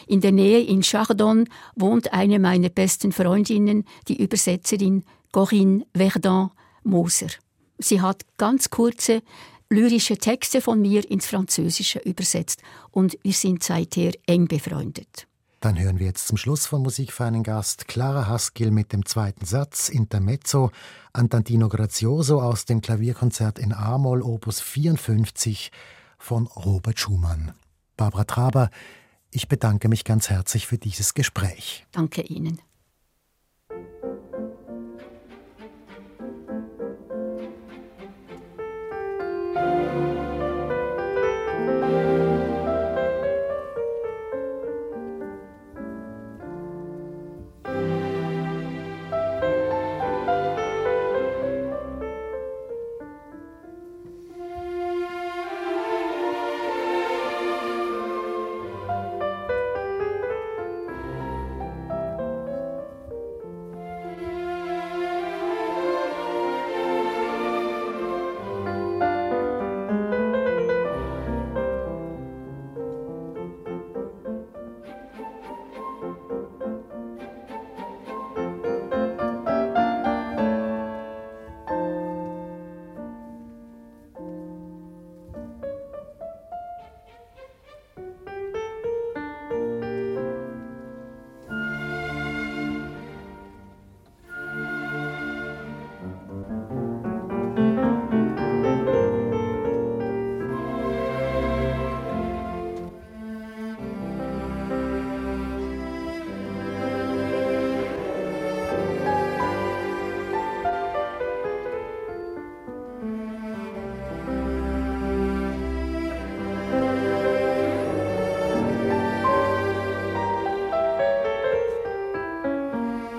In 0.07 0.19
der 0.19 0.33
Nähe 0.33 0.61
in 0.61 0.81
Chardon 0.81 1.47
wohnt 1.75 2.11
eine 2.11 2.37
meiner 2.39 2.69
besten 2.69 3.11
Freundinnen, 3.11 3.85
die 4.07 4.21
Übersetzerin 4.21 5.03
Corinne 5.31 5.85
Verdun 5.95 6.51
Moser. 6.83 7.27
Sie 7.77 8.01
hat 8.01 8.25
ganz 8.37 8.69
kurze 8.69 9.21
lyrische 9.69 10.17
Texte 10.17 10.61
von 10.61 10.81
mir 10.81 11.09
ins 11.09 11.25
Französische 11.25 11.99
übersetzt 11.99 12.61
und 12.91 13.17
wir 13.23 13.33
sind 13.33 13.63
seither 13.63 14.11
eng 14.27 14.47
befreundet. 14.47 15.27
Dann 15.59 15.79
hören 15.79 15.97
wir 15.97 16.05
jetzt 16.05 16.27
zum 16.27 16.37
Schluss 16.37 16.67
von 16.67 16.83
Musik 16.83 17.11
für 17.11 17.25
einen 17.25 17.41
Gast 17.41 17.87
Clara 17.87 18.27
Haskell 18.27 18.69
mit 18.69 18.93
dem 18.93 19.05
zweiten 19.05 19.45
Satz 19.45 19.89
Intermezzo, 19.89 20.69
Antantino 21.11 21.69
Grazioso 21.69 22.39
aus 22.41 22.65
dem 22.65 22.81
Klavierkonzert 22.81 23.57
in 23.57 23.73
A-Moll 23.73 24.21
Opus 24.21 24.61
54 24.61 25.71
von 26.19 26.45
Robert 26.45 26.99
Schumann. 26.99 27.53
Barbara 27.97 28.25
Traber, 28.25 28.69
ich 29.31 29.47
bedanke 29.47 29.89
mich 29.89 30.03
ganz 30.03 30.29
herzlich 30.29 30.67
für 30.67 30.77
dieses 30.77 31.13
Gespräch. 31.13 31.85
Danke 31.91 32.21
Ihnen. 32.21 32.61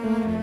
Mm-hmm. 0.07 0.36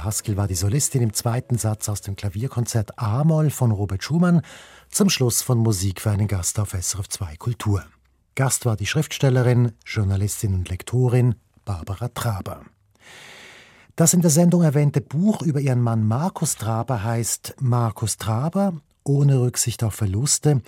Clara 0.00 0.04
Haskell 0.04 0.36
war 0.38 0.48
die 0.48 0.54
Solistin 0.54 1.02
im 1.02 1.12
zweiten 1.12 1.58
Satz 1.58 1.90
aus 1.90 2.00
dem 2.00 2.16
Klavierkonzert 2.16 2.98
A-Moll 2.98 3.50
von 3.50 3.70
Robert 3.70 4.02
Schumann 4.02 4.40
zum 4.88 5.10
Schluss 5.10 5.42
von 5.42 5.58
Musik 5.58 6.00
für 6.00 6.10
einen 6.10 6.26
Gast 6.26 6.58
auf 6.58 6.70
SRF 6.70 7.06
2 7.06 7.36
Kultur. 7.36 7.84
Gast 8.34 8.64
war 8.64 8.76
die 8.76 8.86
Schriftstellerin, 8.86 9.72
Journalistin 9.84 10.54
und 10.54 10.70
Lektorin 10.70 11.34
Barbara 11.66 12.08
Traber. 12.08 12.62
Das 13.94 14.14
in 14.14 14.22
der 14.22 14.30
Sendung 14.30 14.62
erwähnte 14.62 15.02
Buch 15.02 15.42
über 15.42 15.60
ihren 15.60 15.82
Mann 15.82 16.06
Markus 16.06 16.56
Traber 16.56 17.04
heißt 17.04 17.56
Markus 17.60 18.16
Traber 18.16 18.72
ohne 19.04 19.38
Rücksicht 19.42 19.84
auf 19.84 19.96
Verluste 19.96 20.62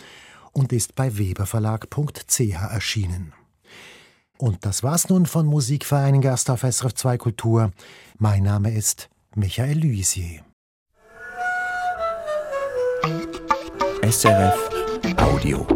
und 0.53 0.75
ist 0.75 0.95
bei 0.95 1.17
weberverlag.ch 1.17 2.39
erschienen. 2.39 3.33
Und 4.37 4.67
das 4.67 4.83
war's 4.83 5.09
nun 5.09 5.25
von 5.25 5.47
Musikverein 5.47 6.21
Gast 6.21 6.51
auf 6.51 6.61
SRF 6.61 6.93
2 6.95 7.17
Kultur. 7.17 7.71
Mein 8.19 8.43
Name 8.43 8.75
ist 8.75 9.09
Michael 9.35 9.79
Luisier. 9.79 10.43
SRF 14.03 14.69
Audio. 15.17 15.67